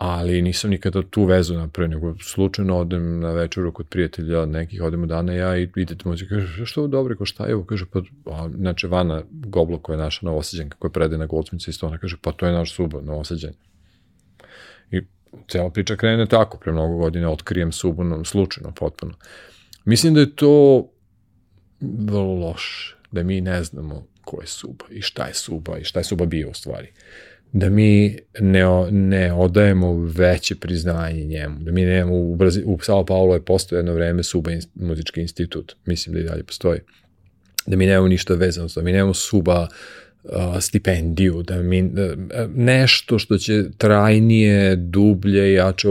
[0.00, 5.06] ali nisam nikada tu vezu napravio, nego slučajno odem na večeru kod prijatelja nekih, odemo
[5.06, 8.00] dana ja i idete muzika, kaže, što je dobro, ko šta je ovo, kaže, pa,
[8.26, 12.16] a, znači, Vana Goblo koja je naša novosađenka, koja prede na Goldsmica isto, ona kaže,
[12.22, 13.52] pa to je naš suba, novosađen.
[14.90, 15.00] I
[15.48, 19.12] cela priča krene tako, pre mnogo godina otkrijem subu, slučajno, potpuno.
[19.84, 20.86] Mislim da je to
[21.80, 26.00] vrlo loše, da mi ne znamo ko je suba i šta je suba i šta
[26.00, 26.88] je suba bio u stvari.
[26.88, 32.78] Uh, da mi ne, ne odajemo veće priznanje njemu, da mi nemamo u, Brazi, u
[32.82, 36.80] Sao Paulo je postoje jedno vreme Suba in, muzički institut, mislim da i dalje postoji,
[37.66, 39.68] da mi nemamo ništa vezano, da mi nemamo Suba
[40.24, 42.14] uh, stipendiju, da mi da,
[42.54, 45.88] nešto što će trajnije, dublje i jače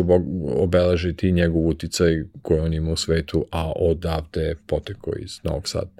[0.55, 5.91] obeležiti njegov uticaj koji on ima u svetu, a odavde poteko iz Novog Sada.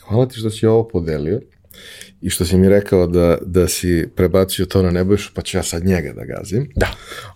[0.00, 1.40] Hvala ti što si ovo podelio
[2.20, 5.62] I što si mi rekao da, da si prebacio to na Nebojšu, pa ću ja
[5.62, 6.68] sad njega da gazim.
[6.76, 6.88] Da.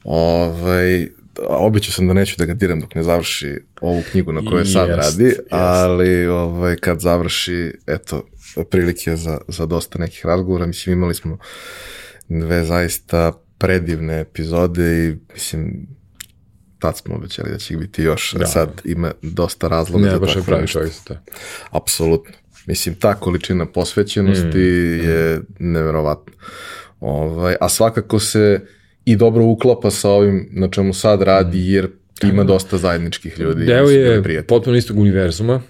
[0.05, 1.09] Ovaj,
[1.49, 4.89] običao sam da neću da ga diram dok ne završi ovu knjigu na kojoj sad
[4.89, 5.41] Jest, radi, jest.
[5.51, 8.27] ali ovaj, kad završi, eto,
[8.71, 10.67] prilike za, za dosta nekih razgovora.
[10.67, 11.39] Mislim, imali smo
[12.29, 15.87] dve zaista predivne epizode i mislim,
[16.79, 18.47] tad smo obećali da će ih biti još, Da.
[18.47, 21.15] sad ima dosta razloga Ne, za baš je pravi čovjek to.
[21.71, 22.33] Apsolutno.
[22.67, 24.59] Mislim, ta količina posvećenosti
[25.05, 26.33] je neverovatna.
[27.01, 28.61] Ovaj, a svakako se
[29.05, 31.89] i dobro uklapa sa ovim na čemu sad radi, jer
[32.23, 33.65] ima dosta zajedničkih ljudi.
[33.65, 34.47] Deo da je prijatelji.
[34.47, 35.63] potpuno istog univerzuma,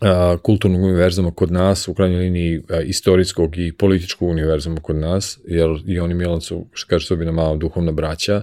[0.00, 5.38] a, kulturnog univerzuma kod nas, u krajnjoj liniji a, istorijskog i političkog univerzuma kod nas,
[5.46, 8.42] jer i oni Milan su, što kaže Sobina, malo duhovna braća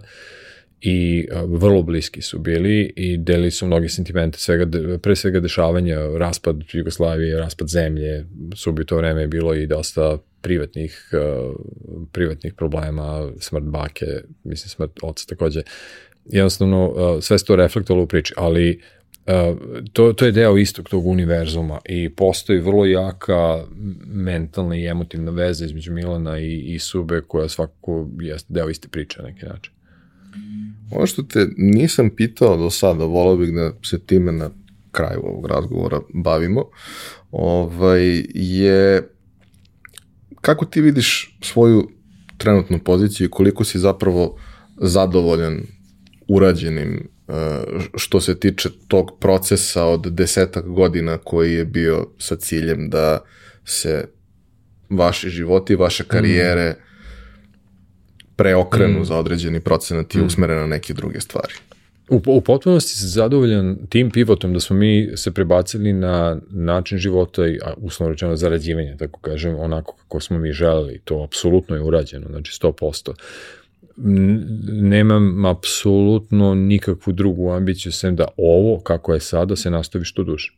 [0.81, 4.65] i vrlo bliski su bili i delili su mnoge sentimente, svega,
[5.01, 8.25] pre svega dešavanja, raspad Jugoslavije, raspad zemlje,
[8.55, 11.09] su bi to vreme bilo i dosta privatnih,
[12.11, 14.05] privatnih problema, smrt bake,
[14.43, 15.61] mislim smrt oca takođe,
[16.25, 18.81] jednostavno sve se to reflektovalo u priči, ali
[19.93, 23.63] to, to je deo istog tog univerzuma i postoji vrlo jaka
[24.05, 29.21] mentalna i emotivna veza između Milana i, i Sube koja svakako jeste deo iste priče
[29.21, 29.74] na neki način.
[30.91, 34.49] Ono što te nisam pitao do sada, volao bih da se time na
[34.91, 36.63] kraju ovog razgovora bavimo,
[37.31, 39.09] ovaj, je
[40.41, 41.89] kako ti vidiš svoju
[42.37, 44.37] trenutnu poziciju i koliko si zapravo
[44.77, 45.61] zadovoljan
[46.27, 47.33] urađenim eh,
[47.95, 53.23] što se tiče tog procesa od desetak godina koji je bio sa ciljem da
[53.65, 54.07] se
[54.89, 56.75] vaši životi, vaše karijere
[58.35, 61.53] preokrenu za određeni procenat i usmere na neke druge stvari.
[62.09, 67.47] U, u potpunosti sam zadovoljan tim pivotom da smo mi se prebacili na način života
[67.47, 71.01] i uslovno rečeno zarađivanje, tako kažem, onako kako smo mi želeli.
[71.03, 73.13] To apsolutno je urađeno, znači 100%.
[73.97, 80.23] N- Nemam apsolutno nikakvu drugu ambiciju sem da ovo, kako je sada, se nastavi što
[80.23, 80.53] duže.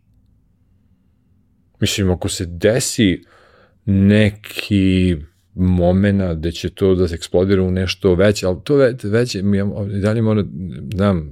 [1.80, 3.24] Mislim, ako se desi
[3.86, 5.18] neki
[5.58, 9.58] momena gde će to da se eksplodira u nešto veće, ali to već, veće, mi
[9.58, 9.66] ja,
[10.02, 10.44] dalje mora,
[10.94, 11.32] znam,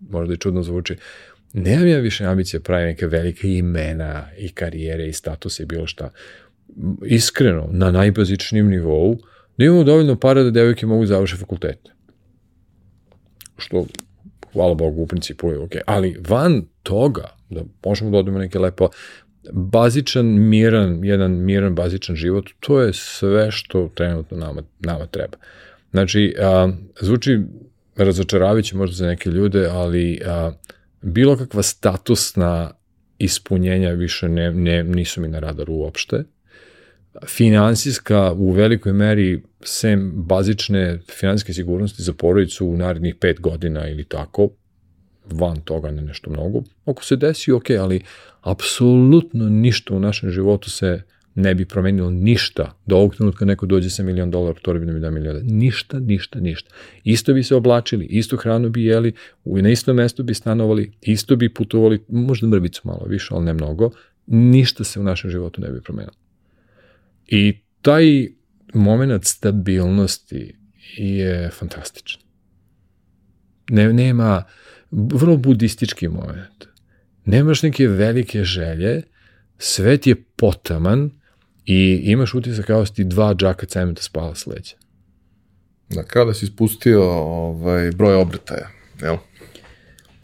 [0.00, 0.96] možda i čudno zvuči,
[1.52, 5.86] nemam ja više ambicije da pravim neke velike imena i karijere i statuse i bilo
[5.86, 6.10] šta.
[7.04, 9.18] Iskreno, na najbazičnijem nivou,
[9.58, 11.90] da imamo dovoljno para da devojke mogu završiti fakultete.
[13.58, 13.86] Što,
[14.52, 15.80] hvala Bogu, u principu je okej.
[15.86, 18.88] Ali van toga, da možemo da odemo neke lepo,
[19.52, 25.36] bazičan, miran, jedan miran, bazičan život, to je sve što trenutno nama, nama treba.
[25.90, 27.40] Znači, a, zvuči
[27.96, 30.52] razočaravajuće možda za neke ljude, ali a,
[31.02, 32.70] bilo kakva statusna
[33.18, 36.24] ispunjenja više ne, ne, nisu mi na radaru uopšte.
[37.26, 44.04] Finansijska u velikoj meri sem bazične finansijske sigurnosti za porodicu u narednih pet godina ili
[44.04, 44.50] tako,
[45.32, 46.62] van toga ne nešto mnogo.
[46.84, 48.00] Ako se desi, ok, ali
[48.40, 51.02] apsolutno ništa u našem životu se
[51.36, 52.78] ne bi promenilo ništa.
[52.86, 55.46] Do ovog trenutka neko dođe sa milion dolara, bi da mi da milion dolara.
[55.48, 56.70] Ništa, ništa, ništa.
[57.04, 59.12] Isto bi se oblačili, istu hranu bi jeli,
[59.44, 63.52] u, na istom mestu bi stanovali, isto bi putovali, možda mrvicu malo više, ali ne
[63.52, 63.90] mnogo.
[64.26, 66.16] Ništa se u našem životu ne bi promenilo.
[67.26, 68.28] I taj
[68.74, 70.56] moment stabilnosti
[70.96, 72.22] je fantastičan.
[73.70, 74.42] Ne, nema,
[74.90, 76.64] vrlo budistički moment.
[77.24, 79.02] Nemaš neke velike želje,
[79.58, 81.10] svet je potaman
[81.66, 84.74] i imaš utisak kao da si ti dva džaka cementa spala s leđa.
[85.88, 88.68] Da, kao da si spustio ovaj, broj obrtaja,
[89.02, 89.16] jel?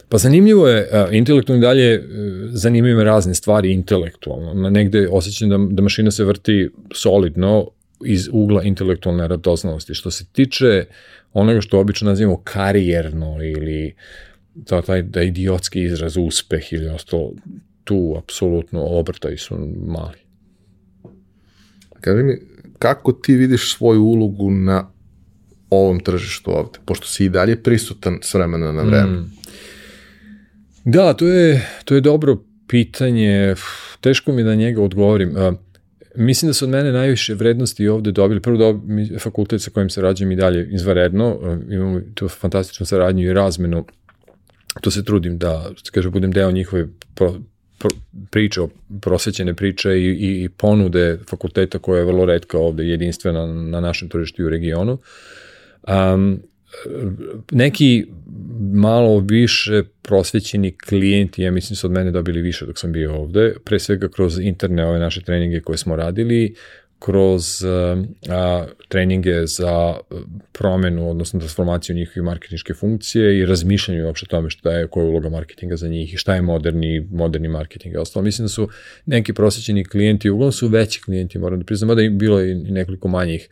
[0.09, 2.01] Pa zanimljivo je, intelektualno dalje, e,
[2.47, 4.53] zanimljivo me razne stvari intelektualno.
[4.53, 7.69] Na negde osjećam da, da mašina se vrti solidno
[8.05, 9.93] iz ugla intelektualne radoznalosti.
[9.93, 10.85] Što se tiče
[11.33, 13.95] onoga što obično nazivamo karijerno ili
[14.65, 17.31] ta, taj da idiotski izraz uspeh ili ostalo,
[17.83, 19.55] tu apsolutno obrtaji su
[19.87, 20.17] mali.
[22.01, 22.37] Kaži mi,
[22.79, 24.89] kako ti vidiš svoju ulogu na
[25.69, 29.19] ovom tržištu ovde, pošto si i dalje prisutan s vremena na vreme.
[29.19, 29.31] Mm.
[30.85, 33.55] Da, to je, to je dobro pitanje,
[34.01, 35.37] teško mi da njega odgovorim.
[35.37, 35.53] A,
[36.15, 38.41] mislim da su od mene najviše vrednosti ovde dobili.
[38.41, 38.79] Prvo da
[39.19, 43.85] fakultet sa kojim se rađujem i dalje izvaredno, imamo tu fantastičnu saradnju i razmenu,
[44.81, 47.33] to se trudim da, kaže, budem deo njihove pro,
[47.79, 47.89] pro,
[48.31, 48.61] priče,
[49.01, 54.09] prosvećene priče i, i, i ponude fakulteta koja je vrlo redka ovde, jedinstvena na našem
[54.09, 54.97] tržištu i u regionu.
[55.87, 56.39] Um,
[57.51, 58.05] neki
[58.73, 63.55] malo više prosvećeni klijenti, ja mislim su od mene dobili više dok sam bio ovde,
[63.65, 66.55] pre svega kroz interne ove naše treninge koje smo radili,
[67.05, 67.63] kroz
[68.29, 69.95] a, treninge za
[70.51, 75.29] promenu, odnosno transformaciju njihove marketinške funkcije i razmišljanje uopšte tome šta je, koja je uloga
[75.29, 78.23] marketinga za njih i šta je moderni, moderni marketing i ostalo.
[78.23, 78.69] Mislim da su
[79.05, 83.07] neki prosjećeni klijenti, uglavnom su veći klijenti, moram da priznam, da je bilo i nekoliko
[83.07, 83.49] manjih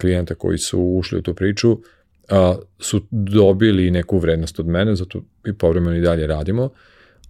[0.00, 1.78] klijenta koji su ušli u tu priču,
[2.28, 6.70] a, su dobili neku vrednost od mene, zato i povremeno i dalje radimo,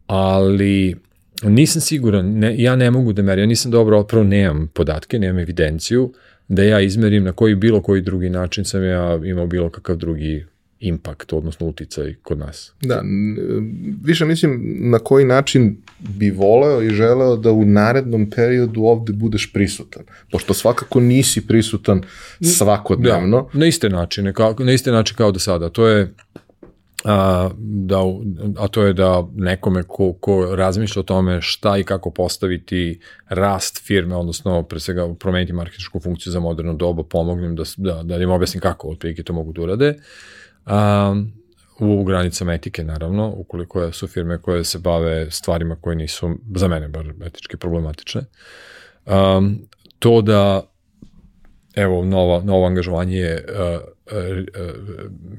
[0.06, 0.96] ali
[1.42, 5.38] nisam siguran, ne, ja ne mogu da merim, ja nisam dobro, prvo nemam podatke, nemam
[5.38, 6.12] evidenciju,
[6.48, 10.44] da ja izmerim na koji bilo koji drugi način sam ja imao bilo kakav drugi
[10.82, 12.72] impakt, odnosno uticaj kod nas.
[12.80, 13.02] Da,
[14.04, 19.52] više mislim na koji način bi voleo i želeo da u narednom periodu ovde budeš
[19.52, 20.02] prisutan,
[20.32, 22.02] pošto svakako nisi prisutan
[22.40, 23.48] svakodnevno.
[23.52, 25.68] Da, na iste načine, kao, na iste načine kao do sada.
[25.68, 26.14] To je
[27.04, 27.98] a, da,
[28.58, 33.82] a to je da nekome ko, ko razmišlja o tome šta i kako postaviti rast
[33.86, 38.30] firme, odnosno pre svega promeniti marketičku funkciju za moderno dobu, pomognem da, da, da im
[38.30, 39.94] objasnim kako otprilike to mogu da urade.
[40.66, 41.14] A,
[41.78, 46.88] u granicama etike, naravno, ukoliko su firme koje se bave stvarima koje nisu, za mene
[46.88, 48.20] bar, etički problematične.
[49.06, 49.58] Um,
[49.98, 50.62] to da,
[51.74, 53.44] evo, novo, novo angažovanje je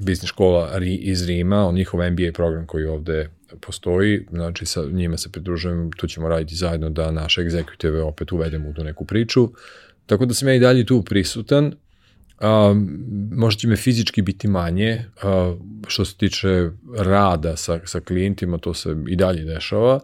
[0.00, 3.28] biznis škola iz Rima, on njihov MBA program koji ovde
[3.60, 8.68] postoji, znači sa njima se pridružujem, tu ćemo raditi zajedno da naše egzekutive opet uvedemo
[8.68, 9.48] u tu neku priču.
[10.06, 11.74] Tako da sam ja i dalje tu prisutan,
[12.40, 12.74] a,
[13.32, 18.74] možda će me fizički biti manje, a, što se tiče rada sa, sa klijentima, to
[18.74, 20.00] se i dalje dešava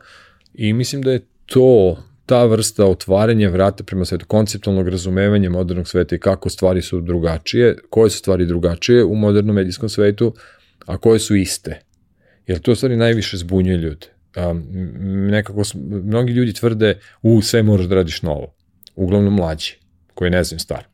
[0.55, 1.99] i mislim da je to
[2.31, 7.77] ta vrsta otvaranja vrata prema svetu, konceptualnog razumevanja modernog sveta i kako stvari su drugačije,
[7.90, 10.35] koje su stvari drugačije u modernom medijskom svetu,
[10.86, 11.81] a koje su iste.
[12.47, 14.07] Jer to stvari najviše zbunjuje ljude.
[14.36, 14.62] Um,
[15.31, 15.62] nekako,
[16.05, 18.55] mnogi ljudi tvrde, u, sve moraš da radiš novo.
[18.97, 19.74] Uglavnom mlađi,
[20.15, 20.85] koji ne znam star.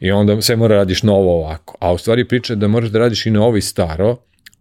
[0.00, 1.76] I onda sve mora da radiš novo ovako.
[1.80, 4.16] A u stvari priča je da moraš da radiš i novo i staro,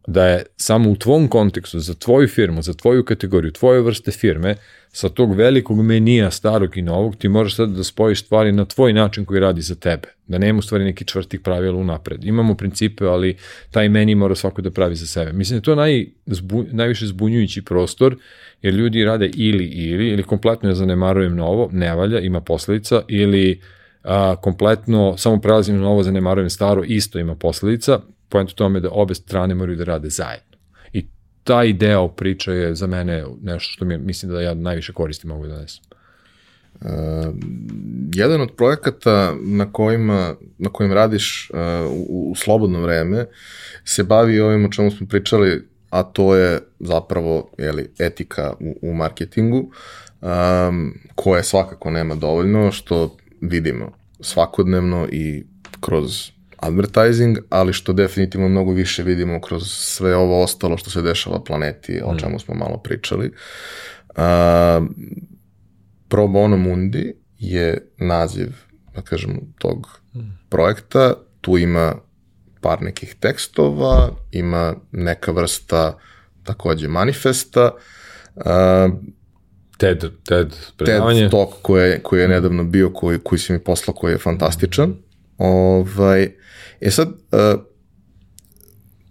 [0.08, 4.56] da je samo u tvom kontekstu, za tvoju firmu, za tvoju kategoriju, tvoje vrste firme,
[4.92, 8.94] sa tog velikog menija starog i novog, ti možeš sad da spojiš stvari na tvoj
[8.94, 10.08] način koji radi za tebe.
[10.28, 12.24] Da nema u stvari neki čvrtih pravila unapred.
[12.24, 13.38] Imamo principe, ali
[13.72, 15.34] taj meni mora svako da pravi za sebe.
[15.34, 18.16] Mislim da to naj, zbu, najviše zbunjujući prostor,
[18.62, 23.62] jer ljudi rade ili ili, ili kompletno ja zanemarujem novo, ne valja, ima posledica, ili
[24.04, 28.00] a, kompletno samo prelazim na novo, zanemarujem staro, isto ima posledica.
[28.30, 30.50] Point u tome da obe strane moraju da rade zajedno
[31.44, 35.48] taj deo priče je za mene nešto što mi mislim da ja najviše koristim mogu
[35.48, 35.84] da nesem.
[36.82, 36.88] Uh,
[38.14, 41.60] jedan od projekata na kojima na kojim radiš uh,
[41.92, 43.26] u, u slobodno vreme
[43.86, 48.94] se bavi ovim o čemu smo pričali, a to je zapravo jeli, etika u, u
[48.94, 49.72] marketingu,
[50.22, 53.92] um, koje svakako nema dovoljno, što vidimo
[54.22, 55.44] svakodnevno i
[55.80, 61.44] kroz advertising, ali što definitivno mnogo više vidimo kroz sve ovo ostalo što se dešava
[61.44, 62.18] planeti, o mm.
[62.18, 63.32] čemu smo malo pričali.
[64.10, 64.88] Uh,
[66.08, 68.50] Pro Bono Mundi je naziv,
[68.96, 70.20] da kažem, tog mm.
[70.50, 71.14] projekta.
[71.42, 71.96] Tu ima
[72.62, 75.98] par nekih tekstova, ima neka vrsta
[76.44, 77.72] takođe manifesta.
[78.36, 78.44] Uh,
[79.78, 81.22] TED, TED predavanje.
[81.22, 84.18] TED Talk koji je, koji je nedavno bio, koji, koji si mi poslao, koji je
[84.18, 84.96] fantastičan.
[85.40, 86.30] Ovaj,
[86.82, 87.62] E sad, uh,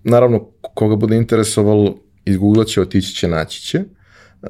[0.04, 4.48] naravno, koga bude interesovalo, izgooglat će, otići će, naći će uh,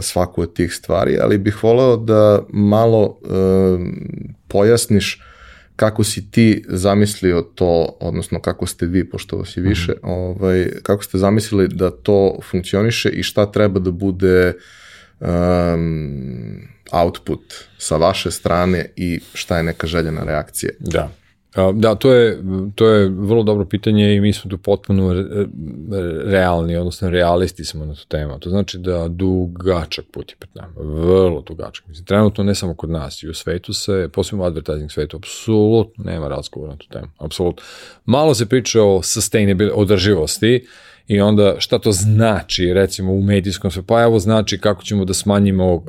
[0.00, 3.80] svaku od tih stvari, ali bih voleo da malo uh,
[4.48, 5.22] pojasniš
[5.76, 10.10] kako si ti zamislio to, odnosno kako ste vi, pošto vas je više, mm -hmm.
[10.10, 14.52] ovaj, kako ste zamislili da to funkcioniše i šta treba da bude
[15.20, 20.70] um, output sa vaše strane i šta je neka željena reakcija.
[20.78, 21.10] Da.
[21.74, 22.42] Da, to je,
[22.74, 25.24] to je vrlo dobro pitanje i mi smo tu potpuno
[26.24, 28.38] realni, odnosno realisti smo na tu temu.
[28.38, 31.86] To znači da dugačak put je pred nama, vrlo dugačak.
[31.86, 36.04] Mislim, trenutno ne samo kod nas, i u svetu se, posebno u advertising svetu, apsolutno
[36.04, 37.08] nema razgovora na tu temu.
[37.18, 37.62] Apsolutno.
[38.04, 40.66] Malo se priča o sustainability, održivosti,
[41.08, 45.14] i onda šta to znači, recimo u medijskom svetu, pa evo znači kako ćemo da
[45.14, 45.82] smanjimo uh,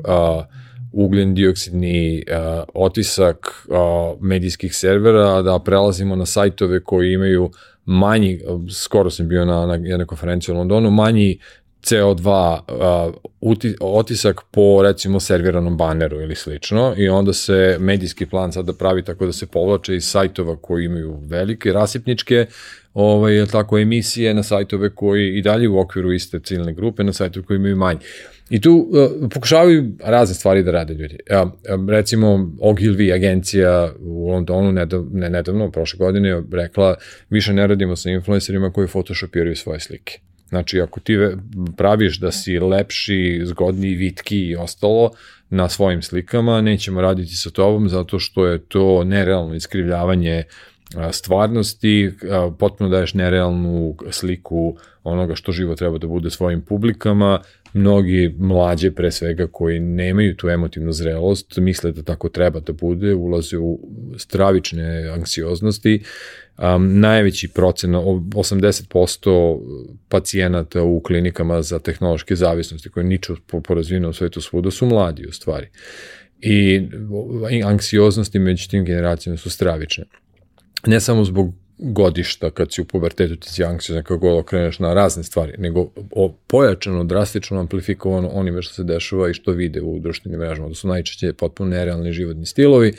[0.92, 3.76] ugljen dioksidni uh, otisak uh,
[4.20, 7.50] medijskih servera, da prelazimo na sajtove koji imaju
[7.84, 8.40] manji,
[8.70, 11.38] skoro sam bio na, na jednoj konferenciji u Londonu, manji
[11.82, 12.58] CO2
[13.08, 16.94] uh, uti, otisak po recimo serviranom baneru ili slično.
[16.96, 21.18] I onda se medijski plan sada pravi tako da se povlače iz sajtova koji imaju
[21.26, 22.46] velike rasipničke
[22.94, 27.46] ovaj, tako, emisije na sajtove koji i dalje u okviru iste ciljne grupe, na sajtove
[27.46, 28.00] koji imaju manje.
[28.50, 31.18] I tu uh, pokušavaju razne stvari da rade ljudi.
[31.30, 31.52] Ja,
[31.88, 32.26] recimo,
[32.60, 36.94] Ogilvy agencija u Londonu nedav, ne nedavno, prošle godine, rekla
[37.30, 40.18] više ne radimo sa influencerima koji photoshopiraju svoje slike.
[40.48, 41.16] Znači, ako ti
[41.76, 45.10] praviš da si lepši, zgodniji, vitki i ostalo
[45.50, 50.42] na svojim slikama, nećemo raditi sa tobom zato što je to nerealno iskrivljavanje
[51.12, 52.12] stvarnosti,
[52.58, 57.40] potpuno daješ nerealnu sliku onoga što živo treba da bude svojim publikama,
[57.72, 63.14] mnogi mlađe pre svega koji nemaju tu emotivnu zrelost, misle da tako treba da bude,
[63.14, 63.78] ulaze u
[64.16, 66.02] stravične anksioznosti.
[66.58, 69.60] Um, najveći procen, 80%
[70.08, 75.26] pacijenata u klinikama za tehnološke zavisnosti koje niču po, po razvijenom svetu svuda su mladi
[75.26, 75.68] u stvari.
[76.40, 76.82] I
[77.64, 80.04] anksioznosti među tim generacijama su stravične.
[80.86, 84.94] Ne samo zbog godišta kad si u pubertetu ti si anksiozan kako god okreneš na
[84.94, 85.90] razne stvari, nego
[86.46, 90.68] pojačano, drastično amplifikovano onime što se dešava i što vide u društvenim mrežama.
[90.68, 92.92] To su najčešće potpuno nerealni životni stilovi,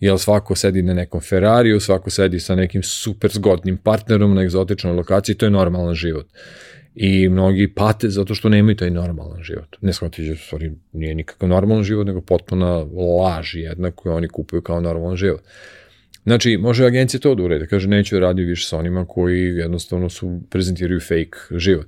[0.00, 4.92] jer svako sedi na nekom Ferrariju, svako sedi sa nekim super zgodnim partnerom na egzotičnoj
[4.92, 6.26] lokaciji, to je normalan život.
[6.94, 9.76] I mnogi pate zato što nemaju taj normalan život.
[9.80, 12.86] Ne shvatiti, u stvari nije nikakav normalan život, nego potpuna
[13.22, 15.40] laž jedna koju oni kupuju kao normalan život.
[16.26, 20.08] Znači, može agencija to da urede, kaže neću da radi više sa onima koji jednostavno
[20.08, 21.86] su, prezentiraju fake život.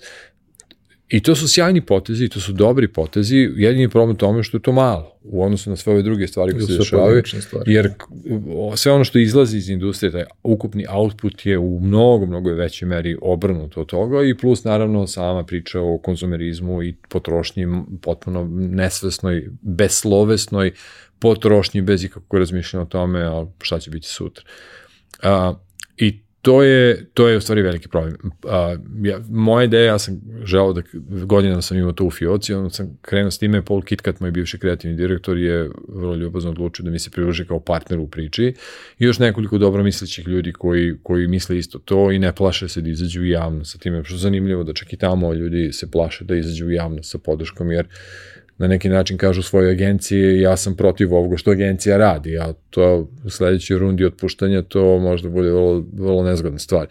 [1.09, 4.73] I to su sjajni potezi, to su dobri potezi, jedini problem tome što je to
[4.73, 7.23] malo u odnosu na sve ove druge stvari koje se dešavaju,
[7.67, 7.91] jer
[8.77, 13.17] sve ono što izlazi iz industrije, taj ukupni output je u mnogo, mnogo većoj meri
[13.23, 17.67] obrnut od toga i plus naravno sama priča o konzumerizmu i potrošnji
[18.03, 20.73] potpuno nesvesnoj, beslovesnoj,
[21.21, 24.45] potrošnji bez ikakvog razmišljanja o tome, a šta će biti sutra.
[25.23, 25.55] A,
[25.97, 28.17] I to je, to je u stvari veliki problem.
[28.45, 30.83] A, ja, moja ideja, ja sam želao da
[31.25, 34.59] godinama sam imao to u Fioci, onda sam krenuo s time, Paul Kitkat, moj bivši
[34.59, 38.55] kreativni direktor, je vrlo ljubazno odlučio da mi se priloži kao partner u priči
[38.99, 42.81] i još nekoliko dobro mislećih ljudi koji, koji misle isto to i ne plaše se
[42.81, 46.25] da izađu javno sa time, što je zanimljivo da čak i tamo ljudi se plaše
[46.25, 47.89] da izađu javno sa podrškom, jer
[48.59, 53.09] na neki način kažu svojoj agenciji ja sam protiv ovoga što agencija radi, a to
[53.25, 56.87] u sledećoj rundi otpuštanja to možda bude vrlo, vrlo nezgodna stvar.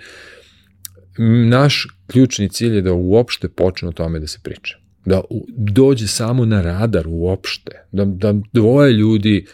[1.50, 4.78] Naš ključni cilj je da uopšte počne o tome da se priča.
[5.06, 5.22] Da
[5.58, 7.72] dođe samo na radar uopšte.
[7.92, 9.46] Da, da dvoje ljudi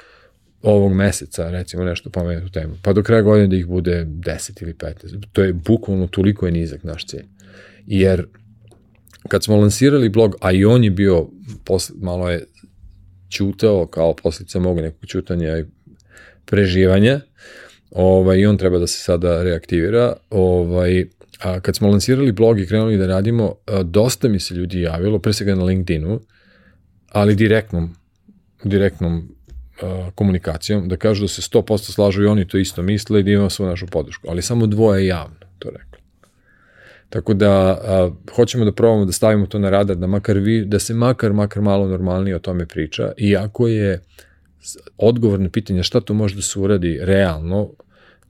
[0.61, 4.73] ovog meseca, recimo nešto pomenu temu, pa do kraja godine da ih bude 10 ili
[4.73, 5.25] 15.
[5.31, 7.25] To je bukvalno toliko je nizak naš cilj.
[7.85, 8.25] Jer
[9.27, 11.27] kad smo lansirali blog, a i on je bio,
[11.63, 12.45] posle, malo je
[13.29, 15.65] čutao kao posljedica mogu nekog čutanja i
[16.45, 17.19] preživanja,
[17.91, 21.05] ovaj, i on treba da se sada reaktivira, ovaj,
[21.39, 25.33] a kad smo lansirali blog i krenuli da radimo, dosta mi se ljudi javilo, pre
[25.33, 26.19] svega na LinkedInu,
[27.11, 27.95] ali direktnom,
[28.63, 29.35] direktnom
[30.15, 33.49] komunikacijom, da kažu da se 100% slažu i oni to isto misle i da imamo
[33.49, 36.02] svu našu podršku, ali samo dvoje javno to rekli.
[37.13, 40.79] Tako da a, hoćemo da probamo da stavimo to na radar, da, makar vi, da
[40.79, 44.01] se makar, makar malo normalnije o tome priča, iako je
[44.97, 47.69] odgovor na pitanje šta to može da se uradi realno,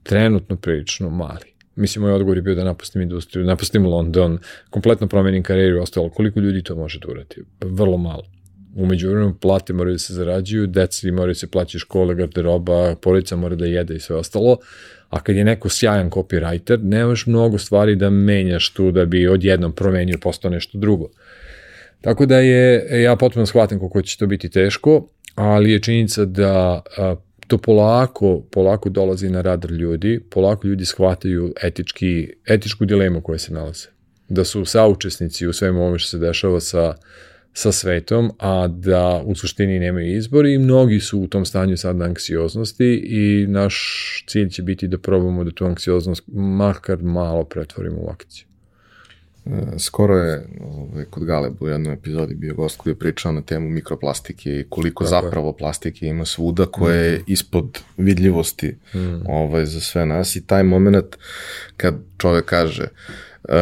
[0.02, 1.54] trenutno prilično mali.
[1.76, 4.38] Mislim, moj odgovor je bio da napustim industriju, napustim London,
[4.70, 6.10] kompletno promenim karijeru i ostalo.
[6.10, 7.36] Koliko ljudi to može da uradi?
[7.60, 8.22] Vrlo malo.
[8.76, 13.36] Umeđu vremenu plate moraju da se zarađuju, deci moraju da se plaći škole, garderoba, porodica
[13.36, 14.58] mora da jede i sve ostalo,
[15.10, 19.72] a kad je neko sjajan copywriter, nemaš mnogo stvari da menjaš tu da bi odjednom
[19.72, 21.08] promenio postao nešto drugo.
[22.00, 26.82] Tako da je, ja potpuno shvatim koliko će to biti teško, ali je činjenica da
[26.98, 33.38] a, to polako, polako dolazi na radar ljudi, polako ljudi shvataju etički, etičku dilemu koja
[33.38, 33.88] se nalaze.
[34.28, 36.94] Da su saučesnici u svemu ovome što se dešava sa
[37.56, 42.02] sa svetom, a da u suštini nemaju izbor i mnogi su u tom stanju sad
[42.02, 48.08] anksioznosti i naš cilj će biti da probamo da tu anksioznost makar malo pretvorimo u
[48.10, 48.46] akciju.
[49.46, 53.42] E, skoro je ovaj, kod Galeb u jednoj epizodi bio gost koji je pričao na
[53.42, 55.56] temu mikroplastike i koliko Tako zapravo je.
[55.56, 57.22] plastike ima svuda koje je mm.
[57.26, 59.26] ispod vidljivosti mm.
[59.28, 61.16] ovaj, za sve nas i taj moment
[61.76, 62.88] kad čovek kaže
[63.48, 63.54] uh,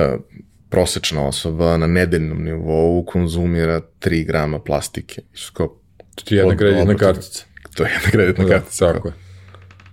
[0.73, 5.23] prosečna osoba na nedeljnom nivou konzumira 3 grama plastike.
[5.53, 5.77] Kao,
[6.15, 7.45] to je jedna kreditna kartica.
[7.75, 8.93] To je jedna kreditna da, kartica.
[8.93, 9.15] Tako je.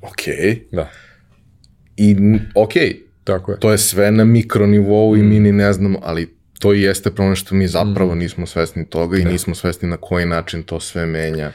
[0.01, 0.23] Ok.
[0.72, 0.89] Da.
[1.97, 2.15] I,
[2.56, 2.73] ok,
[3.23, 3.60] tako je.
[3.60, 5.19] to je sve na mikronivou mm.
[5.19, 8.18] i mi ni ne znamo, ali to i jeste problem što mi zapravo mm.
[8.18, 9.31] nismo svesni toga i ne.
[9.31, 11.51] nismo svesni na koji način to sve menja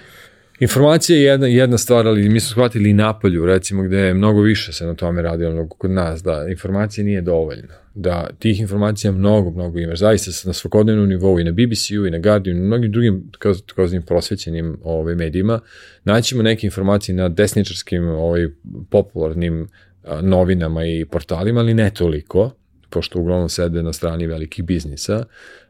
[0.60, 4.40] Informacija je jedna, jedna stvar, ali mi smo shvatili i napolju, recimo, gde je mnogo
[4.40, 7.74] više se na tome radilo nego kod nas, da informacija nije dovoljna.
[7.94, 9.98] Da tih informacija mnogo, mnogo imaš.
[9.98, 13.30] Zaista na svakodnevnom nivou i na BBC-u i na Guardianu i na mnogim drugim
[13.66, 15.60] takozvanim prosvećenim ovaj, medijima
[16.04, 18.48] naćemo neke informacije na desničarskim ovaj,
[18.90, 19.68] popularnim
[20.04, 22.50] a, novinama i portalima, ali ne toliko,
[22.90, 25.24] pošto uglavnom sede na strani velikih biznisa,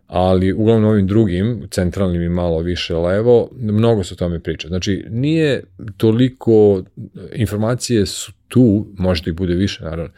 [0.06, 4.68] ali uglavnom ovim drugim, centralnim i malo više levo, mnogo se o tome priča.
[4.68, 5.62] Znači, nije
[5.96, 6.82] toliko,
[7.34, 10.12] informacije su tu, možda i bude više, naravno,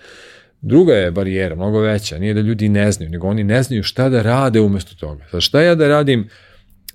[0.60, 4.08] Druga je barijera, mnogo veća, nije da ljudi ne znaju, nego oni ne znaju šta
[4.08, 5.24] da rade umesto toga.
[5.30, 6.28] Znači, šta ja da radim,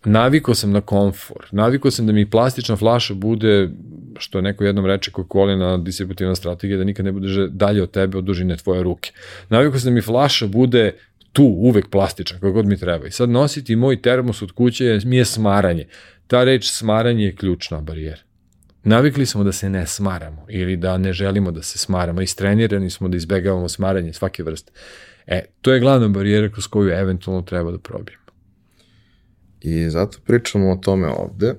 [0.05, 3.69] naviko sam na komfor, naviko sam da mi plastična flaša bude,
[4.17, 7.91] što je neko jednom reče coca na distributivna strategija, da nikad ne bude dalje od
[7.91, 9.11] tebe od dužine tvoje ruke.
[9.49, 10.93] Naviko sam da mi flaša bude
[11.31, 13.07] tu, uvek plastičan, kako god mi treba.
[13.07, 15.87] I sad nositi moj termos od kuće mi je smaranje.
[16.27, 18.21] Ta reč smaranje je ključna barijera.
[18.83, 22.21] Navikli smo da se ne smaramo ili da ne želimo da se smaramo.
[22.21, 24.71] Istrenirani smo da izbegavamo smaranje svake vrste.
[25.27, 28.23] E, to je glavna barijera kroz koju eventualno treba da probijemo.
[29.61, 31.55] I zato pričamo o tome ovde,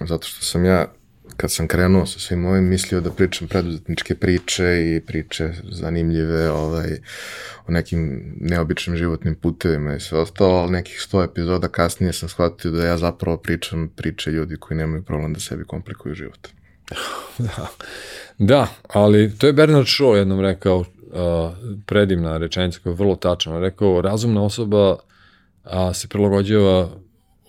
[0.00, 0.92] zato što sam ja
[1.36, 6.98] kad sam krenuo sa svim ovim, mislio da pričam preduzetničke priče i priče zanimljive ovaj,
[7.66, 12.70] o nekim neobičnim životnim putevima i sve ostalo, ali nekih sto epizoda kasnije sam shvatio
[12.70, 16.48] da ja zapravo pričam priče ljudi koji nemaju problem da sebi komplikuju život.
[17.38, 17.68] da.
[18.38, 20.86] da, ali to je Bernard Shaw jednom rekao, uh,
[21.86, 24.96] predivna rečenica koja je vrlo tačna, rekao, razumna osoba
[25.64, 26.88] a, se prilagođava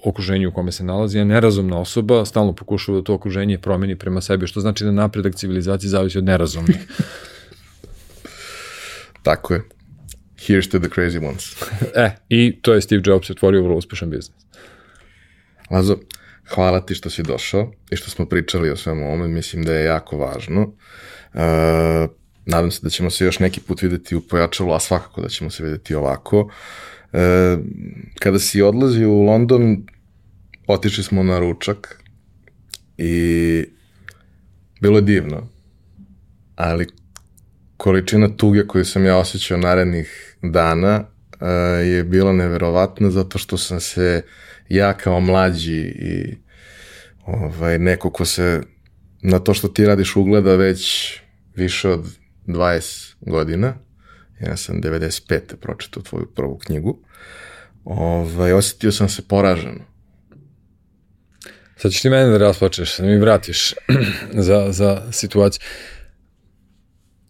[0.03, 4.21] okruženju u kome se nalazi, a nerazumna osoba stalno pokušava da to okruženje promeni prema
[4.21, 6.77] sebi, što znači da napredak civilizacije zavisi od nerazumnih.
[9.23, 9.61] Tako je.
[10.47, 11.55] Here's to the crazy ones.
[12.05, 14.43] e, i to je Steve Jobs otvorio vrlo uspešan biznis.
[15.71, 15.97] Lazo,
[16.47, 19.85] hvala ti što si došao i što smo pričali o svemu ovome, mislim da je
[19.85, 20.61] jako važno.
[20.61, 21.41] Uh,
[22.45, 25.49] nadam se da ćemo se još neki put videti u pojačalu, a svakako da ćemo
[25.49, 26.39] se videti ovako.
[26.41, 27.19] Uh,
[28.19, 29.83] kada si odlazio u London,
[30.67, 32.03] otišli smo na ručak
[32.97, 33.65] i
[34.81, 35.49] bilo je divno,
[36.55, 36.87] ali
[37.77, 41.47] količina tuge koju sam ja osjećao narednih dana uh,
[41.87, 44.23] je bila neverovatna zato što sam se
[44.69, 46.37] ja kao mlađi i
[47.25, 48.61] ovaj, neko ko se
[49.21, 51.13] na to što ti radiš ugleda već
[51.55, 52.05] više od
[52.47, 53.73] 20 godina,
[54.39, 55.55] ja sam 95.
[55.55, 56.99] pročitao tvoju prvu knjigu,
[57.83, 59.92] ovaj, osetio sam se poraženo
[61.77, 63.73] Sad ćeš ti mene da rasplačeš, da mi vratiš
[64.47, 65.61] za, za situaciju.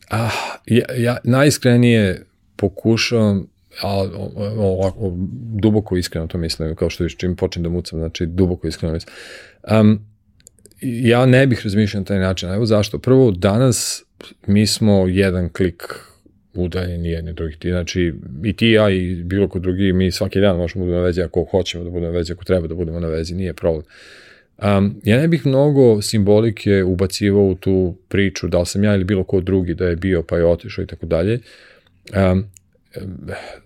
[0.10, 0.30] Ah,
[0.66, 2.26] ja, ja najiskrenije
[2.56, 3.48] pokušavam,
[3.82, 4.08] a
[4.58, 5.14] ovako,
[5.62, 9.16] duboko iskreno to mislim, kao što viš čim počnem da mucam, znači duboko iskreno mislim.
[9.72, 10.06] Um,
[10.82, 13.00] ja ne bih razmišljao na taj način, evo zašto.
[13.00, 14.04] Prvo, danas
[14.48, 15.84] mi smo jedan klik
[16.54, 17.58] udaljeni jedni drugih.
[17.58, 18.14] Ti, znači,
[18.44, 21.22] i ti, ja i bilo ko drugi, mi svaki dan možemo da budemo na vezi
[21.22, 23.84] ako hoćemo da budemo na vezi, ako treba da budemo na vezi, nije problem.
[24.58, 29.04] Um, ja ne bih mnogo simbolike ubacivao u tu priču, da li sam ja ili
[29.04, 31.40] bilo ko drugi da je bio pa je otišao i tako dalje.
[32.32, 32.46] Um,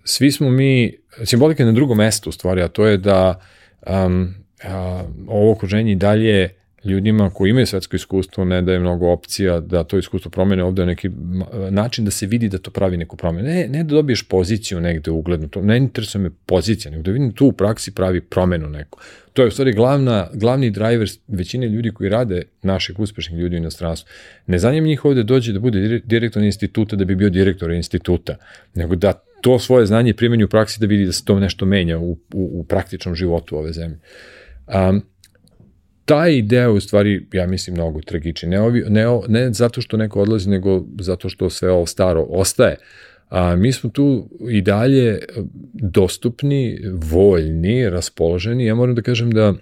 [0.04, 3.40] svi smo mi, simbolika je na drugom mestu u stvari, a to je da
[3.86, 4.34] um,
[4.64, 6.57] a, ovo okruženje dalje
[6.88, 11.10] ljudima koji imaju svetsko iskustvo ne daje mnogo opcija da to iskustvo promene ovde neki
[11.70, 13.48] način da se vidi da to pravi neku promenu.
[13.48, 17.32] Ne, ne da dobiješ poziciju negde uglednu, to ne interesuje me pozicija, nego da vidim
[17.32, 18.98] tu u praksi pravi promenu neku.
[19.32, 23.58] To je u stvari glavna, glavni driver većine ljudi koji rade, naših uspešnih ljudi u
[23.58, 24.10] inostranstvu.
[24.46, 28.36] Ne zanima njih ovde dođe da bude direktor instituta da bi bio direktor instituta,
[28.74, 31.98] nego da to svoje znanje primeni u praksi da vidi da se to nešto menja
[31.98, 33.98] u, u, u praktičnom životu ove zemlje.
[34.66, 35.02] Um,
[36.08, 38.48] taj ideja u stvari, ja mislim, mnogo tragični.
[38.48, 42.76] Ne, ovi, ne, ne zato što neko odlazi, nego zato što sve ovo staro ostaje.
[43.28, 45.18] A, mi smo tu i dalje
[45.72, 48.66] dostupni, voljni, raspoloženi.
[48.66, 49.54] Ja moram da kažem da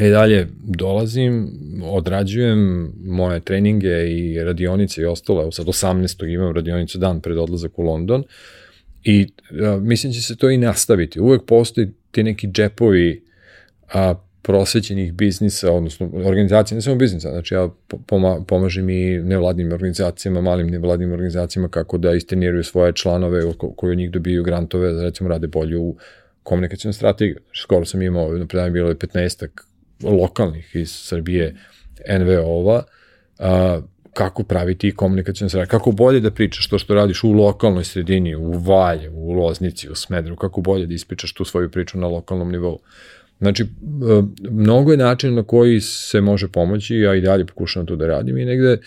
[0.00, 1.48] i dalje dolazim,
[1.82, 5.42] odrađujem moje treninge i radionice i ostalo.
[5.42, 6.34] Evo sad 18.
[6.34, 8.24] imam radionicu dan pred odlazak u London
[9.04, 11.20] i a, mislim da će se to i nastaviti.
[11.20, 13.24] Uvek postoji ti neki džepovi
[13.92, 17.68] a, prosvećenih biznisa, odnosno organizacija, ne samo biznisa, znači ja
[18.46, 23.42] pomažem i nevladnim organizacijama, malim nevladnim organizacijama kako da isteniraju svoje članove
[23.76, 25.96] koji od njih dobiju grantove, da recimo rade bolje u
[26.42, 27.38] komunikacijnom strategiju.
[27.44, 29.46] Znači, skoro sam imao, na predavanju bilo je 15
[30.02, 31.54] lokalnih iz Srbije
[32.18, 32.82] NVO-ova,
[34.12, 38.52] kako praviti komunikacijnu strategiju, kako bolje da pričaš to što radiš u lokalnoj sredini, u
[38.52, 42.78] Valje, u Loznici, u Smedru, kako bolje da ispričaš tu svoju priču na lokalnom nivou.
[43.42, 43.66] Znači,
[44.50, 48.38] mnogo je način na koji se može pomoći, ja i dalje pokušavam to da radim
[48.38, 48.78] i negde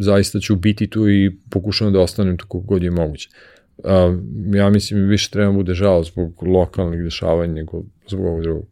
[0.00, 3.28] zaista ću biti tu i pokušavam da ostanem tu kako god je moguće.
[4.54, 8.66] Ja mislim, više treba da bude žao zbog lokalnih dešavanja nego zbog ovog drugog.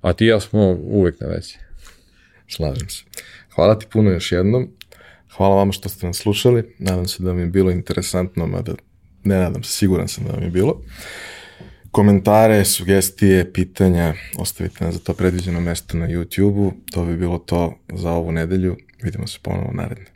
[0.00, 1.54] A ti ja smo uvek na vezi.
[2.48, 3.04] Slažem se.
[3.54, 4.68] Hvala ti puno još jednom.
[5.36, 6.74] Hvala vama što ste nas slušali.
[6.78, 8.72] Nadam se da vam je bilo interesantno, mada
[9.24, 10.82] ne nadam se, siguran sam da vam je bilo.
[11.92, 16.72] Komentare, sugestije, pitanja ostavite na za to predviđeno mesto na YouTube-u.
[16.92, 18.76] To bi bilo to za ovu nedelju.
[19.02, 20.11] Vidimo se ponovo naredne.